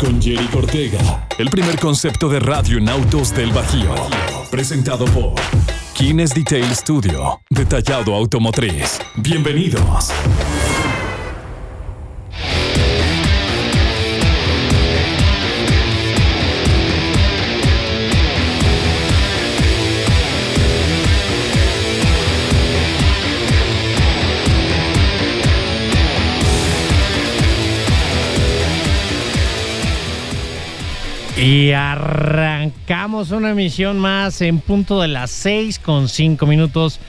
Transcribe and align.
con 0.00 0.20
Jerry 0.20 0.46
Cortega. 0.46 1.28
El 1.38 1.50
primer 1.50 1.78
concepto 1.78 2.28
de 2.28 2.40
radio 2.40 2.78
en 2.78 2.88
autos 2.88 3.34
del 3.34 3.52
Bajío. 3.52 3.94
Presentado 4.50 5.04
por 5.06 5.34
Kines 5.94 6.34
Detail 6.34 6.74
Studio. 6.74 7.40
Detallado 7.50 8.14
automotriz. 8.14 8.98
Bienvenidos. 9.16 10.10
Y 31.40 31.72
arrancamos 31.72 33.30
una 33.30 33.52
emisión 33.52 33.98
más 33.98 34.42
en 34.42 34.60
punto 34.60 35.00
de 35.00 35.08
las 35.08 35.30
6 35.30 35.78
con 35.78 36.10
5 36.10 36.46
minutos. 36.46 37.00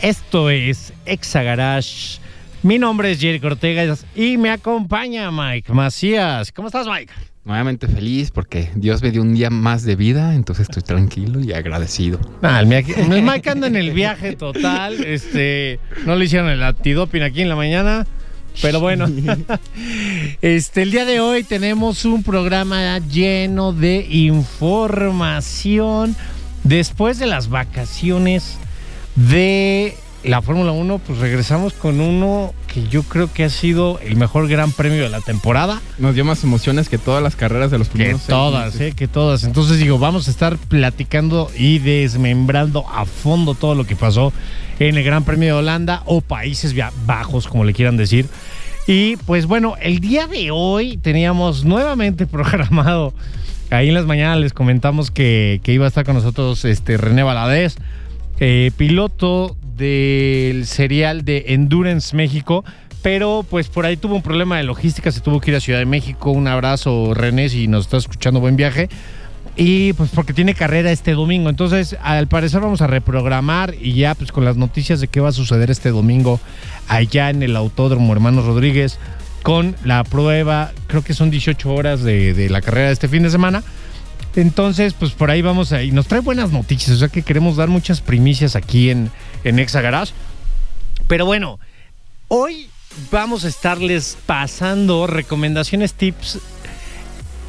Esto 0.00 0.50
es 0.50 0.92
Exa 1.04 1.44
Garage. 1.44 2.18
Mi 2.64 2.80
nombre 2.80 3.12
es 3.12 3.20
Jerry 3.20 3.38
Cortega 3.38 3.96
y 4.16 4.38
me 4.38 4.50
acompaña 4.50 5.30
Mike 5.30 5.72
Macías. 5.72 6.50
¿Cómo 6.50 6.66
estás, 6.66 6.88
Mike? 6.88 7.12
Nuevamente 7.44 7.86
feliz 7.86 8.32
porque 8.32 8.70
Dios 8.74 9.04
me 9.04 9.12
dio 9.12 9.22
un 9.22 9.34
día 9.34 9.50
más 9.50 9.84
de 9.84 9.94
vida, 9.94 10.34
entonces 10.34 10.68
estoy 10.68 10.82
tranquilo 10.82 11.38
y 11.38 11.52
agradecido. 11.52 12.18
Ah, 12.42 12.58
el 12.58 12.66
Mike, 12.66 12.92
el 13.00 13.22
Mike 13.22 13.50
anda 13.50 13.68
en 13.68 13.76
el 13.76 13.92
viaje 13.92 14.34
total. 14.34 15.04
Este, 15.04 15.78
no 16.04 16.16
le 16.16 16.24
hicieron 16.24 16.48
el 16.48 16.60
antidoping 16.60 17.22
aquí 17.22 17.42
en 17.42 17.48
la 17.48 17.54
mañana. 17.54 18.04
Pero 18.62 18.80
bueno, 18.80 19.06
este, 20.42 20.82
el 20.82 20.90
día 20.90 21.04
de 21.04 21.20
hoy 21.20 21.44
tenemos 21.44 22.04
un 22.04 22.22
programa 22.22 22.98
lleno 22.98 23.72
de 23.72 24.06
información. 24.10 26.16
Después 26.64 27.18
de 27.18 27.26
las 27.26 27.48
vacaciones 27.48 28.56
de 29.14 29.96
la 30.24 30.42
Fórmula 30.42 30.72
1, 30.72 30.98
pues 30.98 31.18
regresamos 31.18 31.72
con 31.72 32.00
uno 32.00 32.52
que 32.72 32.86
yo 32.88 33.02
creo 33.02 33.32
que 33.32 33.44
ha 33.44 33.50
sido 33.50 33.98
el 34.00 34.16
mejor 34.16 34.48
gran 34.48 34.72
premio 34.72 35.02
de 35.02 35.08
la 35.08 35.20
temporada. 35.20 35.80
Nos 35.98 36.14
dio 36.14 36.24
más 36.24 36.42
emociones 36.44 36.88
que 36.88 36.98
todas 36.98 37.22
las 37.22 37.36
carreras 37.36 37.70
de 37.70 37.78
los 37.78 37.88
primeros. 37.88 38.22
Que 38.22 38.28
todas, 38.28 38.80
eh, 38.80 38.92
que 38.96 39.08
todas. 39.08 39.44
Entonces 39.44 39.78
digo, 39.78 39.98
vamos 39.98 40.28
a 40.28 40.30
estar 40.30 40.56
platicando 40.56 41.50
y 41.56 41.78
desmembrando 41.78 42.84
a 42.88 43.04
fondo 43.04 43.54
todo 43.54 43.74
lo 43.74 43.84
que 43.84 43.96
pasó 43.96 44.32
en 44.78 44.96
el 44.96 45.04
Gran 45.04 45.24
Premio 45.24 45.54
de 45.54 45.60
Holanda 45.60 46.02
o 46.06 46.20
Países 46.20 46.74
Bajos, 47.06 47.46
como 47.46 47.64
le 47.64 47.72
quieran 47.72 47.96
decir. 47.96 48.26
Y 48.86 49.16
pues 49.16 49.46
bueno, 49.46 49.74
el 49.80 49.98
día 50.00 50.26
de 50.28 50.50
hoy 50.52 50.96
teníamos 50.96 51.64
nuevamente 51.64 52.26
programado, 52.26 53.12
ahí 53.70 53.88
en 53.88 53.94
las 53.94 54.06
mañanas 54.06 54.38
les 54.38 54.52
comentamos 54.52 55.10
que, 55.10 55.60
iba 55.64 55.84
a 55.84 55.88
estar 55.88 56.04
con 56.04 56.14
nosotros 56.14 56.64
este 56.64 56.96
René 56.96 57.22
Valadez, 57.22 57.76
eh, 58.40 58.70
piloto 58.76 59.56
del 59.76 60.66
serial 60.66 61.24
de 61.24 61.44
Endurance 61.48 62.16
México, 62.16 62.64
pero 63.02 63.44
pues 63.48 63.68
por 63.68 63.86
ahí 63.86 63.96
tuvo 63.96 64.16
un 64.16 64.22
problema 64.22 64.56
de 64.56 64.64
logística, 64.64 65.12
se 65.12 65.20
tuvo 65.20 65.40
que 65.40 65.50
ir 65.50 65.56
a 65.56 65.60
Ciudad 65.60 65.78
de 65.78 65.86
México. 65.86 66.30
Un 66.30 66.48
abrazo 66.48 67.14
René 67.14 67.48
si 67.48 67.68
nos 67.68 67.84
está 67.84 67.98
escuchando, 67.98 68.40
buen 68.40 68.56
viaje. 68.56 68.88
Y 69.56 69.94
pues 69.94 70.10
porque 70.14 70.34
tiene 70.34 70.54
carrera 70.54 70.92
este 70.92 71.12
domingo. 71.12 71.48
Entonces, 71.48 71.96
al 72.02 72.26
parecer 72.26 72.60
vamos 72.60 72.82
a 72.82 72.86
reprogramar 72.86 73.74
y 73.80 73.94
ya 73.94 74.14
pues 74.14 74.32
con 74.32 74.44
las 74.44 74.56
noticias 74.56 75.00
de 75.00 75.08
qué 75.08 75.20
va 75.20 75.30
a 75.30 75.32
suceder 75.32 75.70
este 75.70 75.90
domingo 75.90 76.40
allá 76.88 77.30
en 77.30 77.42
el 77.42 77.56
Autódromo 77.56 78.12
Hermanos 78.12 78.44
Rodríguez 78.44 78.98
con 79.46 79.76
la 79.84 80.02
prueba, 80.02 80.72
creo 80.88 81.02
que 81.02 81.14
son 81.14 81.30
18 81.30 81.72
horas 81.72 82.02
de, 82.02 82.48
la 82.50 82.60
carrera 82.60 82.88
de 82.88 82.94
este 82.94 83.06
fin 83.06 83.22
de 83.22 83.30
semana. 83.30 83.62
Entonces, 84.36 84.92
pues 84.92 85.12
por 85.12 85.30
ahí 85.30 85.42
vamos 85.42 85.72
a... 85.72 85.82
Y 85.82 85.90
nos 85.90 86.06
trae 86.06 86.20
buenas 86.20 86.52
noticias, 86.52 86.96
o 86.96 86.98
sea 86.98 87.08
que 87.08 87.22
queremos 87.22 87.56
dar 87.56 87.68
muchas 87.68 88.02
primicias 88.02 88.54
aquí 88.54 88.90
en, 88.90 89.10
en 89.44 89.58
Exa 89.58 89.80
Garage. 89.80 90.12
Pero 91.08 91.24
bueno, 91.24 91.58
hoy 92.28 92.68
vamos 93.10 93.44
a 93.44 93.48
estarles 93.48 94.18
pasando 94.26 95.06
recomendaciones, 95.06 95.94
tips 95.94 96.38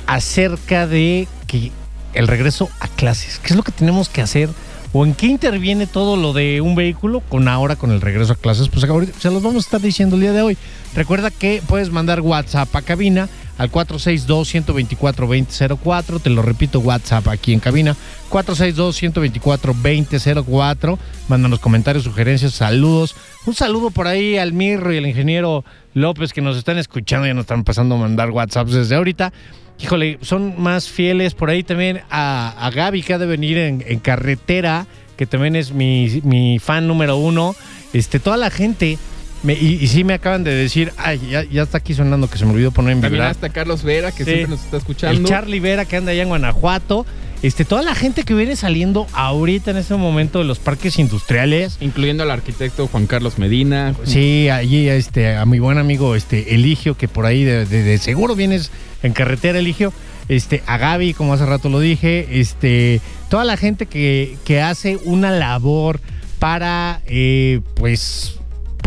acerca 0.05 0.87
de 0.87 1.27
que 1.45 1.71
el 2.13 2.27
regreso 2.27 2.69
a 2.79 2.87
clases. 2.87 3.39
¿Qué 3.39 3.49
es 3.49 3.55
lo 3.55 3.63
que 3.63 3.71
tenemos 3.71 4.09
que 4.09 4.21
hacer? 4.21 4.49
¿O 4.93 5.05
en 5.05 5.13
qué 5.13 5.27
interviene 5.27 5.85
todo 5.85 6.15
lo 6.15 6.31
de 6.31 6.61
un 6.61 6.73
vehículo 6.73 7.19
con 7.19 7.47
ahora 7.47 7.75
con 7.75 7.91
el 7.91 7.99
regreso 7.99 8.33
a 8.33 8.35
clases? 8.37 8.69
Pues 8.69 8.85
se 9.19 9.29
los 9.29 9.43
vamos 9.43 9.65
a 9.65 9.67
estar 9.67 9.81
diciendo 9.81 10.15
el 10.15 10.21
día 10.21 10.31
de 10.31 10.41
hoy. 10.41 10.57
Recuerda 10.95 11.29
que 11.29 11.61
puedes 11.67 11.91
mandar 11.91 12.21
WhatsApp 12.21 12.73
a 12.75 12.81
cabina 12.81 13.27
al 13.57 13.69
462-124-2004. 13.71 16.21
Te 16.21 16.29
lo 16.29 16.41
repito, 16.41 16.79
WhatsApp 16.79 17.27
aquí 17.27 17.51
en 17.53 17.59
cabina. 17.59 17.95
462-124-2004. 18.29 20.97
Mándanos 21.27 21.59
comentarios, 21.59 22.03
sugerencias, 22.03 22.53
saludos. 22.53 23.15
Un 23.45 23.53
saludo 23.53 23.91
por 23.91 24.07
ahí 24.07 24.37
al 24.37 24.53
Mirro 24.53 24.93
y 24.93 24.97
al 24.97 25.05
ingeniero 25.05 25.63
López 25.93 26.33
que 26.33 26.41
nos 26.41 26.57
están 26.57 26.77
escuchando. 26.77 27.27
Ya 27.27 27.33
nos 27.33 27.43
están 27.43 27.63
pasando 27.63 27.95
a 27.95 27.99
mandar 27.99 28.31
WhatsApps 28.31 28.73
desde 28.73 28.95
ahorita 28.95 29.31
híjole, 29.79 30.17
son 30.21 30.61
más 30.61 30.89
fieles 30.89 31.33
por 31.33 31.49
ahí 31.49 31.63
también 31.63 32.01
a, 32.09 32.69
Gaby, 32.73 33.03
que 33.03 33.13
ha 33.13 33.17
de 33.17 33.25
venir 33.25 33.57
en, 33.57 33.99
carretera, 33.99 34.87
que 35.15 35.25
también 35.25 35.55
es 35.55 35.71
mi, 35.71 36.59
fan 36.59 36.87
número 36.87 37.17
uno. 37.17 37.55
Este, 37.93 38.19
toda 38.19 38.37
la 38.37 38.49
gente. 38.49 38.97
Y, 39.43 39.87
sí 39.87 40.03
me 40.03 40.13
acaban 40.13 40.43
de 40.43 40.53
decir, 40.53 40.91
ay, 40.97 41.19
ya, 41.29 41.63
está 41.63 41.79
aquí 41.79 41.93
sonando 41.93 42.29
que 42.29 42.37
se 42.37 42.45
me 42.45 42.51
olvidó 42.51 42.71
poner 42.71 42.93
en 42.93 42.97
vibrar. 42.97 43.11
También 43.11 43.31
hasta 43.31 43.49
Carlos 43.49 43.83
Vera, 43.83 44.11
que 44.11 44.23
siempre 44.23 44.47
nos 44.47 44.63
está 44.63 44.77
escuchando. 44.77 45.19
El 45.19 45.25
Charlie 45.25 45.59
Vera, 45.59 45.85
que 45.85 45.97
anda 45.97 46.11
allá 46.11 46.23
en 46.23 46.29
Guanajuato. 46.29 47.05
Este, 47.43 47.65
toda 47.65 47.83
la 47.83 47.93
gente 47.93 48.23
que 48.23 48.33
viene 48.33 48.55
saliendo 48.55 49.05
ahorita 49.13 49.69
en 49.69 49.77
este 49.77 49.93
momento 49.95 50.39
de 50.39 50.45
los 50.45 50.57
parques 50.57 50.97
industriales. 50.97 51.77
Incluyendo 51.81 52.23
al 52.23 52.31
arquitecto 52.31 52.87
Juan 52.87 53.05
Carlos 53.05 53.37
Medina. 53.37 53.93
Sí, 54.05 54.49
allí 54.49 54.89
este, 54.89 55.35
a 55.35 55.45
mi 55.45 55.59
buen 55.59 55.77
amigo 55.77 56.15
este, 56.15 56.55
Eligio, 56.55 56.97
que 56.97 57.07
por 57.07 57.27
ahí 57.27 57.43
de 57.43 57.97
seguro 57.99 58.35
vienes 58.35 58.71
en 59.03 59.13
carretera 59.13 59.59
Eligio. 59.59 59.93
Este, 60.29 60.61
a 60.65 60.77
Gaby, 60.77 61.13
como 61.13 61.33
hace 61.33 61.45
rato 61.45 61.69
lo 61.69 61.79
dije, 61.79 62.27
este, 62.39 62.99
toda 63.29 63.45
la 63.45 63.55
gente 63.55 63.85
que, 63.85 64.37
hace 64.61 64.97
una 65.05 65.31
labor 65.31 66.01
para, 66.39 67.01
eh, 67.05 67.61
pues, 67.75 68.36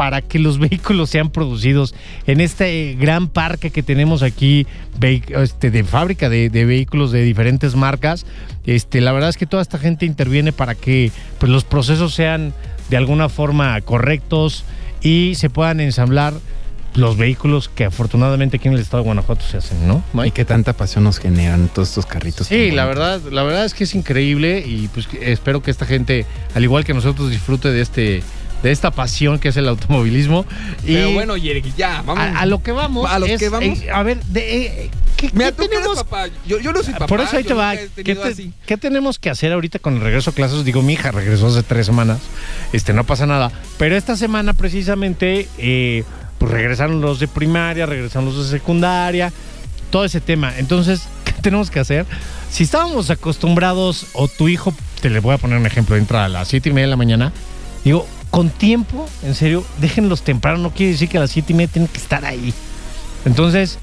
para 0.00 0.22
que 0.22 0.38
los 0.38 0.59
vehículos 0.71 1.11
sean 1.11 1.28
producidos 1.28 1.94
en 2.27 2.41
este 2.41 2.97
gran 2.99 3.28
parque 3.28 3.71
que 3.71 3.83
tenemos 3.83 4.22
aquí 4.22 4.66
este, 5.03 5.71
de 5.71 5.84
fábrica 5.84 6.31
de, 6.31 6.49
vehículos 6.49 7.12
de 7.12 7.22
diferentes 7.22 7.77
marcas. 7.77 8.25
Este, 8.65 9.03
la 9.03 9.12
verdad 9.12 9.28
es 9.28 9.37
que 9.37 9.44
toda 9.44 9.61
esta 9.61 9.77
gente 9.77 10.06
interviene 10.06 10.53
para 10.55 10.75
que 10.75 11.12
pues, 11.38 11.53
los 11.53 11.65
procesos 11.65 12.15
sean 12.15 12.55
de 12.88 12.97
alguna 12.97 13.28
forma 13.28 13.78
correctos 13.83 14.65
y 15.03 15.34
se 15.34 15.50
puedan 15.50 15.81
ensamblar 15.81 16.32
los 16.94 17.19
vehículos 17.19 17.69
que 17.69 17.84
afortunadamente 17.84 18.56
aquí 18.56 18.69
en 18.69 18.75
el 18.75 18.81
estado 18.81 19.03
de 19.03 19.09
Guanajuato 19.09 19.44
se 19.44 19.59
hacen, 19.59 19.87
¿no? 19.87 20.03
Y 20.25 20.31
qué 20.31 20.47
tanta 20.47 20.72
pasión 20.72 21.05
nos 21.05 21.19
generan 21.19 21.69
todos 21.69 21.91
estos 21.91 22.06
carritos. 22.06 22.47
Sí, 22.47 22.71
la 22.71 22.87
verdad, 22.87 23.21
la 23.31 23.43
verdad 23.43 23.67
es 23.67 23.75
que 23.75 23.84
es 23.84 23.94
increíble 23.94 24.65
y 24.67 24.88
pues 24.88 25.06
espero 25.20 25.62
que 25.62 25.70
esta 25.70 25.85
gente, 25.85 26.25
al 26.55 26.64
igual 26.64 26.87
que 26.87 26.94
nosotros, 26.94 27.29
disfrute 27.29 27.70
de 27.70 27.82
este 27.82 28.23
de 28.62 28.71
esta 28.71 28.91
pasión 28.91 29.39
que 29.39 29.49
es 29.49 29.57
el 29.57 29.69
automovilismo. 29.69 30.45
Pero 30.85 31.12
bueno, 31.12 31.37
Yerek, 31.37 31.75
ya, 31.77 32.03
vamos. 32.03 32.25
A, 32.37 32.47
lo 32.47 32.62
que 32.62 32.73
vamos. 32.73 33.11
A 33.11 33.19
lo 33.19 33.27
que 33.27 33.49
vamos. 33.49 33.81
Eh, 33.81 33.91
a 33.91 34.03
ver, 34.03 34.23
de, 34.25 34.67
eh, 34.67 34.91
¿qué, 35.17 35.31
Me 35.33 35.51
tenemos? 35.53 35.97
Papá. 35.99 36.29
Yo, 36.47 36.59
yo, 36.61 36.73
no 36.73 36.83
soy 36.83 36.93
papá. 36.93 37.07
Por 37.07 37.21
eso 37.21 37.37
ahí 37.37 37.45
te 37.45 37.55
va. 37.55 37.75
¿Qué, 37.77 38.77
tenemos 38.77 39.19
que 39.19 39.31
hacer 39.31 39.53
ahorita 39.53 39.79
con 39.79 39.97
el 39.97 40.01
regreso 40.01 40.31
a 40.31 40.35
clases? 40.35 40.65
Digo, 40.65 40.83
mi 40.83 40.95
hija 40.95 41.11
regresó 41.11 41.49
hace 41.49 41.62
tres 41.62 41.87
semanas. 41.87 42.21
Este, 42.73 42.93
no 42.93 43.05
pasa 43.05 43.27
nada. 43.27 43.51
Pero 43.79 43.97
esta 43.97 44.17
semana, 44.17 44.53
precisamente, 44.53 45.49
eh, 45.59 46.05
pues 46.39 46.53
regresaron 46.53 47.01
los 47.01 47.21
de 47.21 47.29
primaria, 47.29 47.87
regresaron 47.87 48.27
los 48.27 48.51
de 48.51 48.59
secundaria, 48.59 49.33
todo 49.91 50.05
ese 50.05 50.21
tema. 50.21 50.53
Entonces, 50.59 51.03
¿qué 51.25 51.33
tenemos 51.33 51.71
que 51.71 51.81
hacer? 51.81 52.07
Si 52.51 52.65
estábamos 52.65 53.11
acostumbrados, 53.11 54.09
o 54.12 54.29
tu 54.29 54.49
hijo, 54.49 54.75
te 55.01 55.09
le 55.09 55.21
voy 55.21 55.35
a 55.35 55.39
poner 55.39 55.59
un 55.59 55.67
ejemplo, 55.67 55.97
entra 55.97 56.25
a 56.25 56.29
las 56.29 56.49
7 56.49 56.69
y 56.69 56.73
media 56.73 56.87
de 56.87 56.91
la 56.91 56.97
mañana, 56.97 57.33
digo, 57.85 58.07
con 58.31 58.50
tiempo, 58.50 59.09
en 59.23 59.35
serio, 59.35 59.65
déjenlos 59.81 60.23
temprano, 60.23 60.59
no 60.59 60.71
quiere 60.71 60.93
decir 60.93 61.09
que 61.09 61.19
a 61.19 61.21
las 61.21 61.31
7 61.31 61.53
y 61.53 61.56
media 61.56 61.73
tienen 61.73 61.88
que 61.88 61.99
estar 61.99 62.25
ahí. 62.25 62.53
Entonces, 63.25 63.79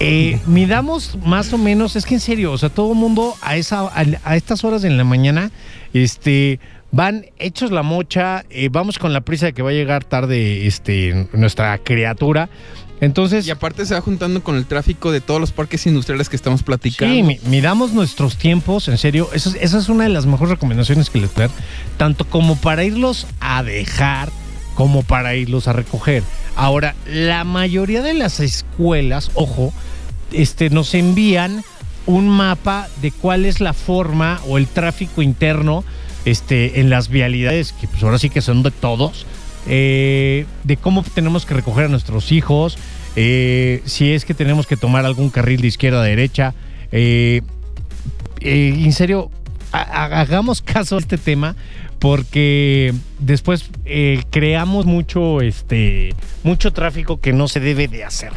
Eh, 0.00 0.38
midamos 0.46 1.18
más 1.24 1.52
o 1.52 1.58
menos, 1.58 1.96
es 1.96 2.06
que 2.06 2.14
en 2.14 2.20
serio, 2.20 2.52
o 2.52 2.58
sea, 2.58 2.68
todo 2.68 2.92
el 2.92 2.98
mundo 2.98 3.34
a, 3.42 3.56
esa, 3.56 3.80
a, 3.80 4.04
a 4.22 4.36
estas 4.36 4.62
horas 4.62 4.84
en 4.84 4.96
la 4.96 5.02
mañana, 5.02 5.50
este, 5.92 6.60
van 6.90 7.26
hechos 7.38 7.70
la 7.70 7.82
mocha, 7.82 8.44
eh, 8.50 8.68
vamos 8.70 8.98
con 8.98 9.12
la 9.12 9.20
prisa 9.22 9.46
de 9.46 9.52
que 9.52 9.62
va 9.62 9.70
a 9.70 9.74
llegar 9.74 10.04
tarde 10.04 10.66
este, 10.66 11.28
nuestra 11.32 11.76
criatura. 11.78 12.48
Entonces, 13.00 13.46
Y 13.46 13.50
aparte 13.50 13.86
se 13.86 13.94
va 13.94 14.00
juntando 14.00 14.42
con 14.42 14.56
el 14.56 14.66
tráfico 14.66 15.12
de 15.12 15.20
todos 15.20 15.40
los 15.40 15.52
parques 15.52 15.86
industriales 15.86 16.28
que 16.28 16.36
estamos 16.36 16.62
platicando. 16.62 17.14
Sí, 17.14 17.22
mi- 17.22 17.38
miramos 17.46 17.92
nuestros 17.92 18.36
tiempos, 18.36 18.88
en 18.88 18.98
serio. 18.98 19.28
Eso 19.32 19.50
es- 19.50 19.56
esa 19.60 19.78
es 19.78 19.88
una 19.88 20.04
de 20.04 20.10
las 20.10 20.26
mejores 20.26 20.50
recomendaciones 20.50 21.10
que 21.10 21.20
les 21.20 21.30
puedo 21.30 21.48
dar, 21.48 21.56
tanto 21.96 22.24
como 22.24 22.56
para 22.56 22.84
irlos 22.84 23.26
a 23.40 23.62
dejar, 23.62 24.30
como 24.74 25.02
para 25.02 25.34
irlos 25.36 25.68
a 25.68 25.72
recoger. 25.72 26.22
Ahora, 26.56 26.94
la 27.06 27.44
mayoría 27.44 28.02
de 28.02 28.14
las 28.14 28.40
escuelas, 28.40 29.30
ojo, 29.34 29.72
este, 30.32 30.70
nos 30.70 30.94
envían 30.94 31.62
un 32.06 32.28
mapa 32.28 32.88
de 33.02 33.10
cuál 33.12 33.44
es 33.44 33.60
la 33.60 33.74
forma 33.74 34.40
o 34.48 34.58
el 34.58 34.66
tráfico 34.66 35.22
interno 35.22 35.84
este, 36.24 36.80
en 36.80 36.90
las 36.90 37.08
vialidades, 37.08 37.72
que 37.72 37.86
pues 37.88 38.02
ahora 38.02 38.18
sí 38.18 38.28
que 38.28 38.40
son 38.42 38.62
de 38.62 38.70
todos, 38.70 39.24
eh, 39.68 40.46
de 40.64 40.76
cómo 40.76 41.02
tenemos 41.02 41.44
que 41.46 41.54
recoger 41.54 41.84
a 41.86 41.88
nuestros 41.88 42.32
hijos, 42.32 42.78
eh, 43.16 43.82
si 43.84 44.12
es 44.12 44.24
que 44.24 44.34
tenemos 44.34 44.66
que 44.66 44.76
tomar 44.76 45.04
algún 45.04 45.30
carril 45.30 45.60
de 45.60 45.66
izquierda 45.68 46.00
a 46.00 46.04
derecha. 46.04 46.54
eh, 46.90 47.42
en 48.40 48.92
serio, 48.92 49.30
ha- 49.72 49.80
ha- 50.04 50.20
hagamos 50.20 50.62
caso 50.62 50.96
a 50.96 51.00
este 51.00 51.18
tema 51.18 51.56
porque 51.98 52.94
después 53.18 53.68
creamos 54.30 54.86
mucho, 54.86 55.40
este, 55.40 56.14
mucho 56.44 56.72
tráfico 56.72 57.20
que 57.20 57.32
no 57.32 57.48
se 57.48 57.58
debe 57.60 57.88
de 57.88 58.04
hacer. 58.04 58.32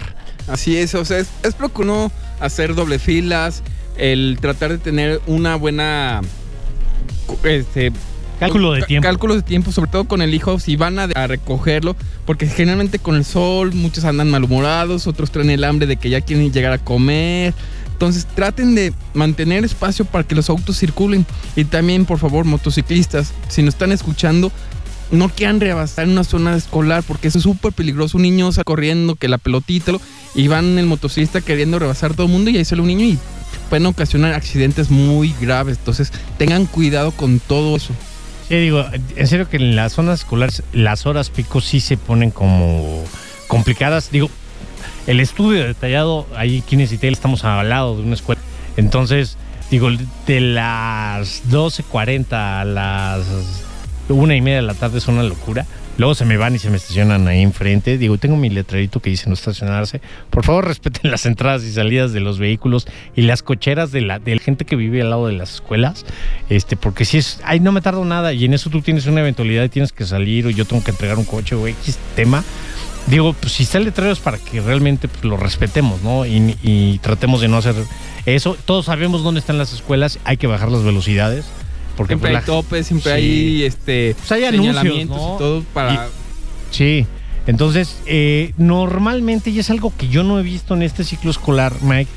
Así 0.48 0.76
es, 0.78 0.96
o 0.96 1.06
sea, 1.06 1.20
es, 1.20 1.30
es 1.44 1.54
no 1.86 2.12
hacer 2.40 2.74
doble 2.74 2.98
filas, 2.98 3.62
el 3.98 4.40
tratar 4.42 4.72
de 4.72 4.78
tener 4.80 5.22
una 5.28 5.56
buena 5.56 6.22
este, 7.44 7.92
Cálculo 8.42 8.74
de 8.74 8.82
tiempo. 8.82 9.08
Cálculos 9.08 9.38
de 9.38 9.44
tiempo, 9.44 9.72
sobre 9.72 9.92
todo 9.92 10.06
con 10.06 10.24
el 10.24 10.34
hijo, 10.34 10.60
si 10.60 10.76
van 10.76 10.98
a, 10.98 11.04
a 11.04 11.28
recogerlo, 11.28 11.96
porque 12.26 12.48
generalmente 12.48 12.98
con 12.98 13.16
el 13.16 13.24
sol 13.24 13.72
muchos 13.76 14.04
andan 14.04 14.32
malhumorados, 14.32 15.06
otros 15.06 15.30
traen 15.30 15.52
el 15.52 15.64
hambre 15.64 15.86
de 15.86 15.98
que 15.98 16.10
ya 16.10 16.22
quieren 16.22 16.52
llegar 16.52 16.74
a 16.74 16.80
comer. 16.80 17.54
Entonces 17.92 18.26
traten 18.26 18.74
de 18.74 18.94
mantener 19.14 19.64
espacio 19.64 20.06
para 20.06 20.24
que 20.24 20.34
los 20.34 20.50
autos 20.50 20.80
circulen. 20.80 21.24
Y 21.56 21.66
también, 21.66 22.06
por 22.06 22.18
favor, 22.18 22.46
motociclistas, 22.46 23.32
si 23.48 23.62
nos 23.62 23.76
están 23.76 23.92
escuchando, 23.92 24.52
no 25.12 25.30
quieran 25.30 25.60
rebasar 25.60 26.06
en 26.06 26.14
una 26.14 26.24
zona 26.24 26.56
escolar 26.56 27.04
porque 27.08 27.28
es 27.28 27.36
súper 27.36 27.74
peligroso. 27.74 28.18
Un 28.18 28.24
niño 28.24 28.50
está 28.50 28.64
corriendo, 28.64 29.14
que 29.14 29.28
la 29.28 29.38
pelotita, 29.38 29.92
y 30.34 30.48
van 30.48 30.80
el 30.80 30.88
motociclista 30.88 31.42
queriendo 31.42 31.78
rebasar 31.78 32.16
todo 32.16 32.26
el 32.26 32.32
mundo 32.32 32.50
y 32.50 32.58
ahí 32.58 32.66
sale 32.66 32.82
un 32.82 32.88
niño 32.88 33.06
y 33.06 33.20
pueden 33.70 33.86
ocasionar 33.86 34.34
accidentes 34.34 34.90
muy 34.90 35.36
graves. 35.40 35.78
Entonces 35.78 36.12
tengan 36.40 36.66
cuidado 36.66 37.12
con 37.12 37.40
todo 37.40 37.76
eso. 37.76 37.94
Sí, 38.52 38.58
digo, 38.58 38.84
en 39.16 39.28
serio 39.28 39.48
que 39.48 39.56
en 39.56 39.78
las 39.78 39.94
zonas 39.94 40.20
escolares 40.20 40.62
las 40.74 41.06
horas 41.06 41.30
pico 41.30 41.62
sí 41.62 41.80
se 41.80 41.96
ponen 41.96 42.32
como 42.32 43.02
complicadas. 43.48 44.12
Digo, 44.12 44.30
el 45.08 45.22
estudio 45.22 45.66
detallado, 45.66 46.28
ahí 46.36 46.62
quienes 46.68 46.92
y 46.92 47.00
estamos 47.08 47.46
al 47.46 47.70
lado 47.70 47.96
de 47.96 48.04
una 48.04 48.14
escuela. 48.14 48.42
Entonces, 48.76 49.38
digo, 49.70 49.88
de 50.28 50.42
las 50.42 51.50
12.40 51.50 52.34
a 52.34 52.66
las 52.66 53.26
una 54.10 54.36
y 54.36 54.42
media 54.42 54.58
de 54.58 54.64
la 54.64 54.74
tarde 54.74 54.98
es 54.98 55.08
una 55.08 55.24
locura. 55.24 55.66
Luego 56.02 56.16
se 56.16 56.26
me 56.26 56.36
van 56.36 56.56
y 56.56 56.58
se 56.58 56.72
me 56.72 56.78
estacionan 56.78 57.28
ahí 57.28 57.44
enfrente. 57.44 58.00
Digo, 58.00 58.18
tengo 58.18 58.36
mi 58.36 58.50
letrerito 58.50 59.02
que 59.02 59.12
dice 59.12 59.28
no 59.28 59.36
estacionarse. 59.36 60.02
Por 60.32 60.44
favor, 60.44 60.66
respeten 60.68 61.12
las 61.12 61.28
entradas 61.28 61.64
y 61.64 61.72
salidas 61.72 62.12
de 62.12 62.20
los 62.22 62.40
vehículos 62.40 62.88
y 63.16 63.22
las 63.22 63.44
cocheras 63.44 63.92
de 63.92 64.02
la, 64.02 64.18
de 64.18 64.34
la 64.34 64.42
gente 64.42 64.66
que 64.66 64.76
vive 64.76 65.04
al 65.04 65.12
lado 65.12 65.28
de 65.28 65.34
las 65.34 65.54
escuelas. 65.54 66.04
Este, 66.50 66.76
porque 66.76 67.06
si 67.06 67.20
es, 67.20 67.40
ay, 67.44 67.60
no 67.60 67.72
me 67.72 67.82
tardo 67.82 68.04
nada 68.04 68.34
y 68.34 68.46
en 68.46 68.56
eso 68.56 68.72
tú 68.72 68.82
tienes 68.82 69.06
una 69.06 69.20
eventualidad 69.20 69.64
y 69.64 69.70
tienes 69.70 69.92
que 69.92 70.04
salir 70.08 70.48
o 70.48 70.50
yo 70.50 70.66
tengo 70.66 70.84
que 70.84 70.90
entregar 70.90 71.20
un 71.20 71.26
coche 71.26 71.54
o 71.54 71.68
X 71.68 72.00
tema. 72.16 72.44
Digo, 73.06 73.34
pues 73.34 73.54
si 73.54 73.62
está 73.62 73.78
el 73.78 73.84
letrero 73.84 74.12
es 74.12 74.18
para 74.18 74.40
que 74.40 74.60
realmente 74.60 75.08
pues, 75.08 75.24
lo 75.24 75.38
respetemos, 75.38 76.02
¿no? 76.02 76.26
Y, 76.26 76.58
y 76.64 76.98
tratemos 76.98 77.42
de 77.42 77.48
no 77.48 77.58
hacer 77.58 77.76
eso. 78.26 78.58
Todos 78.66 78.86
sabemos 78.86 79.22
dónde 79.22 79.40
están 79.40 79.60
las 79.60 79.72
escuelas, 79.72 80.18
hay 80.24 80.38
que 80.38 80.48
bajar 80.48 80.72
las 80.72 80.82
velocidades. 80.82 81.46
Porque 81.96 82.14
Siempre 82.14 82.32
pues, 82.32 82.38
hay 82.38 82.42
la- 82.42 82.46
topes, 82.46 82.88
siempre 82.88 83.12
Sí. 83.14 83.18
hay 83.18 83.64
este 83.64 84.16
Pues 84.18 84.32
hay 84.32 84.44
anuncios, 84.46 84.96
y 84.96 85.06
todo 85.08 85.64
para 85.74 86.08
Sí, 86.72 87.06
entonces 87.48 87.98
eh, 88.06 88.54
normalmente, 88.58 89.50
y 89.50 89.60
es 89.60 89.70
algo 89.70 89.94
que 89.98 90.08
yo 90.08 90.24
no 90.24 90.40
he 90.40 90.44
visto 90.44 90.74
en 90.74 90.84
este 90.84 91.04
ciclo 91.04 91.32
escolar, 91.32 91.74
Mike, 91.82 92.10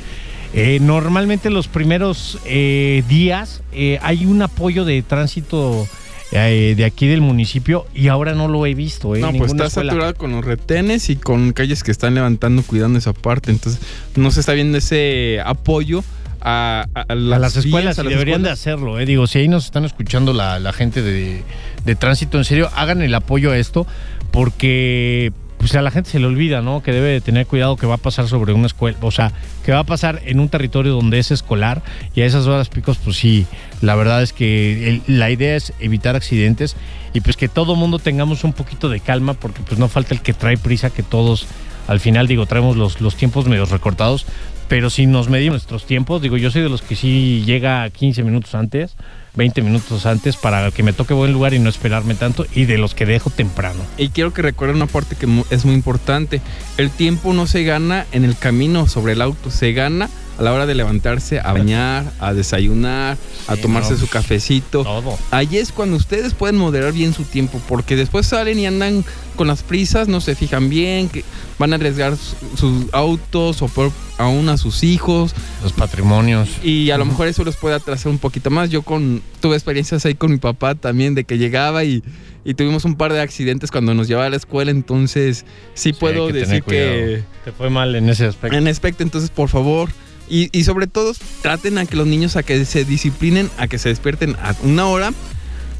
eh, 0.54 0.78
normalmente 0.80 1.50
los 1.50 1.66
primeros 1.66 2.38
eh, 2.44 3.02
días 3.08 3.62
eh, 3.72 3.98
hay 4.02 4.24
un 4.26 4.40
apoyo 4.42 4.84
de 4.84 5.02
tránsito 5.02 5.88
eh, 6.30 6.74
de 6.76 6.84
aquí 6.84 7.06
del 7.08 7.20
municipio 7.20 7.86
y 7.94 8.08
ahora 8.08 8.34
no 8.34 8.46
lo 8.48 8.64
he 8.66 8.74
visto. 8.74 9.14
Eh, 9.16 9.20
No, 9.20 9.32
pues 9.32 9.50
está 9.52 9.66
escuela. 9.66 9.90
saturado 9.92 10.14
con 10.14 10.32
los 10.32 10.44
retenes 10.44 11.10
y 11.10 11.16
con 11.16 11.52
calles 11.52 11.82
que 11.82 11.90
están 11.90 12.14
levantando, 12.14 12.62
cuidando 12.62 12.98
esa 12.98 13.12
parte. 13.12 13.50
Entonces, 13.50 13.80
no 14.16 14.30
se 14.30 14.40
está 14.40 14.52
viendo 14.52 14.78
ese 14.78 15.40
apoyo 15.44 16.02
a, 16.44 16.86
a- 16.94 17.00
a 17.08 17.14
las, 17.14 17.36
a 17.36 17.40
las 17.40 17.54
vías, 17.54 17.64
escuelas 17.64 17.98
a 17.98 18.02
y 18.02 18.04
las 18.04 18.12
deberían 18.12 18.42
de 18.42 18.50
hacerlo. 18.50 19.00
Eh. 19.00 19.06
Digo, 19.06 19.26
si 19.26 19.38
ahí 19.38 19.48
nos 19.48 19.64
están 19.64 19.84
escuchando 19.84 20.32
la, 20.32 20.58
la 20.60 20.72
gente 20.72 21.02
de, 21.02 21.42
de 21.84 21.94
tránsito, 21.96 22.38
en 22.38 22.44
serio, 22.44 22.70
hagan 22.76 23.02
el 23.02 23.14
apoyo 23.14 23.50
a 23.50 23.58
esto 23.58 23.86
porque 24.30 25.32
pues 25.58 25.74
a 25.76 25.80
la 25.80 25.90
gente 25.90 26.10
se 26.10 26.18
le 26.18 26.26
olvida, 26.26 26.60
¿no? 26.60 26.82
Que 26.82 26.92
debe 26.92 27.08
de 27.08 27.20
tener 27.22 27.46
cuidado 27.46 27.76
que 27.76 27.86
va 27.86 27.94
a 27.94 27.98
pasar 27.98 28.28
sobre 28.28 28.52
una 28.52 28.66
escuela, 28.66 28.98
o 29.00 29.10
sea, 29.10 29.32
que 29.64 29.72
va 29.72 29.78
a 29.78 29.84
pasar 29.84 30.20
en 30.26 30.38
un 30.38 30.50
territorio 30.50 30.92
donde 30.92 31.18
es 31.18 31.30
escolar 31.30 31.80
y 32.14 32.20
a 32.20 32.26
esas 32.26 32.46
horas 32.46 32.68
picos, 32.68 32.98
pues 33.02 33.16
sí, 33.16 33.46
la 33.80 33.94
verdad 33.94 34.22
es 34.22 34.34
que 34.34 34.88
el- 34.90 35.02
la 35.06 35.30
idea 35.30 35.56
es 35.56 35.72
evitar 35.80 36.16
accidentes 36.16 36.76
y 37.14 37.20
pues 37.22 37.38
que 37.38 37.48
todo 37.48 37.76
mundo 37.76 37.98
tengamos 37.98 38.44
un 38.44 38.52
poquito 38.52 38.90
de 38.90 39.00
calma 39.00 39.32
porque 39.32 39.62
pues 39.66 39.78
no 39.78 39.88
falta 39.88 40.12
el 40.12 40.20
que 40.20 40.34
trae 40.34 40.58
prisa, 40.58 40.90
que 40.90 41.02
todos 41.02 41.46
al 41.86 42.00
final, 42.00 42.26
digo, 42.26 42.44
traemos 42.46 42.76
los, 42.76 43.00
los 43.00 43.14
tiempos 43.14 43.46
medios 43.46 43.70
recortados, 43.70 44.26
pero 44.68 44.90
si 44.90 45.06
nos 45.06 45.28
medimos 45.28 45.54
nuestros 45.54 45.86
tiempos, 45.86 46.22
digo, 46.22 46.36
yo 46.36 46.50
soy 46.50 46.62
de 46.62 46.68
los 46.68 46.82
que 46.82 46.96
sí 46.96 47.42
llega 47.44 47.88
15 47.90 48.22
minutos 48.22 48.54
antes, 48.54 48.96
20 49.34 49.62
minutos 49.62 50.06
antes 50.06 50.36
para 50.36 50.70
que 50.70 50.82
me 50.82 50.92
toque 50.92 51.14
buen 51.14 51.32
lugar 51.32 51.54
y 51.54 51.58
no 51.58 51.68
esperarme 51.68 52.14
tanto, 52.14 52.46
y 52.54 52.64
de 52.64 52.78
los 52.78 52.94
que 52.94 53.06
dejo 53.06 53.30
temprano. 53.30 53.80
Y 53.98 54.08
quiero 54.08 54.32
que 54.32 54.42
recuerden 54.42 54.76
una 54.76 54.86
parte 54.86 55.16
que 55.16 55.26
es 55.50 55.64
muy 55.64 55.74
importante. 55.74 56.40
El 56.78 56.90
tiempo 56.90 57.32
no 57.32 57.46
se 57.46 57.64
gana 57.64 58.06
en 58.12 58.24
el 58.24 58.36
camino 58.36 58.86
sobre 58.86 59.14
el 59.14 59.22
auto, 59.22 59.50
se 59.50 59.72
gana 59.72 60.08
a 60.38 60.42
la 60.42 60.52
hora 60.52 60.66
de 60.66 60.74
levantarse 60.74 61.38
a 61.40 61.52
bañar, 61.52 62.04
a 62.20 62.32
desayunar, 62.32 63.16
a 63.46 63.54
Sí, 63.56 63.62
tomarse 63.62 63.90
no, 63.92 63.96
su 63.98 64.06
pues, 64.06 64.12
cafecito. 64.12 64.82
Todo. 64.82 65.16
Ahí 65.30 65.56
es 65.58 65.70
cuando 65.72 65.96
ustedes 65.96 66.34
pueden 66.34 66.56
moderar 66.56 66.92
bien 66.92 67.14
su 67.14 67.22
tiempo, 67.24 67.60
porque 67.68 67.94
después 67.96 68.26
salen 68.26 68.58
y 68.58 68.66
andan 68.66 69.04
con 69.36 69.46
las 69.48 69.62
prisas, 69.62 70.08
no 70.08 70.20
se 70.20 70.34
fijan 70.34 70.68
bien, 70.68 71.08
que 71.08 71.24
van 71.58 71.72
a 71.72 71.76
arriesgar 71.76 72.16
su- 72.16 72.56
sus 72.56 72.92
autos 72.94 73.62
o 73.62 73.70
aún 74.18 74.48
a 74.48 74.56
sus 74.56 74.82
hijos, 74.84 75.34
Los 75.62 75.72
patrimonios. 75.72 76.48
y 76.62 76.90
a 76.90 76.98
lo 76.98 77.04
mejor 77.04 77.26
eso 77.28 77.44
les 77.44 77.56
puede 77.56 77.74
atrasar 77.74 78.10
un 78.12 78.18
poquito 78.18 78.50
más. 78.50 78.70
Yo 78.70 78.82
con 78.82 79.22
tuve 79.40 79.56
experiencias 79.56 80.04
ahí 80.06 80.14
con 80.14 80.30
mi 80.30 80.38
papá 80.38 80.74
también 80.74 81.14
de 81.14 81.24
que 81.24 81.36
llegaba 81.38 81.82
y, 81.84 82.02
y 82.44 82.54
tuvimos 82.54 82.84
un 82.84 82.94
par 82.96 83.12
de 83.12 83.20
accidentes 83.20 83.70
cuando 83.72 83.92
nos 83.94 84.06
llevaba 84.08 84.26
a 84.26 84.30
la 84.30 84.36
escuela, 84.36 84.70
entonces 84.70 85.44
sí, 85.74 85.92
puedo 85.92 86.28
que 86.28 86.32
decir 86.32 86.62
que 86.62 87.22
Te 87.44 87.52
fue 87.52 87.70
mal 87.70 87.94
en 87.96 88.08
ese 88.08 88.26
aspecto. 88.26 88.56
en 88.56 88.68
aspecto, 88.68 89.02
entonces 89.02 89.30
por 89.30 89.48
favor 89.48 89.90
y, 90.28 90.48
y 90.58 90.64
sobre 90.64 90.86
todo 90.86 91.12
traten 91.42 91.78
a 91.78 91.86
que 91.86 91.96
los 91.96 92.06
niños 92.06 92.36
a 92.36 92.42
que 92.42 92.64
se 92.64 92.84
disciplinen, 92.84 93.50
a 93.58 93.66
que 93.68 93.78
se 93.78 93.88
despierten 93.90 94.36
a 94.42 94.54
una 94.62 94.86
hora, 94.86 95.12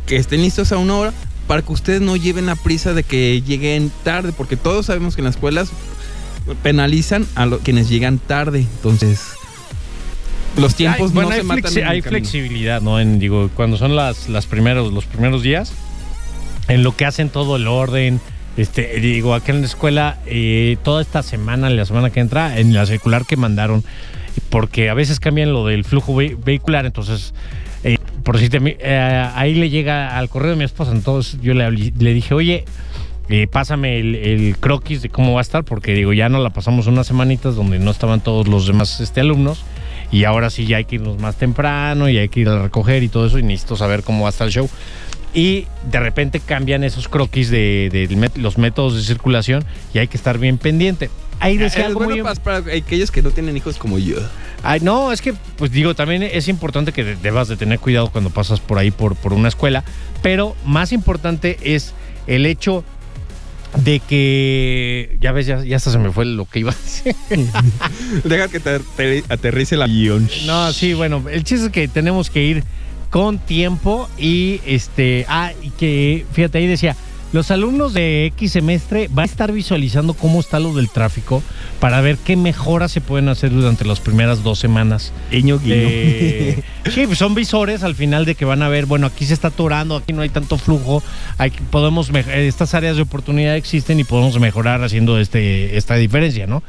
que 0.07 0.17
estén 0.17 0.43
listos 0.43 0.73
a 0.73 0.79
una 0.79 0.97
hora 0.97 1.13
para 1.47 1.63
que 1.63 1.73
ustedes 1.73 2.01
no 2.01 2.17
lleven 2.17 2.47
la 2.47 2.57
prisa 2.57 2.93
de 2.95 3.03
que 3.03 3.43
lleguen 3.43 3.91
tarde, 4.03 4.33
porque 4.37 4.57
todos 4.57 4.87
sabemos 4.87 5.15
que 5.15 5.21
en 5.21 5.27
las 5.27 5.35
escuelas 5.37 5.71
penalizan 6.63 7.27
a 7.35 7.47
los 7.47 7.61
quienes 7.63 7.89
llegan 7.89 8.19
tarde, 8.19 8.61
entonces 8.61 9.21
los 10.57 10.75
tiempos 10.75 11.09
Hay- 11.11 11.15
bueno, 11.15 11.31
no 11.31 11.35
se 11.35 11.41
hay, 11.41 11.47
matan 11.47 11.63
flexi- 11.65 11.77
en 11.79 11.83
el 11.85 11.89
hay 11.89 12.03
flexibilidad, 12.03 12.81
¿no? 12.83 13.01
En, 13.01 13.19
digo, 13.19 13.51
cuando 13.55 13.77
son 13.77 13.97
las, 13.97 14.29
las 14.29 14.47
primeros, 14.47 14.93
los 14.93 15.05
primeros 15.05 15.43
días, 15.43 15.73
en 16.69 16.83
lo 16.83 16.95
que 16.97 17.05
hacen 17.07 17.29
todo 17.29 17.57
el 17.57 17.67
orden. 17.67 18.21
Este, 18.57 19.01
digo, 19.01 19.35
acá 19.35 19.51
en 19.51 19.63
la 19.63 19.67
escuela, 19.67 20.19
eh, 20.27 20.77
toda 20.85 21.03
esta 21.03 21.25
semana, 21.25 21.69
la 21.71 21.85
semana 21.87 22.11
que 22.11 22.21
entra, 22.21 22.57
en 22.61 22.73
la 22.73 22.87
circular 22.87 23.27
que 23.27 23.37
mandaron, 23.37 23.83
porque 24.55 24.89
a 24.89 24.95
veces 24.95 25.19
cambian 25.19 25.53
lo 25.53 25.67
del 25.67 25.83
flujo 25.83 26.15
ve- 26.15 26.37
vehicular, 26.45 26.87
entonces, 26.87 27.35
eh, 27.83 27.97
por 28.23 28.37
decirte, 28.39 28.77
eh, 28.79 29.29
ahí 29.35 29.55
le 29.57 29.69
llega 29.69 30.17
al 30.17 30.29
correo 30.29 30.51
de 30.53 30.57
mi 30.57 30.63
esposa, 30.63 30.93
entonces 30.93 31.41
yo 31.43 31.55
le, 31.55 31.69
le 31.73 32.15
dije, 32.15 32.35
oye, 32.35 32.65
eh, 33.31 33.49
pásame 33.51 33.99
el, 33.99 34.15
el 34.15 34.57
croquis 34.59 35.03
de 35.03 35.09
cómo 35.09 35.33
va 35.33 35.41
a 35.41 35.43
estar, 35.43 35.65
porque 35.65 35.93
digo, 35.93 36.13
ya 36.13 36.29
no 36.29 36.39
la 36.41 36.51
pasamos 36.51 36.87
unas 36.87 37.09
semanitas 37.09 37.57
donde 37.57 37.81
no 37.81 37.91
estaban 37.91 38.21
todos 38.21 38.47
los 38.47 38.69
demás 38.69 39.01
este, 39.01 39.21
alumnos. 39.23 39.65
Y 40.13 40.23
ahora 40.23 40.51
sí 40.51 40.67
ya 40.67 40.77
hay 40.77 40.85
que 40.85 40.95
irnos 40.97 41.19
más 41.19 41.35
temprano 41.37 42.09
y 42.09 42.19
hay 42.19 42.29
que 42.29 42.39
ir 42.41 42.49
a 42.49 42.63
recoger 42.63 43.03
y 43.03 43.09
todo 43.09 43.27
eso 43.27 43.41
y 43.41 43.43
necesito 43.43 43.75
saber 43.75 44.05
cómo 44.05 44.23
va 44.23 44.29
a 44.29 44.31
estar 44.31 44.47
el 44.47 44.53
show. 44.53 44.71
Y 45.35 45.67
de 45.91 45.99
repente 45.99 46.39
cambian 46.39 46.85
esos 46.85 47.09
croquis 47.09 47.51
de, 47.51 47.89
de 47.91 48.09
met- 48.17 48.37
los 48.37 48.57
métodos 48.57 48.95
de 48.95 49.03
circulación 49.03 49.65
y 49.93 49.99
hay 49.99 50.07
que 50.07 50.17
estar 50.17 50.39
bien 50.39 50.59
pendiente. 50.59 51.11
Ahí 51.45 51.57
decía 51.57 51.83
Es 51.83 51.87
algo 51.89 52.01
bueno 52.05 52.17
muy... 52.25 52.35
para, 52.35 52.61
para 52.63 52.77
aquellos 52.77 53.11
que 53.11 53.23
no 53.23 53.31
tienen 53.31 53.57
hijos 53.57 53.77
como 53.79 53.99
yo. 53.99 54.17
Ay, 54.63 54.81
no, 54.81 55.13
es 55.13 55.21
que, 55.21 55.35
pues 55.57 55.71
digo, 55.71 55.95
también 55.95 56.23
es 56.23 56.49
importante 56.49 56.93
que 56.93 57.05
de- 57.05 57.17
debas 57.17 57.49
de 57.49 57.57
tener 57.57 57.79
cuidado 57.79 58.11
cuando 58.11 58.31
pasas 58.31 58.61
por 58.61 58.79
ahí 58.79 58.91
por, 58.91 59.15
por 59.17 59.33
una 59.33 59.49
escuela, 59.49 59.85
pero 60.23 60.57
más 60.65 60.93
importante 60.93 61.59
es 61.63 61.93
el 62.27 62.47
hecho 62.47 62.85
de 63.85 63.99
que, 64.01 65.17
ya 65.21 65.33
ves, 65.33 65.47
ya, 65.47 65.63
ya 65.65 65.77
hasta 65.77 65.91
se 65.91 65.99
me 65.99 66.11
fue 66.13 66.25
lo 66.25 66.45
que 66.47 66.61
iba 66.61 66.71
a 66.71 66.75
decir. 66.75 67.15
Deja 68.25 68.49
que 68.49 68.61
te, 68.61 68.79
te 68.97 69.25
aterrice 69.29 69.75
el 69.75 69.83
avión. 69.83 70.29
No, 70.47 70.73
sí, 70.73 70.95
bueno, 70.95 71.23
el 71.31 71.45
chiste 71.45 71.67
es 71.67 71.73
que 71.73 71.89
tenemos 71.89 72.31
que 72.31 72.43
ir 72.45 72.65
con 73.11 73.39
tiempo 73.39 74.09
y 74.19 74.61
este, 74.67 75.27
ah, 75.29 75.53
y 75.63 75.71
que, 75.71 76.25
fíjate, 76.33 76.59
ahí 76.59 76.67
decía, 76.67 76.97
los 77.35 77.51
alumnos 77.51 77.93
de 77.93 78.27
X 78.27 78.53
semestre 78.53 79.09
van 79.11 79.25
a 79.25 79.27
estar 79.27 79.51
visualizando 79.51 80.15
cómo 80.15 80.39
está 80.39 80.61
lo 80.61 80.73
del 80.73 80.89
tráfico 80.89 81.43
para 81.81 82.01
ver 82.01 82.17
qué 82.17 82.37
mejoras 82.37 82.93
se 82.93 83.01
pueden 83.01 83.29
hacer 83.29 83.51
durante 83.51 83.85
las 83.85 83.99
primeras 83.99 84.45
dos 84.45 84.61
semanas. 84.61 85.13
Guiño, 85.33 85.59
de- 85.59 86.63
sí, 86.93 87.07
pues 87.07 87.19
son 87.19 87.35
visores 87.35 87.83
al 87.83 87.97
final 87.97 88.25
de 88.25 88.37
que 88.37 88.45
van 88.45 88.63
a 88.63 88.69
ver, 88.69 88.87
bueno, 88.87 89.09
aquí 89.09 89.27
se 89.27 89.35
está 89.35 89.49
atorando, 89.49 89.97
aquí 89.97 90.13
no 90.13 90.23
hay 90.23 90.29
tanto 90.29 90.57
flujo, 90.59 91.03
hay, 91.37 91.51
podemos 91.71 92.13
mej- 92.13 92.29
estas 92.29 92.73
áreas 92.75 92.95
de 92.95 93.03
oportunidad 93.03 93.57
existen 93.57 93.99
y 93.99 94.05
podemos 94.05 94.39
mejorar 94.39 94.85
haciendo 94.85 95.19
este, 95.19 95.77
esta 95.77 95.97
diferencia, 95.97 96.47
¿no? 96.47 96.63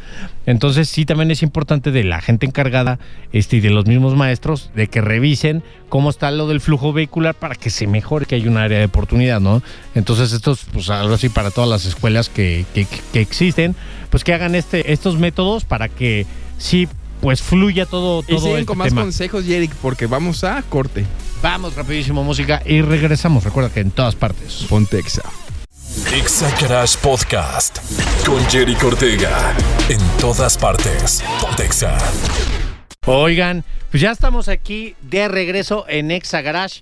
Entonces 0.45 0.89
sí 0.89 1.05
también 1.05 1.31
es 1.31 1.41
importante 1.43 1.91
de 1.91 2.03
la 2.03 2.21
gente 2.21 2.45
encargada 2.45 2.99
este, 3.31 3.57
y 3.57 3.59
de 3.61 3.69
los 3.71 3.85
mismos 3.85 4.15
maestros 4.15 4.69
de 4.75 4.87
que 4.87 5.01
revisen 5.01 5.63
cómo 5.89 6.09
está 6.09 6.29
lo 6.31 6.47
del 6.47 6.61
flujo 6.61 6.93
vehicular 6.93 7.33
para 7.35 7.55
que 7.55 7.69
se 7.69 7.87
mejore 7.87 8.25
que 8.25 8.35
hay 8.35 8.47
un 8.47 8.57
área 8.57 8.79
de 8.79 8.85
oportunidad, 8.85 9.39
¿no? 9.41 9.61
Entonces 9.95 10.31
estos, 10.33 10.65
pues 10.71 10.89
ahora 10.89 11.17
sí 11.17 11.29
para 11.29 11.51
todas 11.51 11.69
las 11.69 11.85
escuelas 11.85 12.29
que, 12.29 12.65
que- 12.73 12.87
que 13.13 13.21
existen, 13.21 13.75
pues 14.09 14.23
que 14.23 14.33
hagan 14.33 14.55
este, 14.55 14.91
estos 14.93 15.17
métodos 15.17 15.65
para 15.65 15.89
que 15.89 16.25
sí 16.57 16.87
pues 17.21 17.41
fluya 17.41 17.85
todo, 17.85 18.19
Y 18.27 18.27
todo 18.33 18.39
siguen 18.41 18.55
este 18.57 18.65
con 18.67 18.77
más 18.77 18.89
tema. 18.89 19.01
consejos, 19.01 19.45
Jeric, 19.45 19.73
porque 19.75 20.05
vamos 20.05 20.43
a 20.43 20.61
corte. 20.63 21.05
Vamos 21.41 21.75
rapidísimo 21.75 22.23
música 22.23 22.61
y 22.65 22.81
regresamos. 22.81 23.43
Recuerda 23.43 23.71
que 23.73 23.79
en 23.79 23.91
todas 23.91 24.15
partes. 24.15 24.65
Pontexa. 24.69 25.23
Exa 25.95 26.53
Garage 26.61 26.97
Podcast 27.01 27.77
con 28.25 28.43
Jerry 28.49 28.75
Ortega. 28.85 29.55
En 29.89 29.97
todas 30.19 30.57
partes. 30.57 31.23
Pontexa. 31.39 31.97
Oigan, 33.05 33.63
pues 33.89 34.01
ya 34.01 34.11
estamos 34.11 34.49
aquí 34.49 34.95
de 35.01 35.29
regreso 35.29 35.85
en 35.87 36.11
Exa 36.11 36.41
Garage. 36.41 36.81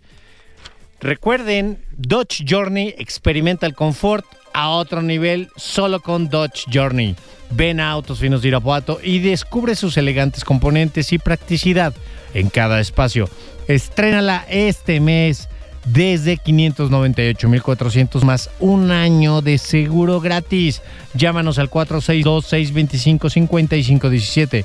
Recuerden, 1.00 1.78
Dodge 1.96 2.44
Journey 2.50 2.96
experimenta 2.98 3.68
el 3.68 3.76
confort 3.76 4.26
a 4.52 4.70
otro 4.70 5.04
nivel 5.04 5.50
solo 5.58 6.02
con 6.02 6.30
Dodge 6.30 6.66
Journey. 6.74 7.16
Ven 7.52 7.80
a 7.80 7.92
Autos 7.92 8.20
Finos 8.20 8.42
de 8.42 8.48
Irapuato 8.48 9.00
y 9.04 9.20
descubre 9.20 9.76
sus 9.76 9.96
elegantes 9.98 10.44
componentes 10.44 11.14
y 11.14 11.20
practicidad 11.20 11.94
en 12.34 12.50
cada 12.50 12.80
espacio. 12.80 13.30
Estrénala 13.68 14.44
este 14.50 15.00
mes 15.00 15.50
desde 15.86 16.38
598,400 16.38 18.24
más 18.24 18.50
un 18.60 18.92
año 18.92 19.42
de 19.42 19.58
seguro 19.58 20.22
gratis. 20.22 20.82
Llámanos 21.14 21.60
al 21.60 21.70
462-625-5517. 21.70 24.64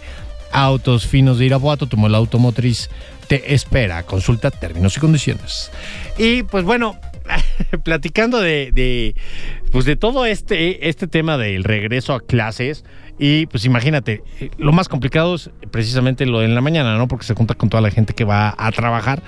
Autos 0.51 1.07
Finos 1.07 1.39
de 1.39 1.45
Irapuato, 1.47 1.87
tu 1.87 1.97
mola 1.97 2.19
automotriz 2.19 2.91
te 3.29 3.55
espera. 3.55 4.03
Consulta 4.03 4.51
términos 4.51 4.97
y 4.97 5.01
condiciones. 5.01 5.71
Y 6.17 6.43
pues 6.43 6.65
bueno, 6.65 6.99
platicando 7.85 8.41
de, 8.41 9.15
pues 9.71 9.85
de 9.85 9.97
todo 9.97 10.27
este, 10.27 10.89
este 10.89 11.07
tema 11.07 11.39
del 11.39 11.65
regreso 11.65 12.15
a 12.15 12.21
clases. 12.21 12.85
Y 13.21 13.47
pues 13.47 13.65
imagínate, 13.65 14.23
lo 14.59 14.73
más 14.73 14.89
complicado 14.89 15.35
es 15.35 15.51
precisamente 15.71 16.25
lo 16.25 16.43
en 16.43 16.55
la 16.55 16.61
mañana, 16.61 16.97
¿no? 16.97 17.09
Porque 17.09 17.27
se 17.27 17.35
junta 17.35 17.55
con 17.55 17.69
toda 17.69 17.81
la 17.81 17.91
gente 17.91 18.15
que 18.15 18.25
va 18.25 18.55
a 18.57 18.73
trabajar. 18.73 19.23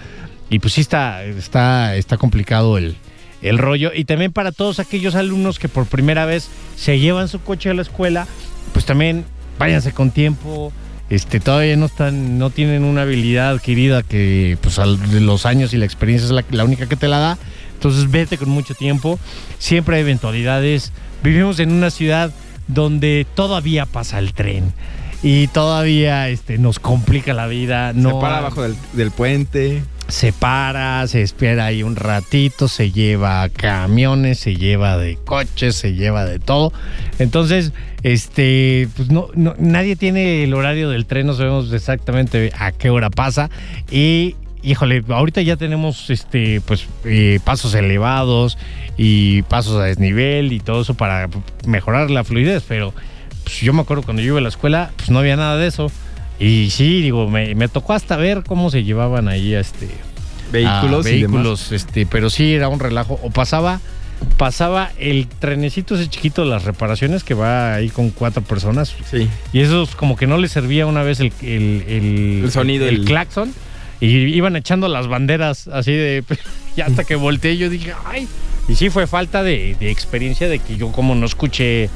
Y 0.50 0.59
pues 0.59 0.75
sí 0.75 0.80
está, 0.80 1.25
está, 1.25 1.95
está 1.97 2.16
complicado 2.16 2.76
el, 2.76 2.97
el 3.40 3.57
rollo. 3.59 3.92
Y 3.95 4.04
también 4.04 4.33
para 4.33 4.52
todos 4.52 4.80
aquellos 4.80 5.14
alumnos 5.14 5.59
que 5.59 5.69
por 5.69 5.87
primera 5.87 6.26
vez 6.26 6.49
se 6.76 6.99
llevan 6.99 7.28
su 7.28 7.40
coche 7.40 7.71
a 7.71 7.75
la 7.75 7.83
escuela, 7.83 8.26
pues 8.73 8.85
también 8.85 9.25
váyanse 9.59 9.92
con 9.92 10.11
tiempo. 10.11 10.73
Este, 11.09 11.40
todavía 11.40 11.76
no 11.76 11.87
están, 11.87 12.38
no 12.38 12.50
tienen 12.50 12.85
una 12.85 13.02
habilidad 13.02 13.50
adquirida 13.50 14.02
que 14.02 14.59
pues 14.61 14.78
al- 14.78 14.99
los 15.25 15.47
años 15.47 15.73
y 15.73 15.76
la 15.76 15.85
experiencia 15.85 16.26
es 16.26 16.33
la, 16.33 16.45
la 16.50 16.64
única 16.64 16.87
que 16.88 16.97
te 16.97 17.09
la 17.09 17.19
da. 17.19 17.38
Entonces 17.75 18.11
vete 18.11 18.37
con 18.37 18.49
mucho 18.50 18.75
tiempo. 18.75 19.19
Siempre 19.59 19.97
hay 19.97 20.02
eventualidades. 20.02 20.92
Vivimos 21.23 21.59
en 21.61 21.73
una 21.73 21.90
ciudad 21.90 22.33
donde 22.69 23.26
todavía 23.35 23.87
pasa 23.87 24.19
el 24.19 24.33
tren 24.35 24.73
y 25.22 25.48
todavía 25.48 26.28
este, 26.28 26.58
nos 26.58 26.78
complica 26.78 27.34
la 27.34 27.46
vida. 27.46 27.92
No 27.94 28.10
Se 28.10 28.20
para 28.20 28.38
abajo 28.38 28.62
del, 28.62 28.74
del 28.94 29.10
puente. 29.10 29.82
se 30.08 30.32
para, 30.32 31.06
se 31.06 31.22
espera 31.22 31.66
ahí 31.66 31.82
un 31.82 31.94
ratito, 31.96 32.68
se 32.68 32.90
lleva 32.90 33.48
camiones, 33.50 34.38
se 34.38 34.56
lleva 34.56 34.96
de 34.96 35.16
coches, 35.24 35.76
se 35.76 35.92
lleva 35.94 36.24
de 36.24 36.38
todo. 36.38 36.72
Entonces, 37.18 37.72
este, 38.02 38.88
pues 38.96 39.10
no, 39.10 39.28
no- 39.34 39.54
nadie 39.58 39.94
tiene 39.96 40.42
el 40.44 40.54
horario 40.54 40.88
del 40.90 41.06
tren, 41.06 41.26
no 41.26 41.34
sabemos 41.34 41.72
exactamente 41.72 42.52
a 42.58 42.72
qué 42.72 42.88
hora 42.90 43.10
pasa. 43.10 43.50
Y, 43.90 44.36
híjole, 44.62 45.04
ahorita 45.08 45.42
ya 45.42 45.56
tenemos 45.56 46.08
este, 46.10 46.60
pues, 46.62 46.86
eh, 47.04 47.38
pasos 47.44 47.74
elevados 47.74 48.58
y 48.96 49.42
pasos 49.42 49.76
a 49.80 49.84
desnivel 49.84 50.52
y 50.52 50.60
todo 50.60 50.80
eso 50.82 50.94
para 50.94 51.28
mejorar 51.66 52.10
la 52.10 52.24
fluidez, 52.24 52.64
pero 52.66 52.92
pues, 53.50 53.61
yo 53.62 53.73
me 53.73 53.83
acuerdo 53.83 54.02
cuando 54.02 54.23
yo 54.23 54.28
iba 54.28 54.38
a 54.38 54.42
la 54.42 54.49
escuela, 54.49 54.90
pues 54.97 55.11
no 55.11 55.19
había 55.19 55.37
nada 55.37 55.57
de 55.57 55.66
eso. 55.66 55.90
Y 56.38 56.71
sí, 56.71 57.02
digo, 57.02 57.28
me, 57.28 57.54
me 57.54 57.69
tocó 57.69 57.92
hasta 57.92 58.16
ver 58.16 58.42
cómo 58.47 58.71
se 58.71 58.83
llevaban 58.85 59.28
ahí 59.28 59.54
este, 59.54 59.88
Vehículos 60.52 61.04
a 61.07 61.11
y 61.11 61.21
demás. 61.21 61.33
vehículos, 61.33 61.73
este, 61.73 62.07
pero 62.07 62.30
sí 62.30 62.54
era 62.54 62.69
un 62.69 62.80
relajo. 62.80 63.21
O 63.23 63.30
pasaba, 63.30 63.80
pasaba 64.38 64.90
el 64.99 65.26
trenecito 65.26 65.95
ese 65.97 66.09
chiquito 66.09 66.42
de 66.42 66.49
las 66.49 66.64
reparaciones 66.64 67.25
que 67.25 67.35
va 67.35 67.75
ahí 67.75 67.88
con 67.90 68.11
cuatro 68.11 68.42
personas. 68.42 68.95
Sí. 69.11 69.28
Y 69.52 69.61
esos 69.61 69.95
como 69.97 70.16
que 70.16 70.26
no 70.26 70.38
les 70.38 70.50
servía 70.52 70.87
una 70.87 71.02
vez 71.02 71.21
el, 71.21 71.33
el, 71.42 71.85
el- 71.88 72.40
El 72.45 72.50
sonido, 72.52 72.88
el, 72.88 72.97
el- 73.00 73.04
claxon. 73.04 73.52
Y 74.00 74.07
iban 74.35 74.57
echando 74.57 74.88
las 74.88 75.09
banderas 75.09 75.69
así 75.69 75.92
de... 75.92 76.25
Y 76.76 76.80
hasta 76.83 77.02
que 77.04 77.16
volteé 77.16 77.57
yo 77.59 77.69
dije, 77.69 77.92
ay. 78.07 78.26
Y 78.69 78.76
sí 78.76 78.88
fue 78.90 79.07
falta 79.09 79.42
de, 79.42 79.76
de 79.80 79.90
experiencia 79.90 80.49
de 80.49 80.59
que 80.61 80.76
yo 80.76 80.90
como 80.92 81.14
no 81.16 81.26
escuché 81.26 81.90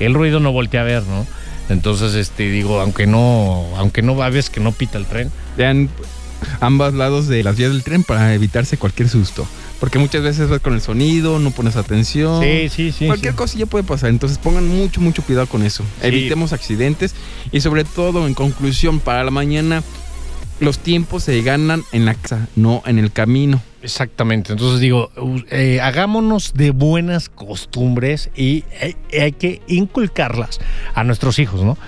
el 0.00 0.14
ruido 0.14 0.40
no 0.40 0.52
volteé 0.52 0.80
a 0.80 0.84
ver, 0.84 1.02
¿no? 1.04 1.26
Entonces, 1.68 2.14
este, 2.14 2.50
digo, 2.50 2.80
aunque 2.80 3.06
no, 3.06 3.66
aunque 3.76 4.02
no 4.02 4.16
va, 4.16 4.30
ves 4.30 4.50
que 4.50 4.60
no 4.60 4.72
pita 4.72 4.98
el 4.98 5.06
tren. 5.06 5.30
Vean 5.56 5.90
ambos 6.60 6.94
lados 6.94 7.28
de 7.28 7.42
las 7.42 7.56
vías 7.56 7.70
del 7.70 7.82
tren 7.82 8.04
para 8.04 8.34
evitarse 8.34 8.78
cualquier 8.78 9.08
susto. 9.08 9.46
Porque 9.80 9.98
muchas 9.98 10.22
veces 10.22 10.48
vas 10.48 10.60
con 10.60 10.74
el 10.74 10.80
sonido, 10.80 11.38
no 11.38 11.50
pones 11.50 11.76
atención. 11.76 12.42
Sí, 12.42 12.68
sí, 12.68 12.92
sí. 12.92 13.06
Cualquier 13.06 13.34
sí. 13.34 13.36
cosilla 13.36 13.66
puede 13.66 13.84
pasar, 13.84 14.10
entonces 14.10 14.38
pongan 14.38 14.66
mucho, 14.66 15.00
mucho 15.00 15.22
cuidado 15.22 15.46
con 15.46 15.62
eso. 15.62 15.84
Sí. 16.00 16.08
Evitemos 16.08 16.52
accidentes 16.52 17.14
y 17.52 17.60
sobre 17.60 17.84
todo, 17.84 18.26
en 18.26 18.34
conclusión, 18.34 18.98
para 18.98 19.22
la 19.22 19.30
mañana, 19.30 19.82
los 20.58 20.78
tiempos 20.78 21.22
se 21.24 21.40
ganan 21.42 21.84
en 21.92 22.06
la 22.06 22.14
casa, 22.14 22.48
no 22.56 22.82
en 22.86 22.98
el 22.98 23.12
camino. 23.12 23.62
Exactamente. 23.82 24.52
Entonces 24.52 24.80
digo, 24.80 25.10
eh, 25.50 25.80
hagámonos 25.80 26.54
de 26.54 26.70
buenas 26.70 27.28
costumbres 27.28 28.30
y 28.36 28.64
hay, 28.80 28.96
hay 29.18 29.32
que 29.32 29.62
inculcarlas 29.66 30.60
a 30.94 31.04
nuestros 31.04 31.38
hijos, 31.38 31.62
¿no? 31.62 31.78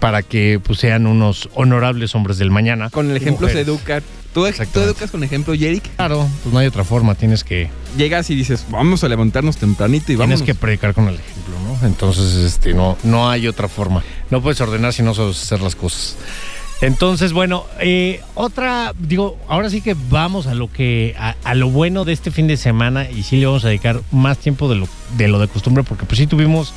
Para 0.00 0.22
que 0.22 0.60
pues, 0.62 0.78
sean 0.78 1.06
unos 1.06 1.48
honorables 1.54 2.14
hombres 2.14 2.38
del 2.38 2.50
mañana. 2.50 2.90
Con 2.90 3.10
el 3.10 3.16
ejemplo 3.16 3.48
se 3.48 3.60
educa. 3.60 4.02
Tú, 4.32 4.46
educas 4.46 5.10
con 5.10 5.24
ejemplo, 5.24 5.54
Jerick. 5.54 5.82
Claro, 5.96 6.28
pues 6.42 6.52
no 6.52 6.60
hay 6.60 6.66
otra 6.66 6.84
forma. 6.84 7.14
Tienes 7.14 7.42
que, 7.42 7.70
Llegas 7.96 8.28
y 8.30 8.34
dices, 8.34 8.66
vamos 8.70 9.02
a 9.02 9.08
levantarnos 9.08 9.56
tempranito 9.56 10.12
y 10.12 10.16
vamos. 10.16 10.36
tienes 10.36 10.54
que 10.54 10.60
predicar 10.60 10.94
con 10.94 11.08
el 11.08 11.14
ejemplo, 11.14 11.54
¿no? 11.64 11.86
Entonces, 11.86 12.34
este, 12.34 12.74
no, 12.74 12.96
no 13.02 13.28
hay 13.28 13.48
otra 13.48 13.68
forma. 13.68 14.04
No 14.30 14.42
puedes 14.42 14.60
ordenar 14.60 14.92
si 14.92 15.02
no 15.02 15.14
sabes 15.14 15.42
hacer 15.42 15.60
las 15.60 15.74
cosas. 15.74 16.16
Entonces, 16.80 17.32
bueno, 17.32 17.64
eh, 17.80 18.20
otra, 18.34 18.94
digo, 18.98 19.36
ahora 19.48 19.68
sí 19.68 19.80
que 19.80 19.96
vamos 20.10 20.46
a 20.46 20.54
lo 20.54 20.70
que, 20.70 21.14
a, 21.18 21.34
a 21.42 21.54
lo 21.56 21.70
bueno 21.70 22.04
de 22.04 22.12
este 22.12 22.30
fin 22.30 22.46
de 22.46 22.56
semana 22.56 23.10
y 23.10 23.24
sí 23.24 23.36
le 23.38 23.46
vamos 23.46 23.64
a 23.64 23.68
dedicar 23.68 24.00
más 24.12 24.38
tiempo 24.38 24.68
de 24.68 24.76
lo 24.76 24.88
de, 25.16 25.26
lo 25.26 25.40
de 25.40 25.48
costumbre, 25.48 25.82
porque 25.82 26.04
pues 26.06 26.18
sí 26.18 26.26
tuvimos, 26.28 26.72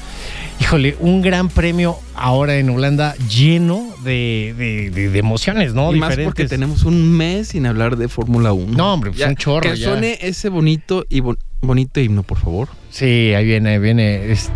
híjole, 0.59 0.95
un 1.01 1.21
gran 1.21 1.49
premio 1.49 1.99
ahora 2.15 2.57
en 2.57 2.69
Holanda 2.71 3.13
lleno 3.29 3.85
de, 4.03 4.55
de- 4.57 4.89
de- 4.89 5.09
de 5.09 5.19
emociones, 5.19 5.73
¿no? 5.75 5.93
Y 5.93 5.99
más 5.99 6.17
porque 6.17 6.47
tenemos 6.47 6.83
un 6.83 7.11
mes 7.15 7.49
sin 7.49 7.67
hablar 7.67 7.95
de 7.95 8.07
Fórmula 8.07 8.53
1. 8.53 8.75
No, 8.75 8.93
hombre, 8.93 9.11
pues 9.11 9.27
un 9.27 9.35
chorro 9.35 9.69
Que 9.69 9.77
ya. 9.77 9.89
suene 9.89 10.17
ese 10.21 10.49
bonito 10.49 11.05
y 11.09 11.19
bon- 11.19 11.37
bonito 11.61 11.99
himno, 11.99 12.23
por 12.23 12.39
favor. 12.39 12.69
Sí, 12.89 13.33
ahí 13.35 13.45
viene, 13.45 13.69
ahí 13.71 13.79
viene, 13.79 14.31
este... 14.31 14.51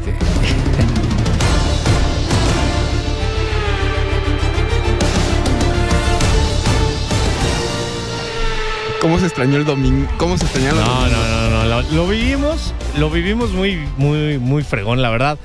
¿Cómo 9.05 9.19
se 9.19 9.27
extrañó 9.27 9.57
el 9.57 9.65
domingo? 9.65 10.07
¿Cómo 10.17 10.35
se 10.35 10.45
extrañaron 10.45 10.79
los 10.79 10.87
No, 10.87 10.95
domingos? 11.01 11.19
no, 11.29 11.49
no, 11.51 11.63
no. 11.63 11.65
Lo, 11.65 11.81
lo 11.91 12.07
vivimos, 12.07 12.73
lo 12.97 13.11
vivimos 13.11 13.51
muy, 13.51 13.77
muy, 13.97 14.39
muy 14.39 14.63
fregón, 14.63 15.03
la 15.03 15.11
verdad. 15.11 15.37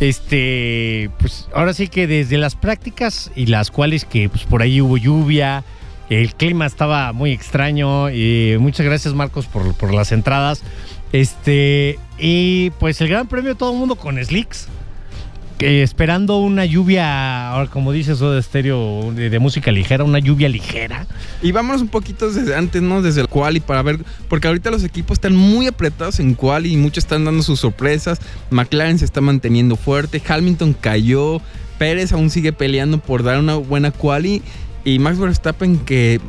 Este, 0.00 1.08
pues 1.20 1.46
ahora 1.54 1.72
sí 1.72 1.86
que 1.86 2.08
desde 2.08 2.36
las 2.36 2.56
prácticas 2.56 3.30
y 3.36 3.46
las 3.46 3.70
cuales 3.70 4.04
que 4.04 4.28
pues 4.28 4.42
por 4.42 4.60
ahí 4.60 4.80
hubo 4.80 4.96
lluvia, 4.96 5.62
el 6.10 6.34
clima 6.34 6.66
estaba 6.66 7.12
muy 7.12 7.30
extraño. 7.30 8.10
Y 8.10 8.56
muchas 8.58 8.84
gracias 8.84 9.14
Marcos 9.14 9.46
por, 9.46 9.72
por 9.74 9.94
las 9.94 10.10
entradas. 10.10 10.64
Este, 11.12 12.00
y 12.18 12.70
pues 12.80 13.00
el 13.00 13.06
Gran 13.08 13.28
Premio 13.28 13.54
todo 13.54 13.70
el 13.70 13.78
mundo 13.78 13.94
con 13.94 14.18
slicks. 14.22 14.66
Que 15.58 15.82
esperando 15.82 16.38
una 16.38 16.64
lluvia, 16.64 17.52
como 17.72 17.92
dices, 17.92 18.18
de 18.18 18.38
estéreo 18.38 19.12
de, 19.14 19.30
de 19.30 19.38
música 19.38 19.72
ligera, 19.72 20.04
una 20.04 20.18
lluvia 20.18 20.48
ligera. 20.48 21.06
Y 21.42 21.52
vámonos 21.52 21.82
un 21.82 21.88
poquito 21.88 22.30
desde 22.30 22.54
antes, 22.54 22.82
¿no? 22.82 23.00
Desde 23.00 23.22
el 23.22 23.28
quali 23.28 23.60
para 23.60 23.82
ver, 23.82 24.00
porque 24.28 24.48
ahorita 24.48 24.70
los 24.70 24.84
equipos 24.84 25.16
están 25.16 25.34
muy 25.34 25.66
apretados 25.66 26.20
en 26.20 26.34
quali 26.34 26.72
y 26.72 26.76
muchos 26.76 27.04
están 27.04 27.24
dando 27.24 27.42
sus 27.42 27.60
sorpresas. 27.60 28.20
McLaren 28.50 28.98
se 28.98 29.04
está 29.04 29.20
manteniendo 29.20 29.76
fuerte, 29.76 30.22
Hamilton 30.26 30.74
cayó, 30.78 31.40
Pérez 31.78 32.12
aún 32.12 32.30
sigue 32.30 32.52
peleando 32.52 32.98
por 32.98 33.22
dar 33.22 33.38
una 33.38 33.56
buena 33.56 33.90
quali 33.90 34.42
y 34.84 34.98
Max 34.98 35.18
Verstappen 35.18 35.78
que 35.78 36.20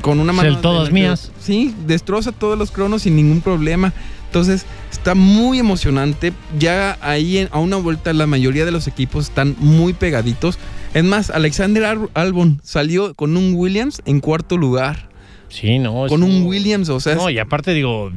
con 0.00 0.18
una 0.20 0.32
mano... 0.32 0.48
El 0.48 0.60
todas 0.60 0.90
mías. 0.90 1.30
Sí, 1.40 1.74
destroza 1.86 2.32
todos 2.32 2.58
los 2.58 2.70
cronos 2.70 3.02
sin 3.02 3.16
ningún 3.16 3.40
problema. 3.40 3.92
Entonces, 4.34 4.66
está 4.90 5.14
muy 5.14 5.60
emocionante. 5.60 6.32
Ya 6.58 6.98
ahí 7.00 7.38
en- 7.38 7.48
a 7.52 7.60
una 7.60 7.76
vuelta 7.76 8.12
la 8.12 8.26
mayoría 8.26 8.64
de 8.64 8.72
los 8.72 8.88
equipos 8.88 9.28
están 9.28 9.54
muy 9.60 9.92
pegaditos. 9.92 10.58
Es 10.92 11.04
más, 11.04 11.30
Alexander 11.30 11.84
Al- 11.84 12.10
Albon 12.14 12.60
salió 12.64 13.14
con 13.14 13.36
un 13.36 13.54
Williams 13.54 14.02
en 14.06 14.18
cuarto 14.18 14.56
lugar. 14.56 15.08
Sí, 15.50 15.78
no. 15.78 16.06
Con 16.08 16.24
un 16.24 16.46
Williams, 16.46 16.88
o 16.88 16.98
sea, 16.98 17.14
No, 17.14 17.30
y 17.30 17.38
aparte 17.38 17.72
digo, 17.74 18.10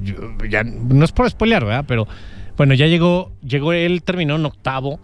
ya, 0.49 0.63
no 0.63 1.05
es 1.05 1.11
por 1.11 1.29
spoilear, 1.29 1.63
¿verdad? 1.65 1.85
Pero 1.87 2.07
bueno, 2.57 2.73
ya 2.73 2.87
llegó, 2.87 3.31
llegó 3.47 3.73
él, 3.73 4.01
terminó 4.01 4.37
en 4.37 4.45
octavo, 4.47 4.99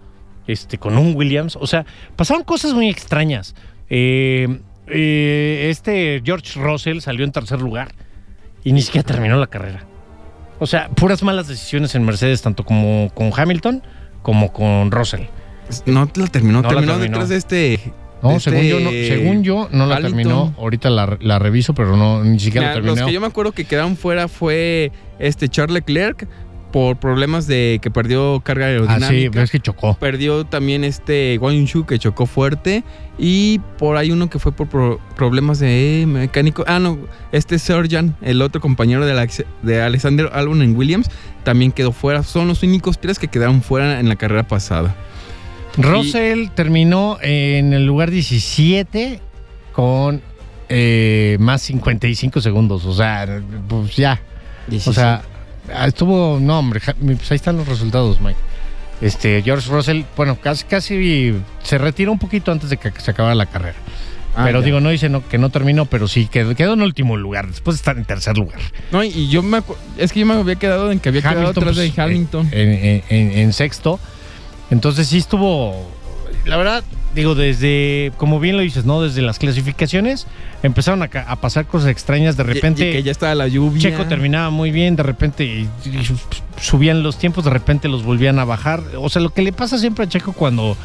este, 0.48 0.80
con 0.80 0.98
un 0.98 1.16
Williams. 1.16 1.60
O 1.62 1.68
sea, 1.68 1.86
pasaron 2.16 2.44
cosas 2.44 2.74
muy 2.74 2.90
extrañas. 2.90 3.54
Eh, 3.88 4.48
eh, 4.88 5.68
este 5.70 6.24
George 6.26 6.60
Russell 6.60 7.02
salió 7.02 7.24
en 7.24 7.32
tercer 7.32 7.62
lugar 7.62 7.90
y 8.64 8.74
ni 8.74 8.82
siquiera 8.82 9.06
terminó 9.06 9.38
la 9.38 9.46
carrera. 9.46 9.86
O 10.64 10.68
sea, 10.68 10.88
puras 10.90 11.22
malas 11.24 11.48
decisiones 11.50 11.94
en 11.96 12.06
Mercedes, 12.06 12.42
tanto 12.42 12.64
como 12.64 13.12
con 13.14 13.32
Hamilton 13.36 13.84
como 14.22 14.54
con 14.54 14.92
Russell. 14.92 15.24
no 15.86 16.10
la 16.16 16.28
terminó. 16.28 16.62
No 16.62 16.62
la 16.64 16.70
terminó 16.70 16.94
terminó. 16.94 17.18
detrás 17.18 17.28
de 17.30 17.36
este. 17.36 17.80
No, 18.22 18.30
de 18.30 18.40
según, 18.40 18.60
este 18.60 18.70
yo 18.70 18.80
no, 18.80 18.90
según 18.92 19.44
yo 19.44 19.68
no 19.74 19.86
la 19.86 19.96
Hamilton. 19.98 20.16
terminó. 20.18 20.56
Ahorita 20.58 20.90
la, 20.90 21.18
la 21.20 21.40
reviso, 21.40 21.74
pero 21.74 21.98
no, 21.98 22.24
ni 22.24 22.40
siquiera 22.40 22.68
Mira, 22.68 22.76
la 22.76 22.80
los 22.80 22.86
terminó. 22.96 23.08
que 23.08 23.14
yo 23.14 23.20
me 23.20 23.28
acuerdo 23.28 23.52
que 23.52 23.66
quedaron 23.66 23.98
fuera 23.98 24.30
fue 24.30 24.94
este 25.20 25.50
Charles 25.50 25.74
Leclerc 25.74 26.28
por 26.74 26.98
problemas 26.98 27.48
de 27.48 27.80
que 27.82 27.90
perdió 27.92 28.42
carga 28.44 28.66
Ah, 28.66 28.70
aerodinámica. 28.70 29.08
sí, 29.10 29.30
pero 29.30 29.44
es 29.44 29.52
que 29.52 29.60
chocó. 29.62 29.94
Perdió 29.94 30.44
también 30.46 30.84
este 30.84 31.38
Wang 31.40 31.54
Yunshu 31.56 31.86
que 31.86 31.98
chocó 32.00 32.26
fuerte. 32.26 32.84
Y 33.18 33.60
por 33.78 33.96
ahí 33.96 34.10
uno 34.12 34.28
que 34.28 34.40
fue 34.40 34.52
por 34.52 34.68
pro- 34.68 35.00
problemas 35.16 35.60
de 35.60 36.04
mecánico. 36.08 36.66
Ah, 36.68 36.80
no, 36.80 36.98
este 37.32 37.60
Serjan, 37.60 38.16
el 38.24 38.42
otro 38.42 38.60
compañero 38.60 39.06
de, 39.06 39.30
de 39.62 39.82
Alexander 39.84 40.30
Albon 40.34 40.64
en 40.64 40.76
Williams, 40.76 41.10
también 41.44 41.72
quedó 41.72 41.92
fuera. 41.92 42.24
Son 42.24 42.48
los 42.48 42.64
únicos 42.64 43.00
tres 43.00 43.20
que 43.20 43.28
quedaron 43.28 43.62
fuera 43.62 44.00
en 44.00 44.10
la 44.10 44.16
carrera 44.16 44.48
pasada. 44.48 44.96
Russell 45.78 46.50
terminó 46.56 47.18
en 47.22 47.74
el 47.74 47.86
lugar 47.86 48.10
17 48.12 49.20
con 49.74 50.22
eh, 50.70 51.38
más 51.40 51.62
55 51.62 52.42
segundos. 52.42 52.86
O 52.86 52.94
sea, 52.94 53.42
pues 53.68 53.96
ya. 53.96 54.20
O 54.88 54.94
sea, 54.94 55.22
estuvo. 55.86 56.40
No, 56.42 56.60
hombre, 56.60 56.82
pues 57.00 57.32
ahí 57.32 57.36
están 57.36 57.58
los 57.58 57.68
resultados, 57.68 58.20
Mike. 58.22 58.40
Este, 59.02 59.42
George 59.42 59.70
Russell, 59.70 60.04
bueno, 60.16 60.38
casi, 60.42 60.64
casi 60.66 61.36
se 61.62 61.78
retiró 61.78 62.12
un 62.12 62.20
poquito 62.20 62.52
antes 62.52 62.70
de 62.70 62.78
que 62.78 62.92
se 63.00 63.12
acabara 63.12 63.36
la 63.36 63.46
carrera. 63.48 63.76
Ah, 64.36 64.44
pero 64.46 64.62
ya. 64.62 64.66
digo, 64.66 64.80
no 64.80 64.90
dice 64.90 65.10
no, 65.10 65.28
que 65.28 65.38
no 65.38 65.50
terminó, 65.50 65.86
pero 65.86 66.08
sí 66.08 66.26
quedó, 66.28 66.56
quedó 66.56 66.74
en 66.74 66.82
último 66.82 67.18
lugar, 67.18 67.48
después 67.48 67.76
de 67.76 67.80
estar 67.82 67.98
en 67.98 68.06
tercer 68.06 68.36
lugar. 68.38 68.60
No, 68.92 69.04
y 69.04 69.30
yo 69.30 69.44
me 69.44 69.62
es 69.98 70.12
que 70.12 70.22
yo 70.22 70.26
me 70.26 70.34
había 70.34 70.56
quedado 70.56 70.92
en 70.92 71.00
que 71.00 71.10
había 71.10 71.22
quedado 71.22 71.40
Hamilton, 71.42 71.64
atrás 71.64 71.76
pues, 71.76 71.96
de 71.96 72.02
Hamilton. 72.02 72.50
En, 72.52 72.70
en- 72.70 73.04
en- 73.10 73.32
en 73.40 73.54
sexto. 73.54 74.00
Entonces 74.72 75.08
sí 75.08 75.18
estuvo. 75.20 75.88
La 76.46 76.58
verdad, 76.58 76.84
digo, 77.16 77.36
desde, 77.36 78.12
como 78.18 78.40
bien 78.40 78.56
lo 78.58 78.62
dices, 78.64 78.86
¿no? 78.86 79.02
Desde 79.02 79.22
las 79.22 79.40
clasificaciones 79.40 80.26
empezaron 80.64 81.04
a, 81.04 81.36
pasar 81.38 81.66
cosas 81.66 81.90
extrañas. 81.90 82.38
De 82.38 82.44
Y- 82.44 82.48
y 82.48 82.54
repente, 82.54 82.92
que 82.92 83.04
ya 83.04 83.12
estaba 83.12 83.36
la 83.36 83.48
lluvia. 83.48 83.82
Checo 83.82 84.06
terminaba 84.06 84.50
muy 84.50 84.72
bien, 84.72 84.96
de 84.96 85.04
repente 85.04 85.46
y 85.46 85.70
subían 86.62 87.04
los 87.04 87.18
tiempos, 87.18 87.44
de 87.46 87.50
repente 87.52 87.88
los 87.88 88.04
volvían 88.04 88.40
a 88.40 88.46
bajar. 88.46 88.82
O 88.98 89.10
sea, 89.10 89.22
lo 89.22 89.30
que 89.34 89.42
le 89.42 89.52
pasa 89.54 89.78
siempre 89.78 90.06
a 90.06 90.10
Checo 90.10 90.34
cuando, 90.34 90.78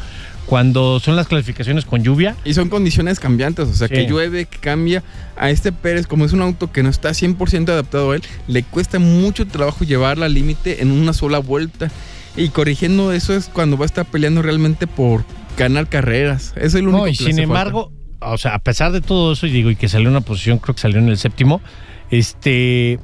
cuando 0.45 0.99
son 0.99 1.15
las 1.15 1.27
clasificaciones 1.27 1.85
con 1.85 2.03
lluvia. 2.03 2.35
Y 2.45 2.53
son 2.53 2.69
condiciones 2.69 3.19
cambiantes, 3.19 3.67
o 3.67 3.73
sea, 3.73 3.87
Sí. 3.87 3.93
que 3.93 4.05
llueve, 4.07 4.45
que 4.45 4.57
cambia. 4.57 5.03
A 5.37 5.49
este 5.49 5.71
Pérez, 5.71 6.05
como 6.07 6.25
es 6.25 6.33
un 6.33 6.41
auto 6.41 6.71
que 6.71 6.83
no 6.83 6.89
está 6.89 7.13
100% 7.13 7.71
adaptado 7.71 8.11
a 8.11 8.15
él, 8.15 8.23
le 8.47 8.63
cuesta 8.63 8.99
mucho 8.99 9.47
trabajo 9.47 9.85
llevarla 9.85 10.25
al 10.25 10.33
límite 10.33 10.81
en 10.81 10.91
una 10.91 11.13
sola 11.13 11.39
vuelta. 11.39 11.89
Y 12.35 12.49
corrigiendo 12.49 13.11
eso 13.11 13.33
es 13.33 13.45
cuando 13.51 13.77
va 13.77 13.85
a 13.85 13.87
estar 13.87 14.05
peleando 14.05 14.41
realmente 14.41 14.85
por 14.87 15.23
ganar 15.59 15.87
carreras. 15.87 16.53
Es 16.55 16.73
lo 16.73 16.89
único 16.89 16.97
No, 16.97 17.07
y 17.07 17.15
que 17.15 17.25
sin 17.25 17.39
embargo, 17.39 17.91
o 18.21 18.37
sea, 18.37 18.55
a 18.55 18.59
pesar 18.59 18.91
de 18.91 19.01
todo 19.01 19.33
eso, 19.33 19.45
y 19.45 19.51
digo, 19.51 19.69
y 19.69 19.75
que 19.75 19.89
salió 19.89 20.07
en 20.07 20.15
una 20.15 20.21
posición, 20.21 20.57
creo 20.57 20.73
que 20.73 20.81
salió 20.81 20.97
en 20.97 21.09
el 21.09 21.17
séptimo, 21.17 21.61
este. 22.09 22.99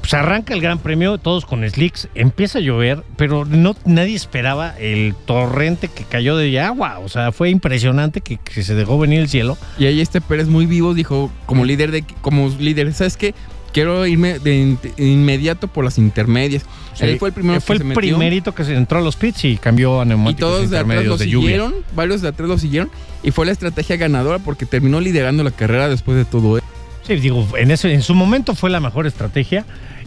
Pues 0.00 0.14
arranca 0.14 0.54
el 0.54 0.62
Gran 0.62 0.78
Premio, 0.78 1.18
todos 1.18 1.44
con 1.44 1.68
slicks, 1.68 2.08
empieza 2.14 2.58
a 2.58 2.62
llover, 2.62 3.02
pero 3.16 3.44
no 3.44 3.76
nadie 3.84 4.14
esperaba 4.14 4.74
el 4.78 5.14
torrente 5.26 5.88
que 5.88 6.04
cayó 6.04 6.38
de 6.38 6.58
agua. 6.58 7.00
O 7.00 7.10
sea, 7.10 7.32
fue 7.32 7.50
impresionante 7.50 8.22
que, 8.22 8.38
que 8.38 8.62
se 8.62 8.74
dejó 8.74 8.98
venir 8.98 9.20
el 9.20 9.28
cielo. 9.28 9.58
Y 9.78 9.84
ahí 9.84 10.00
este 10.00 10.22
Pérez 10.22 10.48
muy 10.48 10.64
vivo 10.64 10.94
dijo, 10.94 11.30
como 11.44 11.66
líder 11.66 11.90
de 11.90 12.02
como 12.22 12.48
líder, 12.48 12.94
¿sabes 12.94 13.18
qué? 13.18 13.34
Quiero 13.72 14.06
irme 14.06 14.38
de 14.38 14.56
in- 14.56 14.78
inmediato 14.96 15.68
por 15.68 15.84
las 15.84 15.98
intermedias. 15.98 16.64
Él 16.98 17.18
fue 17.18 17.28
el 17.28 17.34
primero 17.34 17.60
fue 17.60 17.76
que 17.76 17.76
el 17.76 17.78
se 17.78 17.84
metió. 17.84 18.00
primerito 18.00 18.54
que 18.54 18.64
se 18.64 18.74
entró 18.74 18.98
a 18.98 19.00
los 19.00 19.16
pits 19.16 19.44
y 19.44 19.56
cambió 19.56 20.00
a 20.00 20.04
Y 20.04 20.08
neumáticos 20.08 20.40
todos 20.50 20.70
de 20.70 20.76
atrás 20.78 20.86
lo 20.88 20.92
intermedios 20.94 21.18
de 21.20 21.28
lluvia. 21.28 21.46
siguieron, 21.46 21.74
varios 21.94 22.20
de 22.20 22.28
atrás 22.28 22.48
lo 22.48 22.58
siguieron. 22.58 22.90
Y 23.22 23.30
fue 23.30 23.46
la 23.46 23.52
estrategia 23.52 23.96
ganadora 23.96 24.38
porque 24.38 24.66
terminó 24.66 25.00
liderando 25.00 25.42
la 25.44 25.50
carrera 25.50 25.88
después 25.88 26.16
de 26.16 26.24
todo 26.24 26.58
eso. 26.58 26.66
Sí, 27.06 27.14
digo, 27.16 27.46
en, 27.56 27.70
ese, 27.70 27.92
en 27.94 28.02
su 28.02 28.14
momento 28.14 28.54
fue 28.54 28.70
la 28.70 28.80
mejor 28.80 29.06
estrategia 29.06 29.64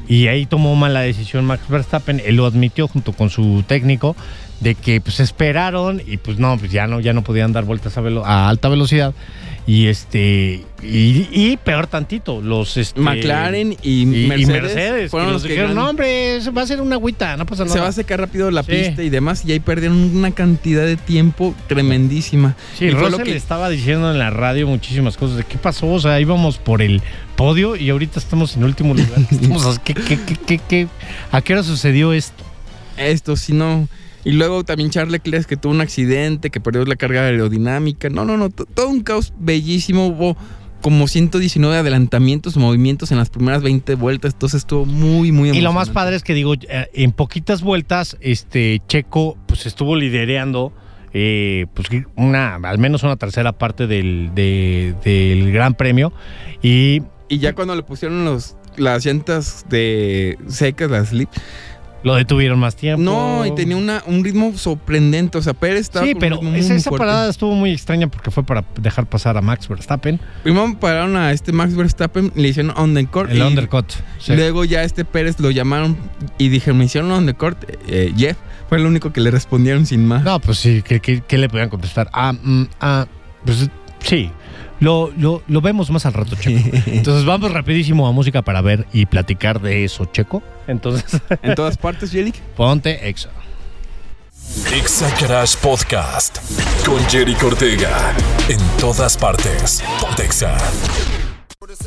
y 0.08 0.28
ahí 0.28 0.46
tomó 0.46 0.76
mala 0.76 1.00
decisión 1.02 1.46
Max 1.46 1.64
Verstappen. 1.70 2.22
Él 2.26 2.36
lo 2.36 2.46
admitió 2.46 2.88
junto 2.88 3.14
con 3.14 3.30
su 3.30 3.64
técnico 3.68 4.16
de 4.60 4.76
que 4.76 5.02
pues 5.02 5.20
esperaron 5.20 6.02
y 6.06 6.18
pues 6.18 6.38
no, 6.38 6.58
pues 6.58 6.72
ya 6.72 6.86
no, 6.88 7.00
ya 7.00 7.14
no 7.14 7.24
podían 7.24 7.52
dar 7.54 7.64
vueltas 7.66 7.98
a, 7.98 8.02
velo- 8.02 8.24
a 8.26 8.50
alta 8.50 8.70
velocidad. 8.70 9.14
Y 9.66 9.88
este, 9.88 10.62
y, 10.84 11.28
y 11.32 11.58
peor 11.64 11.88
tantito, 11.88 12.42
los 12.42 12.76
este, 12.76 13.00
McLaren 13.00 13.72
y, 13.82 14.02
y, 14.02 14.02
y 14.02 14.28
Mercedes, 14.28 14.48
Mercedes, 14.62 15.12
fueron 15.12 15.30
que 15.30 15.34
los 15.34 15.44
que 15.44 15.50
dijeron, 15.50 15.74
no 15.74 15.90
hombre, 15.90 16.40
va 16.56 16.64
a 16.64 16.68
ser 16.68 16.82
una 16.82 16.96
agüita, 16.96 17.38
no 17.38 17.46
pasa 17.46 17.64
nada. 17.64 17.74
se 17.74 17.80
va 17.80 17.88
a 17.88 17.92
secar 17.94 18.20
rápido 18.20 18.52
la 18.52 18.64
Sí. 18.64 18.72
pista 18.72 19.04
y 19.04 19.10
demás, 19.10 19.46
y 19.46 19.54
ahí 19.54 19.62
perdieron 19.62 19.98
una 20.18 20.32
cantidad 20.32 20.86
de 20.86 20.98
tiempo 20.98 21.56
tremendísima. 21.68 22.58
Sí, 22.78 22.86
y 22.86 22.90
Russell 22.92 23.12
lo 23.12 23.18
que- 23.20 23.38
estaba 23.38 23.70
diciendo 23.70 24.12
en 24.12 24.20
la 24.20 24.32
radio 24.32 24.68
muchísimas 24.68 25.16
cosas 25.16 25.38
de 25.38 25.44
qué 25.46 25.58
pasó, 25.58 25.88
o 25.88 26.00
sea, 26.02 26.20
íbamos 26.20 26.58
por 26.58 26.82
el 26.82 27.02
podio 27.38 27.78
y 27.78 27.90
ahorita 27.90 28.20
estamos 28.20 28.58
en 28.58 28.66
último 28.66 28.94
lugar. 28.94 29.20
Estamos 29.32 29.66
a- 29.66 29.82
¿qué, 29.82 29.94
qué, 29.94 30.20
qué, 30.20 30.36
qué, 30.46 30.58
qué? 30.60 30.88
¿A 31.32 31.42
qué 31.42 31.54
hora 31.54 31.64
sucedió 31.64 32.12
esto? 32.12 32.44
Esto, 32.98 33.38
si 33.38 33.54
no. 33.54 33.88
Y 34.26 34.32
luego 34.34 34.64
también 34.64 34.90
Charles 34.90 35.12
Leclerc 35.12 35.46
que 35.46 35.58
tuvo 35.58 35.74
un 35.74 35.82
accidente, 35.82 36.50
que 36.50 36.60
perdió 36.62 36.86
la 36.86 36.96
carga 36.96 37.22
aerodinámica. 37.26 38.10
No, 38.10 38.24
no, 38.26 38.38
no. 38.38 38.50
to- 38.50 38.66
Todo 38.66 38.90
un 38.90 39.02
caos 39.02 39.34
bellísimo. 39.40 40.08
Hubo 40.08 40.38
como 40.82 41.08
119 41.08 41.78
adelantamientos, 41.78 42.58
movimientos 42.58 43.12
en 43.12 43.18
las 43.18 43.30
primeras 43.30 43.64
20 43.64 43.96
vueltas. 43.96 44.34
Entonces 44.34 44.60
estuvo 44.60 44.86
muy, 44.86 45.32
muy 45.32 45.50
Y 45.50 45.62
lo 45.62 45.72
más 45.74 45.90
padre 45.90 46.16
es 46.16 46.24
que 46.24 46.34
digo, 46.34 46.54
eh, 46.56 46.88
en 46.94 47.12
poquitas 47.12 47.62
vueltas, 47.62 48.18
este 48.22 48.82
Checo 48.88 49.38
pues 49.46 49.66
estuvo 49.66 49.96
lidereando 49.96 50.74
eh, 51.14 51.68
pues 51.74 51.88
una, 52.16 52.56
al 52.56 52.80
menos 52.80 53.04
una 53.04 53.16
tercera 53.18 53.52
parte 53.54 53.88
del, 53.88 54.32
de- 54.36 54.96
del 55.04 55.52
Gran 55.52 55.74
Premio. 55.76 56.12
Y 56.62 57.02
Y 57.30 57.38
ya 57.40 57.54
cuando 57.56 57.76
le 57.76 57.84
pusieron 57.84 58.26
los, 58.26 58.56
las 58.78 59.06
llantas 59.06 59.66
de 59.70 60.38
secas, 60.48 60.90
las 60.92 61.10
slip. 61.10 61.30
Lo 62.04 62.16
detuvieron 62.16 62.60
más 62.60 62.76
tiempo. 62.76 63.02
No, 63.02 63.46
y 63.46 63.56
tenía 63.56 63.78
una, 63.78 64.04
un 64.06 64.24
ritmo 64.24 64.52
sorprendente. 64.58 65.38
O 65.38 65.42
sea, 65.42 65.54
Pérez 65.54 65.82
estaba 65.82 66.06
Sí, 66.06 66.16
pero 66.16 66.42
muy, 66.42 66.60
esa, 66.60 66.70
muy 66.70 66.78
esa 66.78 66.90
fuerte. 66.90 67.06
parada 67.06 67.30
estuvo 67.30 67.54
muy 67.56 67.72
extraña 67.72 68.08
porque 68.08 68.30
fue 68.32 68.44
para 68.44 68.64
dejar 68.80 69.06
pasar 69.08 69.38
a 69.38 69.42
Max 69.42 69.68
Verstappen. 69.68 70.20
Primero 70.44 70.78
pararon 70.80 71.16
a 71.16 71.32
este 71.32 71.52
Max 71.52 71.76
Verstappen, 71.76 72.32
le 72.36 72.48
hicieron 72.50 72.74
undercut. 72.78 73.30
El 73.30 73.38
y 73.38 73.42
undercut. 73.42 73.86
sí. 74.20 74.36
Luego 74.36 74.66
ya 74.66 74.84
este 74.84 75.06
Pérez 75.06 75.40
lo 75.40 75.50
llamaron 75.52 75.98
y 76.38 76.50
dijeron, 76.50 76.78
me 76.78 76.86
hicieron 76.86 77.12
undercut. 77.12 77.56
Eh, 77.88 78.14
Jeff 78.18 78.38
fue 78.70 78.78
el 78.80 78.86
único 78.86 79.14
que 79.14 79.22
le 79.22 79.32
respondieron 79.32 79.86
sin 79.86 80.06
más. 80.06 80.24
No, 80.24 80.40
pues 80.40 80.58
sí, 80.60 80.82
¿qué, 80.84 81.00
qué- 81.00 81.22
qué 81.28 81.38
le 81.38 81.48
podían 81.50 81.70
contestar? 81.70 82.10
Ah, 82.14 82.34
mm, 82.34 82.64
ah, 82.82 83.06
pues 83.46 83.70
sí. 84.00 84.30
Lo, 84.84 85.14
lo, 85.16 85.42
lo 85.48 85.62
vemos 85.62 85.90
más 85.92 86.06
al 86.06 86.12
rato, 86.12 86.36
Checo. 86.36 86.60
Entonces 86.88 87.24
vamos 87.24 87.54
rapidísimo 87.54 88.06
a 88.06 88.12
música 88.12 88.42
para 88.42 88.62
ver 88.62 88.86
y 88.92 89.06
platicar 89.06 89.62
de 89.62 89.86
eso, 89.86 90.04
Checo. 90.12 90.44
Entonces, 90.68 91.22
en 91.42 91.56
todas 91.56 91.78
partes, 91.78 92.12
Jerick. 92.12 92.36
ponte 92.58 93.08
exo. 93.08 93.30
Exa 94.76 95.10
Garage 95.22 95.56
Podcast 95.62 96.40
con 96.86 97.00
Jerry 97.10 97.34
Cortega. 97.36 98.14
En 98.50 98.60
todas 98.78 99.16
partes. 99.16 99.82
Pontexa. 100.02 100.58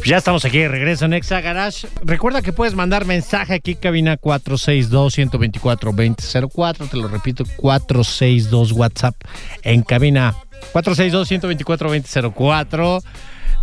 Ya 0.06 0.16
estamos 0.16 0.46
aquí 0.46 0.58
de 0.58 0.68
regreso 0.68 1.04
en 1.04 1.12
Exa 1.12 1.42
Garage. 1.42 1.88
Recuerda 2.02 2.40
que 2.40 2.52
puedes 2.52 2.74
mandar 2.74 3.04
mensaje 3.04 3.52
aquí, 3.54 3.74
cabina 3.74 4.18
462-124-2004. 4.18 6.88
Te 6.88 6.96
lo 6.96 7.08
repito, 7.08 7.44
462 7.56 8.72
WhatsApp 8.72 9.16
en 9.62 9.82
cabina 9.82 10.34
462-124-2004. 10.72 13.02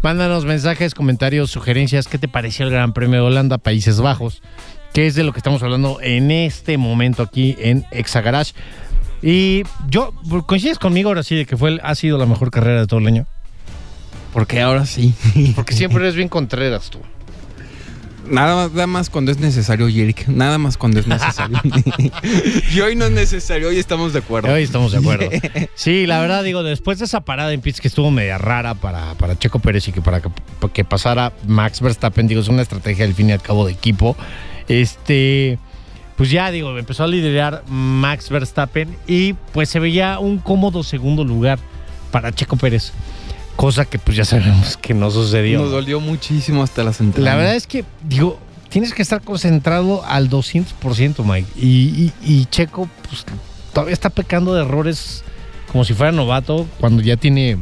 Mándanos 0.02 0.46
mensajes, 0.46 0.94
comentarios, 0.94 1.52
sugerencias. 1.52 2.08
¿Qué 2.08 2.18
te 2.18 2.28
pareció 2.28 2.66
el 2.66 2.72
Gran 2.72 2.94
Premio 2.94 3.22
de 3.22 3.28
Holanda, 3.28 3.58
Países 3.58 4.02
Bajos? 4.02 4.42
Que 4.94 5.08
es 5.08 5.16
de 5.16 5.24
lo 5.24 5.32
que 5.32 5.40
estamos 5.40 5.64
hablando 5.64 6.00
en 6.02 6.32
este 6.32 6.78
momento 6.78 7.24
aquí 7.24 7.56
en 7.60 7.86
Exa 7.92 8.22
Garage. 8.22 8.54
Y 9.22 9.64
yo, 9.88 10.14
¿coincides 10.46 10.78
conmigo 10.78 11.10
ahora 11.10 11.24
sí 11.24 11.36
de 11.36 11.46
que 11.46 11.56
fue, 11.56 11.80
ha 11.82 11.96
sido 11.96 12.18
la 12.18 12.26
mejor 12.26 12.52
carrera 12.52 12.82
de 12.82 12.88
todo 12.88 13.00
el 13.00 13.08
año? 13.08 13.26
Porque 14.34 14.62
ahora 14.62 14.86
sí. 14.86 15.14
Porque 15.56 15.74
siempre 15.74 16.02
eres 16.02 16.16
bien 16.16 16.28
contreras 16.28 16.90
tú. 16.90 17.00
Nada 18.28 18.56
más, 18.56 18.72
nada 18.72 18.88
más 18.88 19.10
cuando 19.10 19.32
es 19.32 19.40
necesario, 19.40 19.88
Jerick. 19.90 20.28
Nada 20.28 20.58
más 20.58 20.78
cuando 20.78 21.00
es 21.00 21.08
necesario. 21.08 21.60
y 22.74 22.80
hoy 22.80 22.96
no 22.96 23.06
es 23.06 23.12
necesario, 23.12 23.68
hoy 23.70 23.80
estamos 23.80 24.14
de 24.14 24.20
acuerdo. 24.20 24.52
Hoy 24.54 24.64
estamos 24.64 24.92
de 24.92 25.00
acuerdo. 25.00 25.30
Sí, 25.76 26.06
la 26.06 26.20
verdad, 26.20 26.44
digo, 26.44 26.64
después 26.64 27.00
de 27.00 27.06
esa 27.06 27.22
parada 27.22 27.52
en 27.52 27.62
pits 27.62 27.82
que 27.82 27.88
estuvo 27.88 28.12
media 28.12 28.38
rara 28.38 28.76
para, 28.76 29.16
para 29.16 29.38
Checo 29.38 29.60
Pérez 29.60 29.88
y 29.88 29.92
que 29.92 30.02
para 30.02 30.22
que, 30.22 30.30
para 30.60 30.74
que 30.74 30.86
pasara 30.86 31.34
Max 31.48 31.82
Verstappen, 31.82 32.28
digo, 32.28 32.42
es 32.42 32.48
una 32.48 32.62
estrategia 32.62 33.06
al 33.06 33.14
fin 33.14 33.30
y 33.30 33.34
al 33.34 33.42
cabo 33.42 33.66
de 33.66 33.74
equipo. 33.74 34.16
Este, 34.68 35.58
pues 36.16 36.30
ya, 36.30 36.52
digo, 36.52 36.78
empezó 36.78 37.04
a 37.04 37.08
liderar 37.08 37.64
Max 37.68 38.30
Verstappen 38.30 38.96
y 39.08 39.34
pues 39.34 39.70
se 39.70 39.80
veía 39.80 40.20
un 40.20 40.38
cómodo 40.38 40.84
segundo 40.84 41.24
lugar 41.24 41.60
para 42.12 42.32
Checo 42.32 42.56
Pérez. 42.56 42.94
Cosa 43.56 43.86
que 43.86 44.00
pues 44.00 44.18
ya 44.18 44.26
sabemos 44.26 44.78
que 44.78 44.94
no 44.94 45.12
sucedió. 45.12 45.62
Nos 45.62 45.72
dolió 45.72 46.00
muchísimo 46.00 46.64
hasta 46.64 46.84
las 46.84 47.00
entradas. 47.00 47.26
La 47.32 47.36
verdad 47.36 47.56
es 47.56 47.68
que, 47.68 47.86
digo, 48.08 48.40
tienes 48.70 48.94
que 48.94 49.02
estar 49.02 49.22
concentrado 49.22 50.04
al 50.06 50.30
200%, 50.30 51.24
Mike. 51.24 51.48
Y, 51.56 51.68
y- 51.68 52.14
y 52.24 52.46
Checo, 52.46 52.90
pues 53.08 53.26
todavía 53.72 53.94
está 53.94 54.10
pecando 54.10 54.54
de 54.56 54.64
errores 54.64 55.24
como 55.72 55.84
si 55.86 55.94
fuera 55.94 56.12
novato 56.12 56.68
cuando 56.80 57.02
ya 57.04 57.16
tiene 57.16 57.58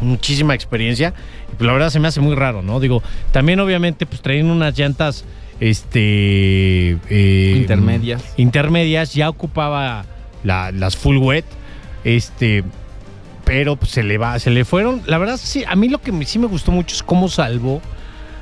muchísima 0.00 0.54
experiencia. 0.54 1.12
Y 1.52 1.56
pues, 1.56 1.66
la 1.66 1.72
verdad 1.74 1.90
se 1.90 2.00
me 2.00 2.08
hace 2.08 2.20
muy 2.20 2.34
raro, 2.34 2.62
¿no? 2.62 2.80
Digo, 2.80 3.02
también 3.30 3.60
obviamente, 3.60 4.06
pues 4.06 4.22
traen 4.22 4.46
unas 4.50 4.76
llantas, 4.78 5.24
este. 5.60 6.92
eh, 7.10 7.54
Intermedias. 7.56 8.22
Intermedias, 8.36 9.14
ya 9.14 9.28
ocupaba 9.28 10.04
la- 10.44 10.72
las 10.72 10.96
full 10.96 11.18
wet. 11.18 11.44
Este 12.04 12.64
pero 13.48 13.78
se 13.82 14.02
le 14.02 14.18
va, 14.18 14.38
se 14.38 14.50
le 14.50 14.66
fueron. 14.66 15.00
La 15.06 15.16
verdad, 15.16 15.38
sí, 15.42 15.64
a 15.66 15.74
mí 15.74 15.88
lo 15.88 16.02
que 16.02 16.12
sí 16.26 16.38
me 16.38 16.46
gustó 16.46 16.70
mucho 16.70 16.94
es 16.94 17.02
cómo 17.02 17.30
salvó. 17.30 17.80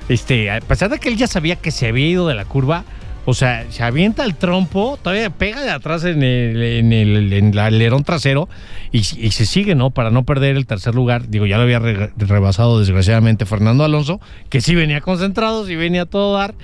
Este, 0.09 0.51
a 0.51 0.61
pesar 0.61 0.91
de 0.91 0.99
que 0.99 1.09
él 1.09 1.17
ya 1.17 1.29
sabía 1.29 1.55
que 1.55 1.71
se 1.71 1.87
había 1.87 2.09
ido 2.09 2.27
de 2.27 2.35
la 2.35 2.45
curva, 2.45 2.83
o 3.25 3.33
sea, 3.33 3.67
se 3.71 3.85
avienta 3.85 4.25
el 4.25 4.35
trompo, 4.35 4.99
todavía 5.01 5.31
pega 5.31 5.63
de 5.63 5.71
atrás 5.71 6.03
en 6.03 6.25
el, 6.25 7.57
alerón 7.57 8.03
trasero 8.03 8.49
y, 8.91 9.05
se 9.05 9.47
sigue, 9.47 9.77
¿no? 9.77 9.91
Para 9.91 10.11
no 10.11 10.25
perder 10.25 10.57
el 10.57 10.67
tercer 10.67 10.97
lugar. 10.97 11.29
Digo, 11.29 11.47
ya 11.47 11.57
lo 11.57 11.63
había 11.63 11.79
re- 11.79 12.11
rebasado 12.17 12.81
desgraciadamente 12.81 13.47
Fernando 13.47 13.85
Alonso, 13.85 14.21
que 14.49 14.61
sí 14.61 14.75
venía 14.75 15.01
concentrado, 15.01 15.67
sí 15.67 15.77
venía 15.77 16.03
a 16.03 16.07
todo 16.07 16.37
dar. 16.37 16.55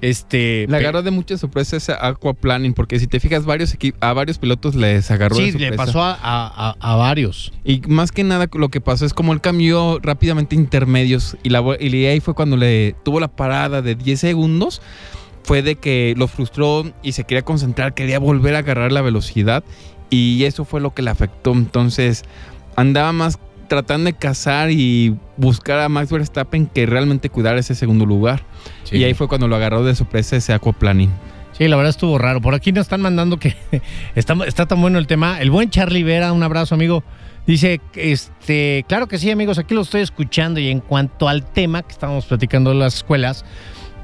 Este, 0.00 0.62
Le 0.62 0.68
pe- 0.68 0.76
agarró 0.76 1.02
de 1.02 1.10
mucha 1.10 1.38
sorpresa 1.38 1.76
ese 1.76 1.92
aquaplaning, 1.98 2.74
porque 2.74 2.98
si 2.98 3.06
te 3.06 3.20
fijas, 3.20 3.46
varios 3.46 3.74
equi- 3.78 3.94
a 4.00 4.12
varios 4.12 4.38
pilotos 4.38 4.74
les 4.74 5.10
agarró 5.10 5.36
de 5.36 5.44
sí, 5.46 5.50
sorpresa. 5.52 5.70
le 5.70 5.76
pasó 5.76 6.02
a, 6.02 6.74
a- 6.78 6.96
varios. 6.96 7.52
Y 7.64 7.80
más 7.88 8.12
que 8.12 8.22
nada 8.24 8.48
lo 8.52 8.68
que 8.68 8.80
pasó 8.82 9.06
es 9.06 9.14
como 9.14 9.32
él 9.32 9.40
cambió 9.40 9.98
rápidamente 10.02 10.56
intermedios 10.56 11.36
y, 11.42 11.48
la, 11.48 11.62
y 11.80 12.04
ahí 12.06 12.20
fue 12.20 12.34
cuando 12.34 12.56
le 12.56 12.94
tuvo 13.04 13.18
la 13.20 13.28
parada 13.28 13.80
de 13.82 13.94
10 13.94 14.20
segundos. 14.20 14.82
Fue 15.42 15.60
de 15.62 15.76
que 15.76 16.14
lo 16.16 16.26
frustró 16.26 16.90
y 17.02 17.12
se 17.12 17.24
quería 17.24 17.42
concentrar, 17.42 17.92
quería 17.92 18.18
volver 18.18 18.54
a 18.56 18.58
agarrar 18.60 18.92
la 18.92 19.02
velocidad 19.02 19.62
y 20.08 20.44
eso 20.44 20.64
fue 20.64 20.80
lo 20.80 20.94
que 20.94 21.02
le 21.02 21.10
afectó. 21.10 21.52
Entonces 21.52 22.24
andaba 22.76 23.12
más 23.12 23.38
tratando 23.64 24.06
de 24.06 24.12
cazar 24.14 24.70
y 24.70 25.16
buscar 25.36 25.80
a 25.80 25.88
Max 25.88 26.10
Verstappen 26.10 26.66
que 26.66 26.86
realmente 26.86 27.30
cuidar 27.30 27.56
ese 27.58 27.74
segundo 27.74 28.06
lugar. 28.06 28.42
Sí. 28.84 28.98
Y 28.98 29.04
ahí 29.04 29.14
fue 29.14 29.28
cuando 29.28 29.48
lo 29.48 29.56
agarró 29.56 29.84
de 29.84 29.94
sorpresa 29.94 30.36
ese 30.36 30.52
aquaplaning. 30.52 31.10
Sí, 31.52 31.68
la 31.68 31.76
verdad 31.76 31.90
estuvo 31.90 32.18
raro. 32.18 32.40
Por 32.40 32.54
aquí 32.54 32.72
nos 32.72 32.82
están 32.82 33.00
mandando 33.00 33.38
que 33.38 33.54
está, 34.14 34.36
está 34.46 34.66
tan 34.66 34.80
bueno 34.80 34.98
el 34.98 35.06
tema. 35.06 35.40
El 35.40 35.50
buen 35.50 35.70
Charlie 35.70 36.02
Vera, 36.02 36.32
un 36.32 36.42
abrazo, 36.42 36.74
amigo. 36.74 37.04
Dice, 37.46 37.80
este, 37.94 38.84
claro 38.88 39.06
que 39.06 39.18
sí, 39.18 39.30
amigos, 39.30 39.58
aquí 39.58 39.74
lo 39.74 39.82
estoy 39.82 40.00
escuchando. 40.00 40.58
Y 40.58 40.68
en 40.68 40.80
cuanto 40.80 41.28
al 41.28 41.44
tema 41.44 41.82
que 41.82 41.92
estábamos 41.92 42.26
platicando 42.26 42.70
de 42.70 42.76
las 42.76 42.96
escuelas, 42.96 43.44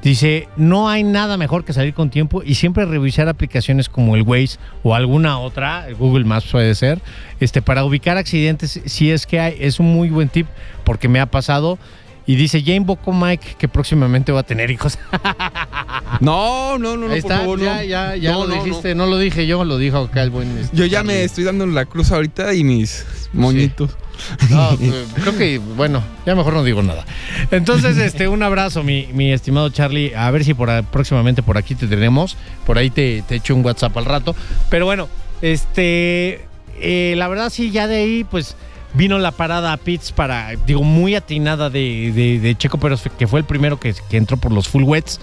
dice, 0.01 0.47
no 0.57 0.89
hay 0.89 1.03
nada 1.03 1.37
mejor 1.37 1.63
que 1.63 1.73
salir 1.73 1.93
con 1.93 2.09
tiempo 2.09 2.41
y 2.43 2.55
siempre 2.55 2.85
revisar 2.85 3.27
aplicaciones 3.27 3.89
como 3.89 4.15
el 4.15 4.23
Waze 4.23 4.57
o 4.83 4.95
alguna 4.95 5.39
otra, 5.39 5.87
Google 5.97 6.25
Maps 6.25 6.47
puede 6.51 6.73
ser, 6.75 6.99
este, 7.39 7.61
para 7.61 7.83
ubicar 7.83 8.17
accidentes, 8.17 8.81
si 8.85 9.11
es 9.11 9.25
que 9.25 9.39
hay, 9.39 9.57
es 9.59 9.79
un 9.79 9.93
muy 9.93 10.09
buen 10.09 10.29
tip 10.29 10.47
porque 10.83 11.07
me 11.07 11.19
ha 11.19 11.25
pasado. 11.25 11.77
Y 12.27 12.35
dice, 12.35 12.61
ya 12.63 12.73
invocó 12.75 13.11
Mike 13.13 13.55
que 13.57 13.67
próximamente 13.67 14.31
va 14.31 14.41
a 14.41 14.43
tener 14.43 14.69
hijos. 14.71 14.97
No, 16.19 16.77
no, 16.77 16.97
no, 16.97 17.07
no, 17.07 17.13
Ahí 17.13 17.21
por 17.21 17.31
está, 17.31 17.37
favor, 17.39 17.59
ya, 17.59 17.75
no. 17.77 17.83
ya, 17.83 18.15
ya 18.15 18.31
No, 18.33 18.45
lo 18.45 18.55
no, 18.55 18.63
dijiste, 18.63 18.93
no. 18.95 19.07
lo 19.07 19.17
dije 19.17 19.47
yo, 19.47 19.63
lo 19.63 19.77
dijo 19.77 19.97
acá 19.97 20.21
el 20.21 20.29
buen. 20.29 20.55
este, 20.57 20.75
Yo 20.77 20.85
ya 20.85 20.99
Charlie. 20.99 21.13
me 21.13 21.23
estoy 21.23 21.43
dando 21.45 21.65
la 21.65 21.85
cruz 21.85 22.11
ahorita 22.11 22.53
y 22.53 22.63
mis 22.63 23.05
moñitos. 23.33 23.91
No, 24.49 24.71
eh, 24.81 25.05
creo 25.21 25.37
que, 25.37 25.57
bueno, 25.57 26.03
ya 26.25 26.35
mejor 26.35 26.53
no 26.53 26.63
digo 26.63 26.83
nada. 26.83 27.05
Entonces, 27.49 27.97
este, 27.97 28.27
un 28.27 28.43
abrazo, 28.43 28.83
mi, 28.83 29.07
mi 29.13 29.31
estimado 29.31 29.69
Charlie. 29.69 30.13
A 30.15 30.29
ver 30.31 30.43
si 30.43 30.53
por 30.53 30.69
a- 30.69 30.83
próximamente 30.83 31.41
por 31.41 31.57
aquí 31.57 31.73
te 31.75 31.87
tenemos. 31.87 32.37
Por 32.67 32.77
ahí 32.77 32.89
te, 32.91 33.23
te 33.27 33.35
echo 33.35 33.55
un 33.55 33.65
WhatsApp 33.65 33.97
al 33.97 34.05
rato. 34.05 34.35
Pero 34.69 34.85
bueno, 34.85 35.07
este, 35.41 36.45
eh, 36.79 37.15
la 37.17 37.27
verdad 37.29 37.49
sí, 37.49 37.71
ya 37.71 37.87
de 37.87 37.95
ahí, 37.95 38.23
pues 38.25 38.55
vino 38.93 39.17
la 39.19 39.31
parada 39.31 39.73
a 39.73 39.77
Pitts 39.77 40.11
para, 40.11 40.49
digo, 40.65 40.83
muy 40.83 41.15
atinada 41.15 41.69
de, 41.69 42.11
de- 42.13 42.39
de 42.39 42.55
Checo 42.57 42.77
Pérez, 42.79 43.01
que 43.17 43.27
fue 43.27 43.39
el 43.39 43.45
primero 43.45 43.79
que, 43.79 43.93
que 44.09 44.17
entró 44.17 44.37
por 44.37 44.51
los 44.51 44.67
full 44.67 44.83
wets. 44.83 45.19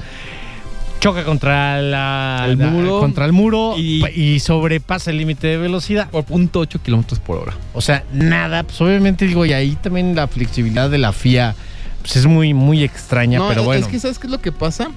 Choca 1.00 1.22
contra 1.24 1.80
la, 1.80 2.46
El 2.48 2.58
la- 2.58 2.66
muro. 2.66 2.98
contra 2.98 3.24
el 3.24 3.32
muro 3.32 3.74
Y- 3.78 4.04
y, 4.08 4.40
sobrepasa 4.40 5.10
el 5.12 5.18
límite 5.18 5.46
de 5.46 5.56
velocidad. 5.56 6.10
Por 6.10 6.24
punto 6.24 6.58
8 6.58 6.80
kilómetros 6.82 7.20
por 7.20 7.38
hora. 7.38 7.56
O 7.72 7.80
sea, 7.80 8.02
nada, 8.12 8.64
pues 8.64 8.80
obviamente 8.80 9.24
digo, 9.26 9.46
y 9.46 9.52
ahí 9.52 9.76
también 9.80 10.16
la 10.16 10.26
flexibilidad 10.26 10.90
de 10.90 10.98
la 10.98 11.12
FIA 11.12 11.54
pues 12.02 12.16
es 12.16 12.26
muy, 12.26 12.52
muy 12.54 12.82
extraña, 12.82 13.40
pero 13.48 13.60
es- 13.60 13.66
bueno. 13.66 13.86
Es 13.86 13.92
que, 13.92 14.00
¿sabes 14.00 14.18
qué 14.18 14.26
es 14.26 14.30
lo 14.32 14.40
que 14.40 14.50
pasa? 14.50 14.88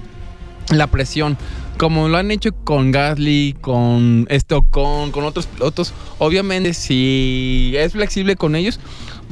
La 0.70 0.86
presión. 0.88 1.36
Como 1.82 2.08
lo 2.08 2.16
han 2.16 2.30
hecho 2.30 2.52
con 2.52 2.92
Gasly, 2.92 3.56
con 3.60 4.28
este 4.30 4.54
Ocon, 4.54 5.10
con 5.10 5.24
otros 5.24 5.46
pilotos, 5.46 5.92
obviamente 6.20 6.74
si 6.74 7.72
es 7.76 7.90
flexible 7.90 8.36
con 8.36 8.54
ellos, 8.54 8.78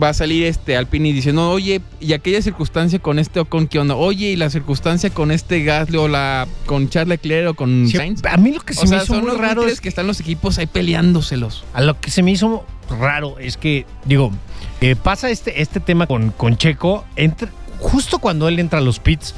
va 0.03 0.09
a 0.09 0.15
salir 0.15 0.45
este 0.47 0.77
Alpini 0.77 1.13
diciendo, 1.13 1.49
oye, 1.49 1.81
y 2.01 2.13
aquella 2.13 2.43
circunstancia 2.43 2.99
con 2.99 3.21
este 3.21 3.39
Ocon, 3.39 3.69
¿qué 3.69 3.79
onda? 3.79 3.95
Oye, 3.95 4.31
y 4.31 4.37
la 4.37 4.51
circunstancia 4.51 5.11
con 5.11 5.31
este 5.31 5.63
Gasly 5.63 5.97
o 5.97 6.09
la 6.09 6.49
con 6.67 6.89
Charles 6.89 7.21
Leclerc 7.23 7.51
o 7.51 7.55
con 7.55 7.87
Sí, 7.87 7.97
Sainz. 7.97 8.21
a 8.25 8.37
mí 8.37 8.51
lo 8.51 8.63
que 8.63 8.75
se 8.75 8.81
O 8.81 8.83
me 8.83 8.89
sea, 8.89 8.97
hizo 9.05 9.15
son 9.15 9.23
muy 9.23 9.31
los 9.31 9.41
raro 9.41 9.69
es 9.69 9.81
que 9.81 9.89
están 9.89 10.09
los 10.09 10.19
equipos 10.19 10.59
ahí 10.59 10.67
peleándoselos. 10.67 11.63
A 11.73 11.83
lo 11.83 12.01
que 12.01 12.11
se 12.11 12.25
me 12.25 12.33
hizo 12.33 12.65
raro 12.99 13.39
es 13.39 13.59
que, 13.59 13.87
digo, 14.07 14.33
eh, 14.81 14.97
pasa 14.97 15.31
este, 15.31 15.63
este 15.63 15.79
tema 15.79 16.09
con, 16.09 16.33
con 16.33 16.57
Checo, 16.57 17.05
justo 17.79 18.19
cuando 18.19 18.49
él 18.49 18.59
entra 18.59 18.81
a 18.81 18.83
los 18.83 18.99
pits, 18.99 19.37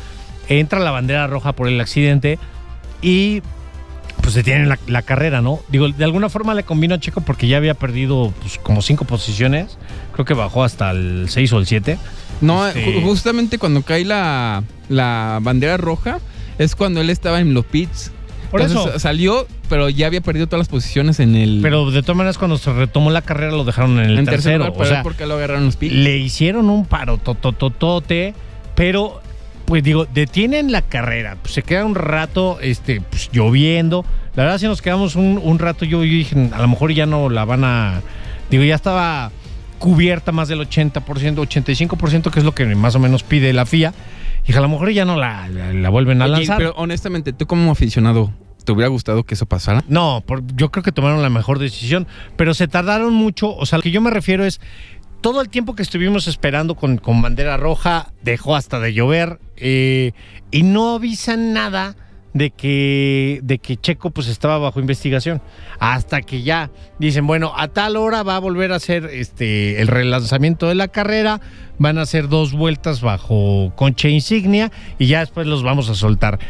entra 0.48 0.80
la 0.80 0.92
bandera 0.92 1.26
roja 1.26 1.52
por 1.52 1.68
el 1.68 1.78
accidente 1.78 2.38
y 3.02 3.42
pues 4.22 4.34
se 4.34 4.42
tiene 4.44 4.66
la, 4.66 4.78
la 4.86 5.02
carrera, 5.02 5.40
¿no? 5.42 5.60
Digo, 5.68 5.88
de 5.88 6.04
alguna 6.04 6.28
forma 6.28 6.54
le 6.54 6.62
convino 6.62 6.94
a 6.94 7.00
Checo 7.00 7.20
porque 7.22 7.48
ya 7.48 7.56
había 7.56 7.74
perdido 7.74 8.32
pues, 8.40 8.58
como 8.58 8.80
cinco 8.80 9.04
posiciones, 9.04 9.76
creo 10.12 10.24
que 10.24 10.34
bajó 10.34 10.62
hasta 10.62 10.92
el 10.92 11.26
6 11.28 11.52
o 11.54 11.58
el 11.58 11.66
7. 11.66 11.98
No, 12.40 12.66
Este- 12.66 12.84
ju- 12.86 13.02
justamente 13.02 13.58
cuando 13.58 13.82
cae 13.82 14.04
la, 14.04 14.62
la 14.88 15.38
bandera 15.42 15.76
roja 15.76 16.20
es 16.58 16.76
cuando 16.76 17.00
él 17.00 17.10
estaba 17.10 17.40
en 17.40 17.52
los 17.52 17.64
pits. 17.66 18.12
Por 18.52 18.60
Entonces, 18.60 18.90
eso. 18.90 18.98
salió, 19.00 19.46
pero 19.70 19.88
ya 19.88 20.06
había 20.08 20.20
perdido 20.20 20.46
todas 20.46 20.58
las 20.58 20.68
posiciones 20.68 21.18
en 21.20 21.34
el 21.34 21.60
Pero 21.62 21.90
de 21.90 22.02
todas 22.02 22.16
maneras, 22.18 22.36
cuando 22.36 22.58
se 22.58 22.70
retomó 22.70 23.10
la 23.10 23.22
carrera, 23.22 23.52
lo 23.52 23.64
dejaron 23.64 23.98
en 23.98 24.10
el 24.10 24.18
en 24.18 24.24
tercer 24.26 24.52
tercero. 24.52 24.66
lugar, 24.66 24.82
o 24.82 24.84
sea, 24.88 25.02
porque 25.02 25.24
lo 25.24 25.34
agarraron 25.34 25.64
los 25.64 25.76
pits. 25.76 25.94
le 25.94 26.18
hicieron 26.18 26.68
un 26.68 26.84
paro 26.84 27.16
totototote, 27.16 28.34
pero 28.74 29.21
pues 29.72 29.82
digo, 29.82 30.04
detienen 30.04 30.70
la 30.70 30.82
carrera, 30.82 31.38
pues, 31.40 31.54
se 31.54 31.62
queda 31.62 31.86
un 31.86 31.94
rato 31.94 32.58
este, 32.60 33.00
pues, 33.00 33.30
lloviendo. 33.32 34.04
La 34.36 34.42
verdad, 34.42 34.58
si 34.58 34.66
nos 34.66 34.82
quedamos 34.82 35.16
un, 35.16 35.40
un 35.42 35.58
rato, 35.58 35.86
yo, 35.86 36.04
yo 36.04 36.12
dije, 36.12 36.36
a 36.52 36.60
lo 36.60 36.68
mejor 36.68 36.92
ya 36.92 37.06
no 37.06 37.30
la 37.30 37.46
van 37.46 37.64
a. 37.64 38.02
Digo, 38.50 38.64
ya 38.64 38.74
estaba 38.74 39.30
cubierta 39.78 40.30
más 40.30 40.48
del 40.48 40.60
80%, 40.60 41.00
85%, 41.02 42.30
que 42.30 42.38
es 42.40 42.44
lo 42.44 42.54
que 42.54 42.66
más 42.66 42.94
o 42.96 42.98
menos 42.98 43.22
pide 43.22 43.50
la 43.54 43.64
FIA. 43.64 43.94
Y 44.46 44.52
a 44.54 44.60
lo 44.60 44.68
mejor 44.68 44.90
ya 44.90 45.06
no 45.06 45.16
la, 45.16 45.48
la- 45.48 45.72
la 45.72 45.88
vuelven 45.88 46.20
a 46.20 46.26
Oye, 46.26 46.32
lanzar. 46.34 46.58
pero 46.58 46.74
honestamente, 46.76 47.32
tú 47.32 47.46
como 47.46 47.72
aficionado, 47.72 48.30
¿Te 48.66 48.70
hubiera 48.72 48.88
gustado 48.90 49.24
que 49.24 49.34
eso 49.34 49.46
pasara? 49.46 49.82
No, 49.88 50.22
por- 50.26 50.44
yo 50.54 50.70
creo 50.70 50.84
que 50.84 50.92
tomaron 50.92 51.20
la 51.22 51.30
mejor 51.30 51.58
decisión, 51.58 52.06
pero 52.36 52.52
se 52.52 52.68
tardaron 52.68 53.12
mucho. 53.14 53.56
O 53.56 53.64
sea, 53.66 53.78
lo 53.78 53.82
que 53.82 53.90
yo 53.90 54.00
me 54.02 54.10
refiero 54.10 54.44
es, 54.44 54.60
todo 55.22 55.40
el 55.40 55.48
tiempo 55.48 55.74
que 55.74 55.82
estuvimos 55.82 56.26
esperando 56.26 56.74
con, 56.74 57.00
bandera 57.22 57.56
roja, 57.56 58.12
dejó 58.22 58.56
hasta 58.56 58.80
de 58.80 58.92
llover 58.92 59.38
eh, 59.56 60.12
y 60.50 60.64
no 60.64 60.96
avisan 60.96 61.52
nada 61.52 61.96
de 62.34 62.50
que, 62.50 63.40
de 63.42 63.58
que 63.58 63.76
Checo 63.76 64.10
pues 64.10 64.26
estaba 64.26 64.58
bajo 64.58 64.80
investigación. 64.80 65.40
Hasta 65.78 66.22
que 66.22 66.42
ya 66.42 66.70
dicen, 66.98 67.26
bueno, 67.26 67.52
a 67.56 67.68
tal 67.68 67.96
hora 67.96 68.24
va 68.24 68.36
a 68.36 68.40
volver 68.40 68.72
a 68.72 68.76
hacer 68.76 69.06
este, 69.06 69.80
el 69.80 69.86
relanzamiento 69.86 70.68
de 70.68 70.74
la 70.74 70.88
carrera, 70.88 71.40
van 71.78 71.98
a 71.98 72.02
hacer 72.02 72.28
dos 72.28 72.52
vueltas 72.52 73.00
bajo 73.00 73.72
concha 73.76 74.08
insignia 74.08 74.72
y 74.98 75.06
ya 75.06 75.20
después 75.20 75.46
los 75.46 75.62
vamos 75.62 75.88
a 75.88 75.94
soltar. 75.94 76.40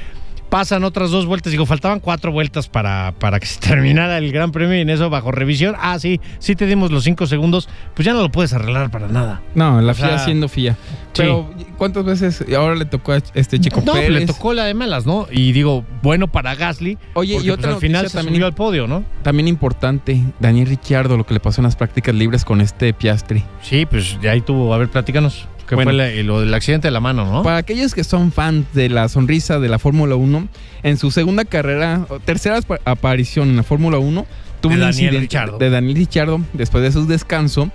Pasan 0.53 0.85
otras 0.85 1.11
dos 1.11 1.25
vueltas, 1.25 1.51
digo, 1.51 1.65
faltaban 1.65 1.99
cuatro 1.99 2.31
vueltas 2.31 2.69
para, 2.69 3.15
para 3.19 3.41
que 3.41 3.47
se 3.47 3.59
terminara 3.69 4.19
el 4.19 4.31
Gran 4.33 4.53
Premio 4.53 4.77
y 4.77 4.83
en 4.83 4.91
eso 4.91 5.09
bajo 5.09 5.33
revisión. 5.33 5.75
Ah, 5.81 5.99
sí, 5.99 6.21
sí 6.41 6.55
te 6.55 6.67
dimos 6.67 6.91
los 6.91 7.05
cinco 7.05 7.27
segundos, 7.27 7.71
pues 7.95 8.05
ya 8.05 8.13
no 8.13 8.21
lo 8.21 8.31
puedes 8.31 8.53
arreglar 8.53 8.91
para 8.91 9.09
nada. 9.09 9.41
No, 9.55 9.81
la 9.81 9.93
O 9.93 9.95
sea, 9.95 10.09
FIA 10.09 10.19
siendo 10.19 10.51
FIA. 10.51 10.77
Pero, 11.17 11.51
¿cuántas 11.79 12.05
veces 12.05 12.45
ahora 12.55 12.75
le 12.75 12.85
tocó 12.85 13.13
a 13.13 13.23
este 13.33 13.61
Chico 13.61 13.83
no, 13.83 13.95
Pérez? 13.95 14.11
le 14.11 14.27
tocó 14.27 14.53
la 14.53 14.65
de 14.65 14.75
malas, 14.75 15.07
¿no? 15.07 15.27
Y 15.31 15.53
digo, 15.53 15.87
bueno 16.03 16.29
para 16.29 16.55
Gasly. 16.55 16.99
Oye, 17.15 17.33
porque, 17.33 17.47
y 17.49 17.51
otra 17.51 17.71
pues, 17.71 17.75
al 17.77 17.81
final 17.81 18.09
se 18.11 18.19
también- 18.19 18.35
subió 18.35 18.47
al 18.47 18.53
podio, 18.55 18.87
¿no? 18.87 19.05
También 19.23 19.49
importante, 19.49 20.23
Daniel 20.39 20.69
Ricciardo, 20.69 21.17
lo 21.17 21.25
que 21.25 21.33
le 21.33 21.41
pasó 21.41 21.63
en 21.63 21.65
las 21.65 21.77
prácticas 21.77 22.15
libres 22.15 22.45
con 22.45 22.61
este 22.61 22.93
Piastri. 22.93 23.43
Sí, 23.63 23.87
pues 23.87 24.21
de 24.21 24.29
ahí 24.29 24.43
tuvo, 24.43 24.75
a 24.75 24.77
ver, 24.77 24.91
platícanos. 24.91 25.49
Que 25.73 25.77
Bueno. 25.77 25.91
fue 25.93 26.23
lo 26.23 26.41
del 26.41 26.53
accidente 26.53 26.89
de 26.89 26.93
la 26.93 27.01
mano, 27.01 27.25
¿no? 27.25 27.43
Para 27.43 27.57
aquellos 27.57 27.95
que 27.95 28.05
son 28.05 28.31
fans 28.31 28.67
de 28.75 28.91
la 28.91 29.09
sonrisa 29.09 29.59
de 29.59 29.71
la 29.71 29.79
Fórmula 29.79 30.17
1, 30.17 30.47
en 30.83 30.99
su 30.99 31.11
segunda 31.11 31.47
carrera, 31.47 32.07
tercera 32.27 32.59
apa- 32.59 32.79
aparición 32.85 33.49
en 33.49 33.57
la 33.57 33.63
Fórmula 33.63 33.97
1, 33.97 34.27
tuvo 34.61 34.69
De 34.71 34.75
un 34.75 34.81
Daniel 34.83 34.91
incidente 34.93 35.21
Ricciardo. 35.21 35.57
de 35.57 35.71
Daniel 35.71 35.97
Ricciardo, 35.97 36.41
después 36.53 36.85
de 36.85 36.93
su 36.93 37.07
descanso, 37.07 37.71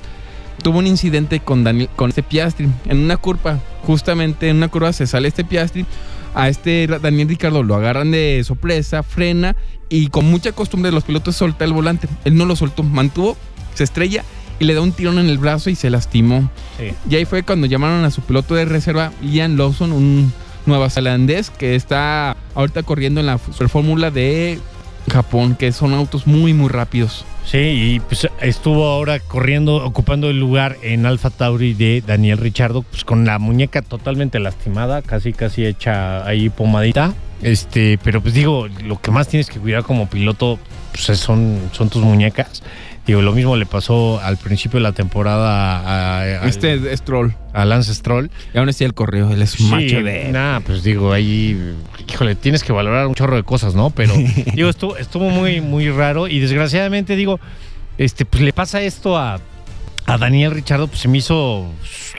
tuvo 0.61 0.77
un 0.77 0.85
incidente 0.85 1.39
con 1.39 1.63
Daniel, 1.63 1.89
con 1.95 2.09
este 2.09 2.21
Piastri 2.21 2.67
en 2.87 2.99
una 2.99 3.17
curva, 3.17 3.57
justamente 3.81 4.47
en 4.49 4.57
una 4.57 4.67
curva 4.67 4.93
se 4.93 5.07
sale 5.07 5.27
este 5.27 5.43
Piastri, 5.43 5.83
a 6.35 6.49
este 6.49 6.85
Daniel 7.01 7.27
Ricciardo 7.29 7.63
lo 7.63 7.73
agarran 7.73 8.11
de 8.11 8.43
sorpresa, 8.45 9.01
frena 9.01 9.55
y 9.89 10.09
con 10.09 10.25
mucha 10.29 10.51
costumbre 10.51 10.91
de 10.91 10.93
los 10.93 11.03
pilotos 11.03 11.35
solta 11.35 11.65
el 11.65 11.73
volante, 11.73 12.07
él 12.25 12.35
no 12.37 12.45
lo 12.45 12.55
soltó, 12.55 12.83
mantuvo, 12.83 13.35
se 13.73 13.83
estrella 13.83 14.23
y 14.59 14.65
le 14.65 14.73
da 14.73 14.81
un 14.81 14.91
tirón 14.91 15.19
en 15.19 15.29
el 15.29 15.37
brazo 15.37 15.69
y 15.69 15.75
se 15.75 15.89
lastimó. 15.89 16.49
Sí. 16.77 16.93
Y 17.09 17.15
ahí 17.15 17.25
fue 17.25 17.43
cuando 17.43 17.67
llamaron 17.67 18.05
a 18.05 18.11
su 18.11 18.21
piloto 18.21 18.55
de 18.55 18.65
reserva, 18.65 19.11
Ian 19.21 19.57
Lawson, 19.57 19.91
un 19.91 20.33
nuevazelandés 20.65 21.49
que 21.49 21.75
está 21.75 22.35
ahorita 22.55 22.83
corriendo 22.83 23.19
en 23.19 23.25
la 23.27 23.37
Fórmula 23.37 24.11
de 24.11 24.59
Japón, 25.11 25.55
que 25.55 25.71
son 25.71 25.93
autos 25.93 26.27
muy, 26.27 26.53
muy 26.53 26.69
rápidos. 26.69 27.25
Sí, 27.45 27.57
y 27.57 27.99
pues 28.01 28.27
estuvo 28.41 28.87
ahora 28.87 29.19
corriendo, 29.19 29.77
ocupando 29.77 30.29
el 30.29 30.37
lugar 30.37 30.77
en 30.81 31.05
Alfa 31.05 31.29
Tauri 31.29 31.73
de 31.73 32.03
Daniel 32.05 32.39
Richardo, 32.39 32.81
pues 32.81 33.05
con 33.05 33.25
la 33.25 33.39
muñeca 33.39 33.81
totalmente 33.81 34.37
lastimada, 34.39 35.01
casi 35.01 35.31
casi 35.31 35.65
hecha 35.65 36.25
ahí 36.25 36.49
pomadita. 36.49 37.13
Este, 37.41 37.97
pero 38.03 38.21
pues 38.21 38.33
digo, 38.33 38.67
lo 38.83 38.99
que 38.99 39.11
más 39.11 39.29
tienes 39.29 39.47
que 39.49 39.59
cuidar 39.59 39.83
como 39.83 40.09
piloto 40.09 40.59
pues 40.91 41.17
son, 41.17 41.57
son 41.71 41.89
tus 41.89 42.03
muñecas. 42.03 42.63
Digo, 43.07 43.21
lo 43.21 43.31
mismo 43.31 43.55
le 43.55 43.65
pasó 43.65 44.19
al 44.21 44.35
principio 44.37 44.77
de 44.79 44.83
la 44.83 44.91
temporada 44.91 45.79
a, 45.79 46.19
a- 46.19 46.47
Este 46.47 46.73
es 46.91 46.99
Stroll. 46.99 47.33
a 47.53 47.63
Lance 47.63 47.93
Stroll. 47.95 48.29
Y 48.53 48.57
aún 48.57 48.67
así 48.69 48.83
el 48.83 48.93
correo, 48.93 49.31
él 49.31 49.41
es 49.41 49.57
un 49.59 49.69
macho 49.69 50.03
de... 50.03 50.29
Nah, 50.31 50.59
pues 50.59 50.83
digo, 50.83 51.13
ahí, 51.13 51.57
híjole, 52.07 52.35
tienes 52.35 52.63
que 52.63 52.73
valorar 52.73 53.07
un 53.07 53.15
chorro 53.15 53.37
de 53.37 53.43
cosas, 53.43 53.75
¿no? 53.75 53.89
Pero 53.91 54.13
digo, 54.53 54.69
estuvo, 54.69 54.97
estuvo 54.97 55.29
muy, 55.29 55.61
muy 55.61 55.89
raro 55.89 56.27
y 56.27 56.39
desgraciadamente, 56.39 57.15
digo, 57.15 57.39
este, 57.97 58.25
pues 58.25 58.43
le 58.43 58.51
pasa 58.51 58.81
esto 58.81 59.17
a, 59.17 59.39
a 60.05 60.17
Daniel 60.17 60.51
Richardo, 60.51 60.87
pues 60.87 60.99
se 60.99 61.07
me 61.07 61.19
hizo, 61.19 61.65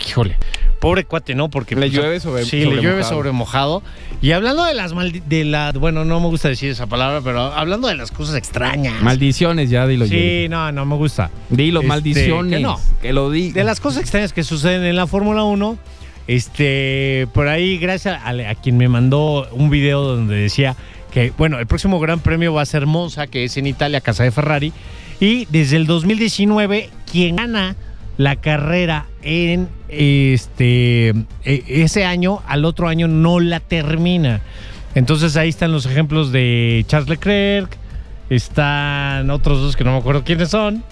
híjole, 0.08 0.36
pobre 0.80 1.04
cuate, 1.04 1.34
¿no? 1.34 1.48
Porque 1.50 1.74
Le 1.74 1.82
pues, 1.82 1.92
llueve 1.92 2.20
sobre- 2.20 2.44
Sí, 2.44 2.62
sobre 2.62 2.76
le 2.76 2.82
llueve 2.82 2.98
mojado. 2.98 3.16
sobre 3.16 3.32
mojado. 3.32 3.82
Y 4.22 4.32
hablando 4.32 4.64
de 4.64 4.74
las 4.74 4.94
maldi- 4.94 5.22
de 5.22 5.44
la, 5.44 5.72
bueno, 5.72 6.04
no 6.04 6.20
me 6.20 6.26
gusta 6.26 6.48
decir 6.48 6.70
esa 6.70 6.86
palabra, 6.86 7.20
pero 7.22 7.40
hablando 7.52 7.88
de 7.88 7.94
las 7.96 8.10
cosas 8.10 8.36
extrañas. 8.36 9.00
Maldiciones, 9.02 9.70
ya 9.70 9.86
dilo. 9.86 10.06
Sí, 10.06 10.10
Jerry. 10.12 10.48
no, 10.48 10.70
no 10.72 10.84
me 10.86 10.96
gusta. 10.96 11.30
Dilo, 11.50 11.80
Este, 11.80 11.88
maldiciones. 11.88 12.56
que 12.56 12.62
no. 12.62 12.80
Que 13.02 13.12
lo 13.12 13.30
di. 13.30 13.52
De 13.52 13.64
las 13.64 13.80
cosas 13.80 14.02
extrañas 14.02 14.32
que 14.32 14.42
suceden 14.44 14.84
en 14.84 14.96
la 14.96 15.06
Fórmula 15.06 15.44
1, 15.44 15.78
este, 16.26 17.26
por 17.32 17.48
ahí, 17.48 17.78
gracias 17.78 18.20
a, 18.22 18.28
a 18.30 18.54
quien 18.54 18.76
me 18.76 18.88
mandó 18.88 19.48
un 19.52 19.70
video 19.70 20.02
donde 20.02 20.36
decía 20.36 20.76
que, 21.10 21.32
bueno, 21.38 21.58
el 21.58 21.66
próximo 21.66 21.98
Gran 22.00 22.20
Premio 22.20 22.52
va 22.52 22.62
a 22.62 22.66
ser 22.66 22.86
Monza, 22.86 23.26
que 23.26 23.44
es 23.44 23.56
en 23.56 23.66
Italia, 23.66 24.00
casa 24.00 24.24
de 24.24 24.30
Ferrari, 24.30 24.72
y 25.20 25.46
desde 25.46 25.76
el 25.76 25.86
2019, 25.86 26.90
quien 27.10 27.36
gana 27.36 27.76
la 28.18 28.36
carrera 28.36 29.06
en 29.22 29.68
este 29.88 31.10
e- 31.44 31.64
ese 31.66 32.04
año, 32.04 32.42
al 32.46 32.66
otro 32.66 32.88
año 32.88 33.08
no 33.08 33.40
la 33.40 33.60
termina. 33.60 34.42
Entonces 34.94 35.36
ahí 35.36 35.48
están 35.48 35.72
los 35.72 35.86
ejemplos 35.86 36.32
de 36.32 36.84
Charles 36.88 37.08
Leclerc, 37.08 37.74
están 38.28 39.30
otros 39.30 39.60
dos 39.60 39.76
que 39.76 39.84
no 39.84 39.92
me 39.92 39.98
acuerdo 39.98 40.24
quiénes 40.24 40.50
son. 40.50 40.84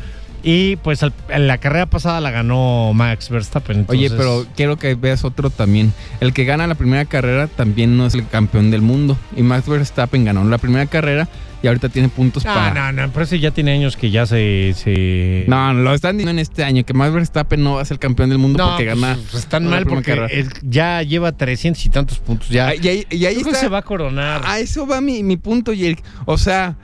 Y 0.48 0.76
pues 0.76 1.02
al- 1.02 1.12
en 1.28 1.48
la 1.48 1.58
carrera 1.58 1.86
pasada 1.86 2.20
la 2.20 2.30
ganó 2.30 2.92
Max 2.94 3.30
Verstappen. 3.30 3.84
Oye, 3.88 4.10
pero 4.10 4.46
quiero 4.54 4.76
que 4.76 4.94
veas 4.94 5.24
otro 5.24 5.50
también. 5.50 5.92
El 6.20 6.32
que 6.32 6.44
gana 6.44 6.68
la 6.68 6.76
primera 6.76 7.04
carrera 7.04 7.48
también 7.48 7.96
no 7.96 8.06
es 8.06 8.14
el 8.14 8.28
campeón 8.28 8.70
del 8.70 8.80
mundo. 8.80 9.18
Y 9.36 9.42
Max 9.42 9.68
Verstappen 9.68 10.24
ganó 10.24 10.44
la 10.44 10.58
primera 10.58 10.86
carrera 10.86 11.28
y 11.64 11.66
ahorita 11.66 11.88
tiene 11.88 12.08
puntos 12.10 12.44
No, 12.44 12.54
para... 12.54 12.92
no, 12.92 13.06
no, 13.06 13.12
pero 13.12 13.24
ese 13.24 13.40
ya 13.40 13.50
tiene 13.50 13.72
años 13.72 13.96
que 13.96 14.12
ya 14.12 14.24
se... 14.24 14.72
se... 14.76 15.46
No, 15.48 15.74
lo 15.74 15.92
están 15.94 16.16
diciendo 16.16 16.30
en 16.30 16.38
este 16.38 16.62
año, 16.62 16.84
que 16.84 16.94
Max 16.94 17.12
Verstappen 17.12 17.64
no 17.64 17.74
va 17.74 17.82
a 17.82 17.84
ser 17.84 17.98
campeón 17.98 18.28
del 18.28 18.38
mundo 18.38 18.58
No, 18.62 18.68
porque 18.70 18.84
pues, 18.84 19.00
gana... 19.00 19.18
pues, 19.32 19.42
están 19.42 19.64
la 19.64 19.70
mal 19.70 19.86
porque 19.86 20.46
ya 20.62 21.02
lleva 21.02 21.32
300 21.32 21.84
y 21.84 21.88
tantos 21.88 22.20
puntos. 22.20 22.50
Ya, 22.50 22.68
Ah, 22.68 22.74
y 22.80 22.86
ahí, 22.86 23.06
y 23.10 23.24
ahí 23.24 23.34
Yo 23.34 23.40
creo 23.40 23.44
que 23.46 23.50
está- 23.50 23.60
se 23.62 23.68
va 23.68 23.78
a 23.78 23.82
coronar. 23.82 24.42
A 24.44 24.60
eso 24.60 24.86
va 24.86 25.00
mi, 25.00 25.24
mi 25.24 25.38
punto, 25.38 25.72
Jerick. 25.74 26.04
O 26.24 26.38
sea, 26.38 26.76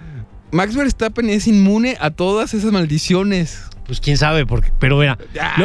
Max 0.53 0.77
Verstappen 0.77 1.31
es 1.31 1.47
inmune 1.47 1.97
a 1.99 2.11
todas 2.11 2.53
esas 2.53 2.73
maldiciones. 2.73 3.71
Pues 3.87 4.01
quién 4.01 4.19
sabe, 4.19 4.47
porque, 4.47 4.71
pero 4.79 4.99
mira, 4.99 5.19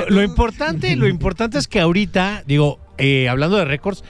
lo, 0.09 0.23
importante, 0.23 0.95
lo 0.95 1.07
importante 1.07 1.57
es 1.57 1.67
que 1.67 1.81
ahorita, 1.81 2.43
digo, 2.47 2.79
eh, 2.97 3.27
hablando 3.29 3.57
de 3.57 3.65
récords, 3.65 4.03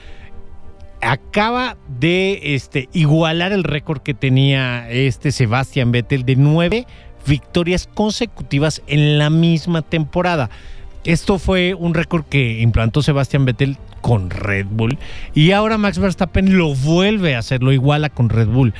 acaba 1.02 1.76
de 1.98 2.54
este, 2.54 2.88
igualar 2.92 3.52
el 3.52 3.64
récord 3.64 4.00
que 4.00 4.14
tenía 4.14 4.88
este 4.88 5.32
Sebastian 5.32 5.92
Vettel 5.92 6.24
de 6.24 6.36
nueve 6.36 6.86
victorias 7.26 7.88
consecutivas 7.92 8.82
en 8.86 9.18
la 9.18 9.30
misma 9.30 9.82
temporada. 9.82 10.48
Esto 11.04 11.38
fue 11.38 11.74
un 11.74 11.94
récord 11.94 12.24
que 12.24 12.60
implantó 12.60 13.02
Sebastian 13.02 13.44
Vettel 13.44 13.76
con 14.00 14.30
Red 14.30 14.66
Bull 14.70 14.96
y 15.34 15.50
ahora 15.50 15.76
Max 15.76 15.98
Verstappen 15.98 16.56
lo 16.56 16.74
vuelve 16.74 17.34
a 17.34 17.40
hacer, 17.40 17.62
lo 17.62 17.72
iguala 17.72 18.08
con 18.08 18.28
Red 18.28 18.48
Bull. 18.48 18.74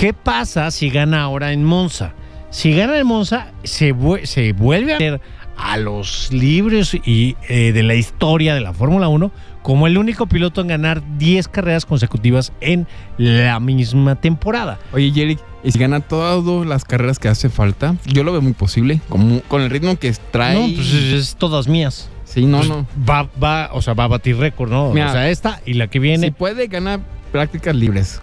¿Qué 0.00 0.14
pasa 0.14 0.70
si 0.70 0.88
gana 0.88 1.20
ahora 1.20 1.52
en 1.52 1.62
Monza? 1.62 2.14
Si 2.48 2.72
gana 2.72 2.96
en 2.98 3.06
Monza, 3.06 3.52
se, 3.64 3.94
se 4.22 4.52
vuelve 4.54 4.94
a 4.94 4.98
ver 4.98 5.20
a 5.58 5.76
los 5.76 6.32
libres 6.32 6.94
y, 6.94 7.36
eh, 7.50 7.72
de 7.72 7.82
la 7.82 7.94
historia 7.94 8.54
de 8.54 8.62
la 8.62 8.72
Fórmula 8.72 9.08
1 9.08 9.30
como 9.60 9.86
el 9.86 9.98
único 9.98 10.24
piloto 10.24 10.62
en 10.62 10.68
ganar 10.68 11.02
10 11.18 11.48
carreras 11.48 11.84
consecutivas 11.84 12.54
en 12.62 12.86
la 13.18 13.60
misma 13.60 14.16
temporada. 14.16 14.78
Oye, 14.94 15.12
Jerick, 15.12 15.38
¿y 15.62 15.70
si 15.70 15.78
gana 15.78 16.00
todas 16.00 16.66
las 16.66 16.86
carreras 16.86 17.18
que 17.18 17.28
hace 17.28 17.50
falta? 17.50 17.96
Yo 18.06 18.24
lo 18.24 18.32
veo 18.32 18.40
muy 18.40 18.54
posible. 18.54 19.02
Como, 19.10 19.42
con 19.42 19.60
el 19.60 19.68
ritmo 19.68 19.98
que 19.98 20.14
trae. 20.30 20.54
No, 20.54 20.74
pues 20.76 20.94
es, 20.94 21.36
todas 21.36 21.68
mías. 21.68 22.08
sí, 22.24 22.46
no, 22.46 22.56
Pues 22.56 22.70
no. 22.70 22.86
Va, 23.06 23.28
va, 23.38 23.68
o 23.74 23.82
sea, 23.82 23.92
va 23.92 24.04
a 24.04 24.08
batir 24.08 24.38
récord, 24.38 24.70
¿no? 24.70 24.94
Mira, 24.94 25.10
o 25.10 25.12
sea, 25.12 25.28
esta 25.28 25.60
y 25.66 25.74
la 25.74 25.88
que 25.88 25.98
Si 25.98 26.02
viene. 26.02 26.32
puede 26.32 26.68
ganar 26.68 27.00
prácticas 27.30 27.76
libres, 27.76 28.20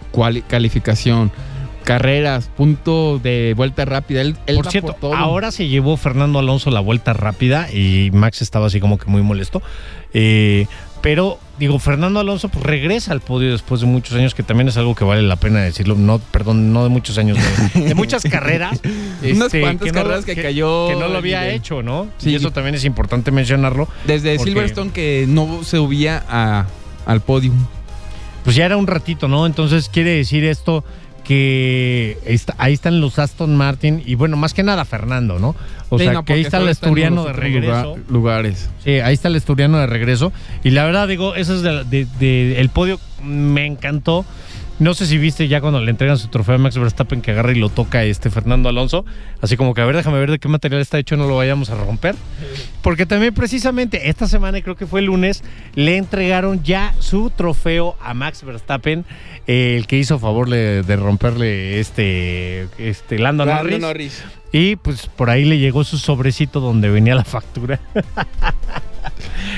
calificación, 0.48 1.30
carreras, 1.88 2.50
punto 2.56 3.18
de 3.22 3.54
vuelta 3.56 3.84
rápida. 3.84 4.20
Él, 4.20 4.36
él 4.46 4.56
por 4.56 4.66
va 4.66 4.70
cierto, 4.70 4.92
todo. 4.92 5.14
ahora 5.14 5.50
se 5.50 5.68
llevó 5.68 5.96
Fernando 5.96 6.38
Alonso 6.38 6.70
la 6.70 6.80
vuelta 6.80 7.12
rápida 7.14 7.72
y 7.72 8.10
Max 8.12 8.42
estaba 8.42 8.66
así 8.66 8.78
como 8.80 8.98
que 8.98 9.06
muy 9.10 9.22
molesto. 9.22 9.62
Eh, 10.14 10.66
pero, 11.00 11.38
digo, 11.60 11.78
Fernando 11.78 12.18
Alonso 12.20 12.48
pues, 12.48 12.64
regresa 12.64 13.12
al 13.12 13.20
podio 13.20 13.52
después 13.52 13.80
de 13.80 13.86
muchos 13.86 14.14
años, 14.16 14.34
que 14.34 14.42
también 14.42 14.66
es 14.68 14.76
algo 14.76 14.94
que 14.96 15.04
vale 15.04 15.22
la 15.22 15.36
pena 15.36 15.60
decirlo. 15.60 15.94
No, 15.94 16.18
perdón, 16.18 16.72
no 16.72 16.82
de 16.82 16.88
muchos 16.90 17.16
años, 17.18 17.38
de, 17.74 17.80
de 17.82 17.94
muchas 17.94 18.22
carreras. 18.30 18.80
Unas 19.22 19.46
este, 19.46 19.60
cuantas 19.60 19.86
no- 19.88 19.94
carreras 19.94 20.24
que, 20.24 20.34
cayó. 20.34 20.88
que 20.88 20.96
no 20.96 21.08
lo 21.08 21.18
había 21.18 21.48
hecho, 21.50 21.82
¿no? 21.82 22.08
Sí. 22.18 22.30
Y 22.30 22.34
eso 22.34 22.50
también 22.50 22.74
es 22.74 22.84
importante 22.84 23.30
mencionarlo. 23.30 23.88
Desde 24.06 24.36
Porque- 24.36 24.50
Silverstone 24.50 24.90
que 24.90 25.24
no 25.28 25.62
se 25.62 25.76
subía 25.76 26.24
a- 26.28 26.66
al 27.06 27.20
podio. 27.20 27.52
Pues 28.44 28.56
ya 28.56 28.64
era 28.66 28.76
un 28.76 28.86
ratito, 28.86 29.28
¿no? 29.28 29.46
Entonces 29.46 29.88
quiere 29.88 30.10
decir 30.16 30.44
esto 30.44 30.84
que 31.28 32.16
está- 32.24 32.54
ahí 32.56 32.72
están 32.72 33.02
los 33.02 33.18
Aston 33.18 33.54
Martin 33.54 34.02
y 34.06 34.14
bueno, 34.14 34.38
más 34.38 34.54
que 34.54 34.62
nada 34.62 34.86
Fernando, 34.86 35.38
¿no? 35.38 35.54
O 35.90 35.98
Sí, 35.98 36.04
sea, 36.04 36.14
no, 36.14 36.24
que 36.24 36.32
ahí 36.32 36.40
está 36.40 36.56
el 36.56 36.64
los 36.64 36.70
de 37.26 37.32
regreso. 37.34 37.96
lugar- 37.96 38.10
lugares. 38.10 38.70
Sí, 38.82 38.92
ahí 39.00 39.12
está 39.12 39.28
el 39.28 39.36
asturiano 39.36 39.78
de 39.78 39.86
regreso. 39.86 40.32
Y 40.64 40.70
la 40.70 40.86
verdad, 40.86 41.06
digo, 41.06 41.34
eso 41.34 41.54
es 41.54 41.60
de- 41.62 41.84
de- 41.84 42.06
de- 42.18 42.60
el 42.60 42.70
podio 42.70 42.98
me 43.22 43.66
encantó. 43.66 44.24
No 44.78 44.94
sé 44.94 45.06
si 45.06 45.18
viste 45.18 45.48
ya 45.48 45.60
cuando 45.60 45.80
le 45.80 45.90
entregan 45.90 46.16
su 46.18 46.28
trofeo 46.28 46.54
a 46.54 46.58
Max 46.58 46.78
Verstappen 46.78 47.20
que 47.20 47.32
agarra 47.32 47.50
y 47.50 47.56
lo 47.56 47.68
toca 47.68 48.04
este 48.04 48.30
Fernando 48.30 48.68
Alonso. 48.68 49.04
Así 49.40 49.56
como 49.56 49.74
que, 49.74 49.80
a 49.80 49.84
ver, 49.84 49.96
déjame 49.96 50.20
ver 50.20 50.30
de 50.30 50.38
qué 50.38 50.48
material 50.48 50.80
está 50.80 50.98
hecho, 50.98 51.16
no 51.16 51.26
lo 51.26 51.36
vayamos 51.36 51.70
a 51.70 51.74
romper. 51.74 52.14
Porque 52.80 53.04
también 53.04 53.34
precisamente 53.34 54.08
esta 54.08 54.28
semana, 54.28 54.62
creo 54.62 54.76
que 54.76 54.86
fue 54.86 55.00
el 55.00 55.06
lunes, 55.06 55.42
le 55.74 55.96
entregaron 55.96 56.62
ya 56.62 56.94
su 57.00 57.30
trofeo 57.30 57.96
a 58.00 58.14
Max 58.14 58.44
Verstappen, 58.44 59.04
eh, 59.48 59.74
el 59.76 59.88
que 59.88 59.98
hizo 59.98 60.20
favor 60.20 60.48
de, 60.48 60.84
de 60.84 60.96
romperle 60.96 61.80
este, 61.80 62.68
este 62.78 63.18
Lando, 63.18 63.44
Lando 63.44 63.64
Norris. 63.64 63.80
Norris. 63.80 64.24
Y 64.52 64.76
pues 64.76 65.08
por 65.08 65.28
ahí 65.28 65.44
le 65.44 65.58
llegó 65.58 65.82
su 65.82 65.98
sobrecito 65.98 66.60
donde 66.60 66.88
venía 66.88 67.16
la 67.16 67.24
factura. 67.24 67.80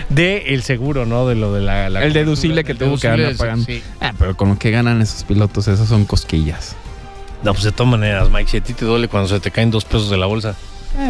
de 0.09 0.55
el 0.55 0.63
seguro, 0.63 1.07
¿no? 1.07 1.27
De 1.27 1.35
lo 1.35 1.53
de 1.53 1.61
la... 1.61 1.89
la 1.91 2.05
El 2.05 2.13
deducible 2.13 2.65
que 2.65 2.75
tuvo 2.75 2.99
que 2.99 3.09
andar 3.09 3.37
pagando. 3.37 3.65
sí. 3.65 3.83
Ah, 4.01 4.13
pero 4.19 4.37
con 4.37 4.51
lo 4.51 4.59
que 4.59 4.71
ganan 4.71 5.01
esos 5.01 5.25
pilotos, 5.25 5.69
esas 5.69 5.89
son 5.89 6.05
cosquillas. 6.05 6.77
No, 7.43 7.53
pues 7.53 7.65
de 7.65 7.73
todas 7.73 7.91
maneras, 7.91 8.31
Mike, 8.31 8.51
si 8.51 8.57
a 8.59 8.61
ti 8.61 8.75
te 8.75 8.85
duele 8.85 9.09
cuando 9.09 9.29
se 9.29 9.41
te 9.41 9.51
caen 9.51 9.71
dos 9.71 9.85
pesos 9.85 10.11
de 10.11 10.17
la 10.19 10.27
bolsa. 10.27 10.55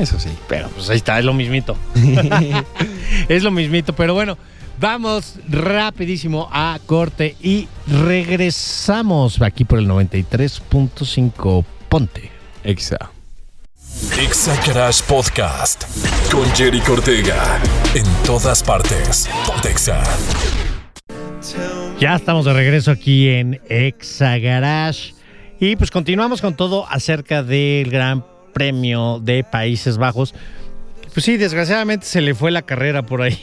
Eso 0.01 0.21
sí. 0.21 0.31
Pero 0.49 0.69
pues 0.69 0.89
ahí 0.91 0.97
está, 0.97 1.19
es 1.19 1.25
lo 1.25 1.33
mismito. 1.33 1.77
es 3.29 3.43
lo 3.43 3.51
mismito, 3.51 3.95
pero 3.95 4.15
bueno, 4.15 4.39
vamos 4.79 5.37
rapidísimo 5.49 6.49
a 6.53 6.79
corte 6.87 7.37
y 7.43 7.69
regresamos 7.87 9.41
aquí 9.43 9.65
por 9.65 9.79
el 9.79 9.89
93.5 9.89 11.65
Ponte. 11.89 12.31
Exacto. 12.63 13.20
Exa 14.19 14.55
Garage 14.67 15.03
Podcast 15.09 15.83
con 16.31 16.45
Jerry 16.55 16.81
Cortega. 16.81 17.61
En 17.95 18.05
todas 18.25 18.63
partes. 18.63 19.29
Pontexa. 19.45 20.01
Ya 21.99 22.15
estamos 22.15 22.45
de 22.45 22.53
regreso 22.53 22.93
aquí 22.93 23.29
en 23.29 23.61
Exa 23.69 24.39
Garage 24.39 25.13
y 25.59 25.75
pues 25.77 25.91
continuamos 25.91 26.41
con 26.41 26.55
todo 26.57 26.87
acerca 26.89 27.43
del 27.43 27.91
Gran 27.91 28.25
Premio 28.55 29.19
de 29.21 29.43
Países 29.43 29.99
Bajos. 29.99 30.35
Pues 31.13 31.25
sí, 31.27 31.37
desgraciadamente 31.37 32.07
se 32.07 32.21
le 32.21 32.35
fue 32.35 32.53
la 32.53 32.63
carrera 32.63 33.03
por 33.05 33.23
ahí. 33.23 33.39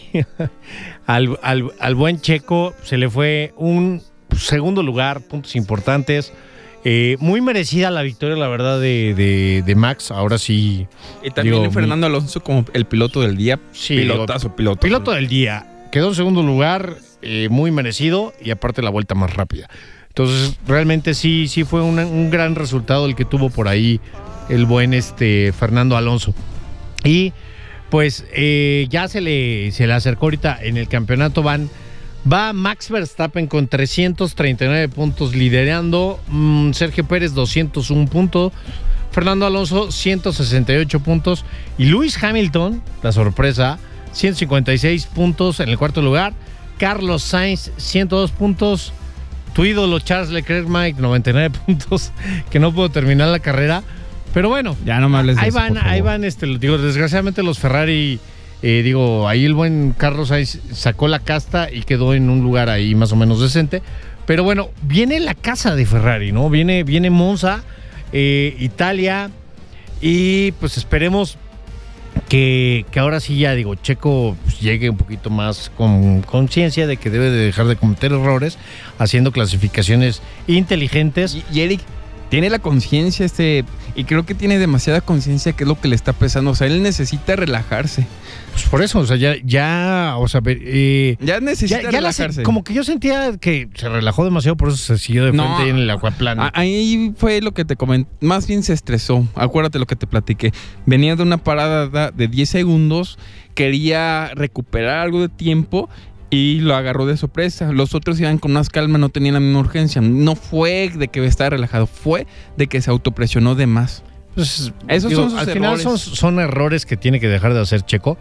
al, 1.08 1.38
al- 1.44 1.74
al 1.80 1.96
buen 1.96 2.22
Checo 2.22 2.74
se 2.84 2.96
le 2.98 3.10
fue 3.10 3.54
un 3.58 4.02
segundo 4.38 4.82
lugar, 4.82 5.20
puntos 5.22 5.56
importantes. 5.58 6.32
Eh, 6.89 7.17
muy 7.19 7.41
merecida 7.41 7.91
la 7.91 8.02
victoria, 8.02 8.38
la 8.38 8.47
verdad, 8.47 8.80
de, 8.80 9.13
de- 9.13 9.62
de 9.65 9.76
Max. 9.76 10.10
Ahora 10.10 10.38
sí. 10.38 10.88
Y 11.21 11.32
también 11.32 11.60
Digo, 11.63 11.71
Fernando 11.73 12.08
Alonso 12.08 12.41
como 12.41 12.63
el 12.73 12.86
piloto 12.86 13.19
del 13.21 13.36
día. 13.36 13.60
Sí, 13.73 13.97
pilotazo, 13.97 14.56
piloto. 14.56 14.80
Piloto 14.80 15.12
del 15.12 15.28
día. 15.28 15.67
Quedó 15.91 16.08
en 16.08 16.15
segundo 16.15 16.43
lugar, 16.43 16.95
eh, 17.21 17.50
muy 17.52 17.71
merecido 17.71 18.34
y 18.41 18.52
aparte 18.52 18.82
la 18.82 18.89
vuelta 18.89 19.15
más 19.15 19.34
rápida. 19.34 19.67
Entonces, 20.08 20.58
realmente 20.65 21.13
sí, 21.13 21.50
sí 21.50 21.65
fue 21.65 21.82
un 21.82 22.30
gran 22.30 22.56
resultado 22.56 23.06
el 23.06 23.15
que 23.15 23.26
tuvo 23.26 23.50
por 23.50 23.67
ahí 23.67 24.00
el 24.47 24.65
buen 24.65 24.93
este 24.93 25.52
Fernando 25.52 25.97
Alonso. 25.97 26.34
Y 27.04 27.34
pues 27.89 28.26
eh, 28.34 28.88
ya 28.89 29.10
se 29.10 29.19
le, 29.19 29.71
se 29.73 29.88
le 29.88 29.93
acercó 29.93 30.28
ahorita 30.28 30.58
en 30.62 30.78
el 30.78 30.88
campeonato 30.88 31.43
van. 31.43 31.69
Va 32.32 32.51
Max 32.53 32.89
Verstappen 32.89 33.47
con 33.47 33.67
339 33.67 34.89
puntos 34.89 35.36
liderando. 35.36 36.19
mm, 36.27 36.71
Sergio 36.73 37.06
Pérez 37.06 37.34
201 37.34 38.08
puntos. 38.08 38.51
Fernando 39.12 39.45
Alonso 39.45 39.91
168 39.91 40.99
puntos. 40.99 41.45
Y 41.77 41.86
Luis 41.86 42.21
Hamilton, 42.21 42.82
la 43.01 43.12
sorpresa, 43.12 43.80
156 44.12 45.06
puntos 45.08 45.60
en 45.60 45.69
el 45.69 45.77
cuarto 45.77 46.01
lugar. 46.01 46.34
Carlos 46.77 47.23
Sainz 47.23 47.71
102 47.77 48.32
puntos. 48.32 48.93
Tu 49.53 49.65
ídolo 49.65 49.99
Charles 49.99 50.30
Leclerc, 50.30 50.67
Mike, 50.67 51.01
99 51.01 51.58
puntos, 51.65 52.12
que 52.51 52.60
no 52.60 52.71
pudo 52.73 52.89
terminar 52.89 53.30
la 53.30 53.39
carrera. 53.39 53.82
Pero 54.34 54.49
bueno, 54.49 54.75
Ya 54.86 54.99
no 54.99 55.10
me 55.10 55.17
hables 55.17 55.38
de 55.38 55.41
ahí 55.41 55.49
eso, 55.49 55.58
van, 55.58 55.77
ahí 55.77 56.01
van, 56.01 56.23
este, 56.23 56.45
digo, 56.60 56.77
desgraciadamente 56.77 57.41
los 57.41 57.58
Ferrari, 57.58 58.19
eh, 58.62 58.82
digo, 58.84 59.28
ahí 59.28 59.46
el 59.46 59.54
buen 59.54 59.93
Carlos 59.98 60.30
Sainz 60.30 60.60
sacó 60.74 61.08
la 61.08 61.20
casta 61.20 61.72
y 61.72 61.84
quedó 61.84 62.13
en 62.13 62.30
un 62.30 62.41
lugar 62.41 62.70
ahí 62.70 62.96
más 62.96 63.12
o 63.12 63.15
menos 63.15 63.39
decente. 63.39 63.82
Pero 64.26 64.43
bueno, 64.43 64.70
viene 64.82 65.20
la 65.20 65.36
casa 65.36 65.76
de 65.76 65.86
Ferrari, 65.86 66.32
¿no? 66.32 66.50
Viene, 66.50 66.84
viene 66.84 67.10
Monza, 67.10 67.63
eh, 68.12 68.56
Italia, 68.60 69.32
y 70.02 70.52
pues 70.54 70.78
esperemos 70.78 71.38
que, 72.28 72.86
que 72.91 73.00
ahora 73.00 73.20
sí 73.20 73.38
ya, 73.38 73.54
digo, 73.54 73.76
Checo 73.76 74.36
pues, 74.43 74.60
llegue 74.60 74.89
un 74.89 74.98
poquito 74.98 75.30
más 75.30 75.72
con 75.78 76.22
conciencia 76.24 76.88
de 76.88 76.98
que 76.98 77.10
debe 77.10 77.30
de 77.30 77.46
dejar 77.46 77.67
de 77.67 77.78
cometer 77.78 78.12
errores, 78.12 78.58
haciendo 79.00 79.32
clasificaciones 79.32 80.22
inteligentes. 80.48 81.36
Y, 81.36 81.43
y 81.54 81.62
Eric 81.62 81.82
tiene 82.30 82.50
la 82.50 82.60
conciencia 82.60 83.26
este 83.26 83.63
y 83.96 84.04
creo 84.04 84.26
que 84.26 84.36
tiene 84.36 84.60
demasiada 84.60 85.02
conciencia 85.02 85.54
que 85.54 85.63
es 85.63 85.68
lo 85.68 85.80
que 85.80 85.88
le 85.88 85.96
está 85.96 86.13
pesando. 86.13 86.52
O 86.52 86.56
sea, 86.56 86.68
él 86.68 86.84
necesita 86.84 87.36
relajarse. 87.36 88.06
Pues 88.52 88.66
por 88.70 88.82
eso, 88.84 89.00
o 89.00 89.06
sea, 89.06 89.18
ya, 89.18 89.36
ya 89.44 90.16
o 90.18 90.28
sea, 90.28 90.42
eh, 90.46 91.16
Ya 91.20 91.40
necesita 91.40 91.82
Ya, 91.84 91.90
ya 91.92 92.02
la 92.02 92.12
se- 92.12 92.24
relajarse. 92.24 92.44
como 92.44 92.63
que 92.63 92.74
yo 92.74 92.84
sentía 92.84 93.38
que 93.38 93.70
se 93.76 93.88
relajó 93.90 94.26
demasiado, 94.26 94.58
por 94.58 94.70
eso 94.70 94.78
se 94.78 94.98
siguió 94.98 95.26
de 95.26 95.32
No. 95.32 95.44
frente 95.44 95.63
ahí 95.63 95.70
en 95.70 95.78
el 95.78 95.90
acuaplano. 95.90 96.50
Ahí 96.54 97.13
fue 97.18 97.42
lo 97.42 97.54
que 97.54 97.66
te 97.66 97.76
comenté. 97.76 98.10
Más 98.26 98.48
bien 98.48 98.63
se 98.63 98.74
estresó. 98.74 99.28
Acuérdate 99.36 99.80
lo 99.80 99.86
que 99.86 99.96
te 99.96 100.08
platiqué. 100.08 100.52
Venía 100.86 101.16
de 101.16 101.24
una 101.24 101.38
parada 101.38 101.88
da- 101.88 102.12
de 102.12 102.28
10 102.28 102.50
segundos. 102.50 103.18
Quería 103.56 104.32
recuperar 104.36 105.00
algo 105.00 105.22
de 105.22 105.30
tiempo. 105.30 105.90
Y 106.30 106.60
lo 106.60 106.76
agarró 106.76 107.06
de 107.06 107.16
sorpresa. 107.16 107.72
Los 107.72 107.96
otros 107.96 108.20
iban 108.20 108.38
con 108.38 108.52
más 108.52 108.70
calma, 108.70 108.98
no 108.98 109.10
tenían 109.10 109.36
la 109.36 109.40
misma 109.40 109.60
urgencia. 109.60 110.02
No 110.02 110.36
fue 110.36 110.92
de 110.94 111.08
que 111.08 111.26
estaba 111.26 111.52
relajado, 111.52 111.88
fue 111.88 112.28
de 112.58 112.68
que 112.68 112.82
se 112.82 112.90
autopresionó 112.90 113.56
de 113.56 113.66
más. 113.68 114.04
Pues, 114.36 114.72
Esos 114.88 115.10
digo, 115.10 115.22
son 115.22 115.32
sus 115.32 115.40
al 115.40 115.48
final 115.48 115.78
son, 115.80 115.94
errores. 115.94 116.02
son 116.02 116.40
errores 116.40 116.86
que 116.86 116.98
tiene 116.98 117.20
que 117.20 117.28
dejar 117.30 117.54
de 117.54 117.62
hacer 117.62 117.82
Checo. 117.84 118.18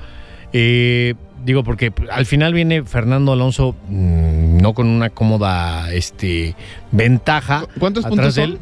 Eh, 0.53 1.15
digo, 1.45 1.65
porque 1.65 1.93
al 2.11 2.25
final 2.27 2.55
viene 2.55 2.85
Fernando 2.85 3.33
Alonso 3.33 3.75
mm, 3.89 4.59
no 4.59 4.73
con 4.73 4.87
una 4.87 5.11
cómoda 5.11 5.93
este, 5.93 6.55
ventaja. 6.93 7.63
¿Cu- 7.63 7.81
cuántos 7.81 8.05
puntos 8.07 8.35
de 8.37 8.43
son? 8.43 8.53
él. 8.53 8.59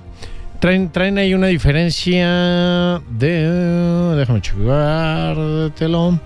Traen, 0.61 0.91
traen 0.91 1.19
ahí 1.19 1.35
una 1.35 1.49
diferencia 1.49 3.03
de. 3.11 4.15
Déjame 4.17 4.41
telón. 5.77 6.21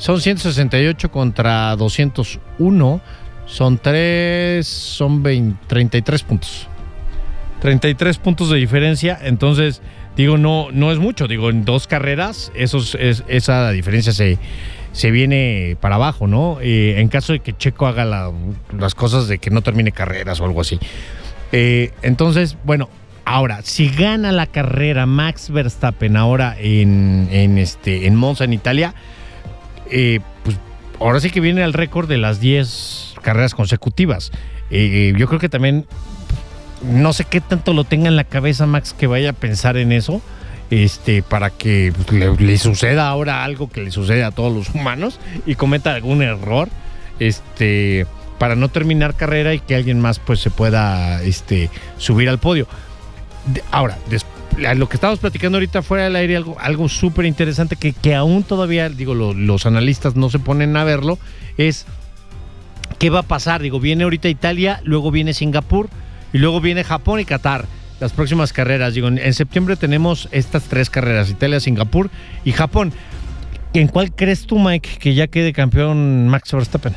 Son 0.00 0.20
168 0.20 1.10
contra 1.10 1.76
201. 1.76 3.00
Son 3.46 3.78
3. 3.78 4.66
Son 4.66 5.22
20 5.22 5.58
33 5.66 6.22
puntos. 6.22 6.66
33 7.60 8.16
puntos 8.18 8.48
de 8.50 8.56
diferencia. 8.56 9.18
Entonces, 9.22 9.82
digo, 10.16 10.38
no, 10.38 10.68
no 10.72 10.90
es 10.90 10.98
mucho. 10.98 11.28
Digo, 11.28 11.50
en 11.50 11.64
dos 11.66 11.86
carreras, 11.86 12.50
esa 12.54 13.70
diferencia 13.72 14.12
se, 14.12 14.38
se 14.92 15.10
viene 15.10 15.76
para 15.80 15.96
abajo, 15.96 16.26
¿no? 16.26 16.58
Eh, 16.62 16.94
en 16.98 17.08
caso 17.08 17.34
de 17.34 17.40
que 17.40 17.54
Checo 17.54 17.86
haga 17.86 18.06
la- 18.06 18.32
las 18.78 18.94
cosas 18.94 19.28
de 19.28 19.38
que 19.38 19.50
no 19.50 19.60
termine 19.60 19.92
carreras 19.92 20.40
o 20.40 20.46
algo 20.46 20.62
así. 20.62 20.78
Eh, 21.52 21.90
entonces, 22.00 22.56
bueno, 22.64 22.88
ahora, 23.26 23.60
si 23.62 23.90
gana 23.90 24.32
la 24.32 24.46
carrera 24.46 25.04
Max 25.04 25.50
Verstappen 25.50 26.16
ahora 26.16 26.56
en, 26.58 27.28
en, 27.30 27.58
este, 27.58 28.06
en 28.06 28.16
Monza, 28.16 28.44
en 28.44 28.54
Italia, 28.54 28.94
eh, 29.90 30.20
pues 30.44 30.56
ahora 30.98 31.20
sí 31.20 31.30
que 31.30 31.40
viene 31.40 31.62
al 31.62 31.72
récord 31.72 32.08
de 32.08 32.18
las 32.18 32.40
10 32.40 33.14
carreras 33.22 33.54
consecutivas. 33.54 34.32
Eh, 34.70 35.12
yo 35.16 35.26
creo 35.26 35.40
que 35.40 35.48
también 35.48 35.86
no 36.82 37.12
sé 37.12 37.24
qué 37.24 37.40
tanto 37.40 37.72
lo 37.72 37.84
tenga 37.84 38.08
en 38.08 38.16
la 38.16 38.24
cabeza 38.24 38.66
Max 38.66 38.94
que 38.96 39.06
vaya 39.06 39.30
a 39.30 39.32
pensar 39.34 39.76
en 39.76 39.92
eso. 39.92 40.20
Este, 40.70 41.22
para 41.24 41.50
que 41.50 41.92
le, 42.38 42.56
suceda 42.56 43.08
ahora 43.08 43.42
algo 43.42 43.68
que 43.68 43.80
le 43.82 43.90
sucede 43.90 44.22
a 44.22 44.30
todos 44.30 44.54
los 44.54 44.72
humanos 44.72 45.18
y 45.44 45.56
cometa 45.56 45.92
algún 45.94 46.22
error. 46.22 46.68
Este, 47.18 48.06
para 48.38 48.54
no 48.54 48.68
terminar 48.68 49.14
carrera 49.14 49.52
y 49.52 49.58
que 49.58 49.74
alguien 49.74 50.00
más 50.00 50.18
pues 50.20 50.40
se 50.40 50.50
pueda 50.50 51.22
este, 51.22 51.70
subir 51.98 52.28
al 52.28 52.38
podio. 52.38 52.66
Ahora, 53.70 53.98
des- 54.08 54.24
a 54.24 54.26
lo 54.58 54.88
que 54.88 54.96
estamos 54.96 55.18
platicando 55.18 55.56
ahorita 55.56 55.82
fuera 55.82 56.04
del 56.04 56.16
aire, 56.16 56.36
algo, 56.36 56.56
algo 56.60 56.88
súper 56.88 57.24
interesante 57.24 57.76
que, 57.76 57.92
que 57.92 58.14
aún 58.14 58.42
todavía, 58.42 58.88
digo, 58.88 59.14
lo- 59.14 59.32
los 59.34 59.64
analistas 59.66 60.16
no 60.16 60.28
se 60.30 60.38
ponen 60.38 60.76
a 60.76 60.84
verlo, 60.84 61.18
es 61.56 61.86
qué 62.98 63.08
va 63.10 63.20
a 63.20 63.22
pasar. 63.22 63.62
Digo, 63.62 63.80
viene 63.80 64.04
ahorita 64.04 64.28
Italia, 64.28 64.80
luego 64.84 65.10
viene 65.10 65.32
Singapur 65.32 65.88
y 66.32 66.38
luego 66.38 66.60
viene 66.60 66.84
Japón 66.84 67.20
y 67.20 67.24
Qatar. 67.24 67.64
Las 68.00 68.12
próximas 68.12 68.52
carreras, 68.52 68.94
digo, 68.94 69.08
en, 69.08 69.18
en 69.18 69.34
septiembre 69.34 69.76
tenemos 69.76 70.28
estas 70.32 70.64
tres 70.64 70.88
carreras, 70.90 71.30
Italia, 71.30 71.60
Singapur 71.60 72.10
y 72.44 72.52
Japón. 72.52 72.92
¿En 73.72 73.88
cuál 73.88 74.12
crees 74.12 74.46
tú, 74.46 74.58
Mike, 74.58 74.90
que 74.98 75.14
ya 75.14 75.26
quede 75.28 75.52
campeón 75.52 76.26
Max 76.28 76.52
Verstappen? 76.52 76.94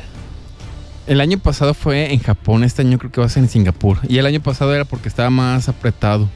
El 1.06 1.20
año 1.20 1.38
pasado 1.38 1.74
fue 1.74 2.12
en 2.12 2.20
Japón, 2.20 2.64
este 2.64 2.82
año 2.82 2.98
creo 2.98 3.12
que 3.12 3.20
va 3.20 3.26
a 3.26 3.30
ser 3.30 3.42
en 3.42 3.48
Singapur. 3.50 3.98
Y 4.08 4.18
el 4.18 4.26
año 4.26 4.40
pasado 4.40 4.74
era 4.74 4.84
porque 4.84 5.08
estaba 5.08 5.28
más 5.30 5.68
apretado. 5.68 6.28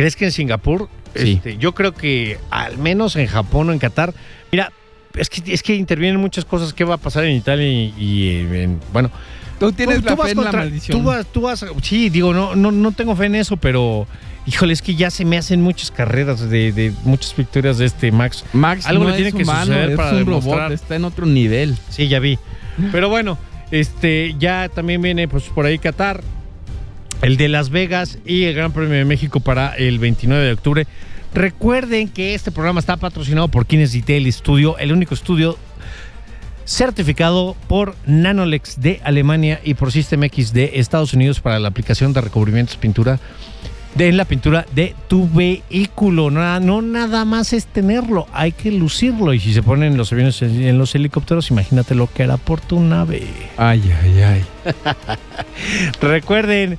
¿Crees 0.00 0.16
que 0.16 0.24
en 0.26 0.32
Singapur? 0.32 0.88
Sí. 1.14 1.32
Este, 1.32 1.56
yo 1.58 1.74
creo 1.74 1.92
que 1.92 2.38
al 2.50 2.78
menos 2.78 3.16
en 3.16 3.26
Japón 3.26 3.68
o 3.68 3.72
en 3.72 3.78
Qatar. 3.78 4.14
Mira, 4.50 4.72
es 5.14 5.28
que, 5.28 5.52
es 5.52 5.62
que 5.62 5.74
intervienen 5.74 6.20
muchas 6.20 6.44
cosas. 6.44 6.72
¿Qué 6.72 6.84
va 6.84 6.94
a 6.94 6.98
pasar 6.98 7.24
en 7.24 7.36
Italia 7.36 7.66
y, 7.68 7.94
y 7.98 8.28
en- 8.56 8.80
bueno, 8.92 9.10
Tú 9.58 9.72
tienes 9.72 10.02
la 10.02 10.16
fe 10.16 10.30
en 10.30 10.42
la 10.42 10.52
maldición. 10.52 10.98
Tú 10.98 11.04
vas, 11.04 11.26
tú 11.26 11.40
vas, 11.42 11.66
sí, 11.82 12.08
digo, 12.08 12.32
no, 12.32 12.56
no, 12.56 12.72
no 12.72 12.92
tengo 12.92 13.14
fe 13.14 13.26
en 13.26 13.34
eso, 13.34 13.58
pero 13.58 14.06
híjole, 14.46 14.72
es 14.72 14.80
que 14.80 14.94
ya 14.94 15.10
se 15.10 15.26
me 15.26 15.36
hacen 15.36 15.60
muchas 15.60 15.90
carreras 15.90 16.48
de, 16.48 16.72
de 16.72 16.94
muchas 17.04 17.36
victorias 17.36 17.76
de 17.76 17.84
este 17.84 18.10
Max. 18.10 18.42
Max 18.54 18.86
Algo 18.86 19.04
no 19.04 19.10
le 19.10 19.16
tiene 19.16 19.28
es 19.28 19.34
que 19.34 19.42
humano, 19.42 19.66
suceder 19.66 19.90
es 19.90 19.96
para 19.98 20.12
un 20.12 20.16
demostrar. 20.24 20.58
robot, 20.60 20.72
está 20.72 20.96
en 20.96 21.04
otro 21.04 21.26
nivel. 21.26 21.76
Sí, 21.90 22.08
ya 22.08 22.20
vi. 22.20 22.38
Pero 22.90 23.10
bueno, 23.10 23.36
este 23.70 24.34
ya 24.38 24.70
también 24.74 25.02
viene 25.02 25.28
pues 25.28 25.44
por 25.44 25.66
ahí 25.66 25.78
Qatar, 25.78 26.22
el 27.22 27.36
de 27.36 27.48
Las 27.48 27.70
Vegas 27.70 28.18
y 28.24 28.44
el 28.44 28.54
Gran 28.54 28.72
Premio 28.72 28.96
de 28.96 29.04
México 29.04 29.40
para 29.40 29.74
el 29.74 29.98
29 29.98 30.44
de 30.44 30.52
octubre. 30.52 30.86
Recuerden 31.34 32.08
que 32.08 32.34
este 32.34 32.50
programa 32.50 32.80
está 32.80 32.96
patrocinado 32.96 33.48
por 33.48 33.66
Kines 33.66 33.92
Detail 33.92 34.32
Studio, 34.32 34.78
el 34.78 34.92
único 34.92 35.14
estudio 35.14 35.56
certificado 36.64 37.56
por 37.68 37.96
Nanolex 38.06 38.80
de 38.80 39.00
Alemania 39.04 39.60
y 39.64 39.74
por 39.74 39.92
System 39.92 40.24
X 40.24 40.52
de 40.52 40.72
Estados 40.74 41.14
Unidos 41.14 41.40
para 41.40 41.58
la 41.58 41.68
aplicación 41.68 42.12
de 42.12 42.20
recubrimientos 42.20 42.76
pintura 42.76 43.18
de 43.94 44.08
en 44.08 44.16
la 44.16 44.24
pintura 44.24 44.66
de 44.74 44.94
tu 45.08 45.28
vehículo. 45.28 46.30
No, 46.30 46.60
no 46.60 46.82
nada 46.82 47.24
más 47.24 47.52
es 47.52 47.66
tenerlo, 47.66 48.26
hay 48.32 48.52
que 48.52 48.70
lucirlo. 48.70 49.34
Y 49.34 49.40
si 49.40 49.52
se 49.52 49.62
ponen 49.62 49.96
los 49.96 50.12
aviones 50.12 50.40
en, 50.42 50.78
los 50.78 50.94
helicópteros, 50.94 51.50
imagínate 51.50 51.94
lo 51.94 52.06
que 52.06 52.22
era 52.22 52.36
por 52.36 52.60
tu 52.60 52.80
nave. 52.80 53.26
Ay, 53.56 53.82
ay, 54.02 54.22
ay. 54.22 54.44
Recuerden, 56.00 56.78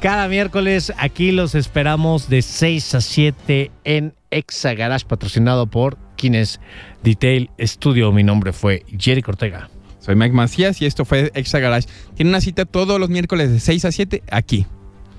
cada 0.00 0.28
miércoles 0.28 0.92
aquí 0.96 1.32
los 1.32 1.54
esperamos 1.54 2.28
de 2.28 2.42
6 2.42 2.94
a 2.94 3.00
7 3.00 3.70
en 3.84 4.14
Exa 4.30 4.74
Garage, 4.74 5.06
patrocinado 5.06 5.66
por 5.66 5.98
Kines 6.16 6.60
Detail 7.02 7.50
Studio. 7.60 8.12
Mi 8.12 8.22
nombre 8.22 8.52
fue 8.52 8.84
Jerry 8.96 9.22
Cortega. 9.22 9.70
Soy 9.98 10.14
Mike 10.16 10.34
Macías 10.34 10.80
y 10.80 10.86
esto 10.86 11.04
fue 11.04 11.30
Exa 11.34 11.58
Garage. 11.58 11.88
Tiene 12.14 12.30
una 12.30 12.40
cita 12.40 12.64
todos 12.64 12.98
los 13.00 13.08
miércoles 13.08 13.50
de 13.50 13.60
6 13.60 13.84
a 13.84 13.92
7 13.92 14.22
aquí, 14.30 14.66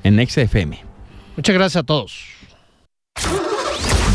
en 0.04 0.20
Exa 0.20 0.42
FM. 0.42 0.80
Muchas 1.36 1.56
gracias 1.56 1.82
a 1.82 1.86
todos. 1.86 2.26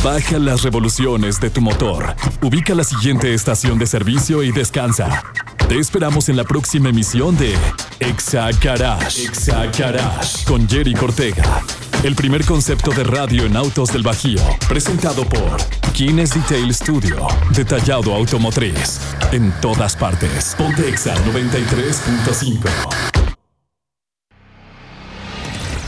Baja 0.02 0.38
las 0.38 0.62
revoluciones 0.62 1.40
de 1.40 1.48
tu 1.48 1.62
motor. 1.62 2.14
Ubica 2.42 2.74
la 2.74 2.84
siguiente 2.84 3.32
estación 3.32 3.78
de 3.78 3.86
servicio 3.86 4.42
y 4.42 4.52
descansa. 4.52 5.22
Te 5.68 5.78
esperamos 5.78 6.28
en 6.28 6.36
la 6.36 6.44
próxima 6.44 6.90
emisión 6.90 7.36
de 7.38 7.54
Exa 7.98 8.50
Garage. 8.62 9.24
Exa 9.24 9.64
Garage 9.76 10.44
con 10.44 10.68
Jerry 10.68 10.92
Cortega. 10.92 11.62
El 12.02 12.14
primer 12.14 12.44
concepto 12.44 12.90
de 12.90 13.02
radio 13.02 13.46
en 13.46 13.56
autos 13.56 13.90
del 13.90 14.02
Bajío. 14.02 14.42
Presentado 14.68 15.24
por 15.24 15.56
Kines 15.94 16.34
Detail 16.34 16.72
Studio. 16.74 17.26
Detallado 17.56 18.14
automotriz. 18.14 19.00
En 19.32 19.52
todas 19.62 19.96
partes. 19.96 20.54
Ponte 20.58 20.86
Exa 20.86 21.14
93.5. 21.24 22.68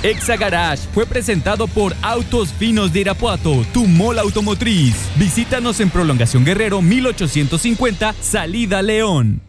Exa 0.03 0.37
Garage 0.37 0.89
fue 0.95 1.05
presentado 1.05 1.67
por 1.67 1.95
Autos 2.01 2.49
Finos 2.49 2.95
de 2.95 3.01
Irapuato, 3.01 3.65
tu 3.75 3.87
mola 3.87 4.23
automotriz. 4.23 4.95
Visítanos 5.17 5.81
en 5.81 5.91
Prolongación 5.91 6.45
Guerrero 6.45 6.81
1850, 6.81 8.15
Salida 8.21 8.81
León. 8.83 9.46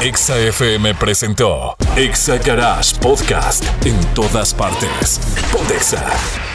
Exa 0.00 0.38
FM 0.38 0.94
presentó 0.94 1.76
Exa 1.96 2.38
Garage 2.38 2.94
Podcast 3.00 3.64
en 3.84 3.98
todas 4.14 4.54
partes. 4.54 5.18
Ponte 5.50 5.74
Exa. 5.74 6.47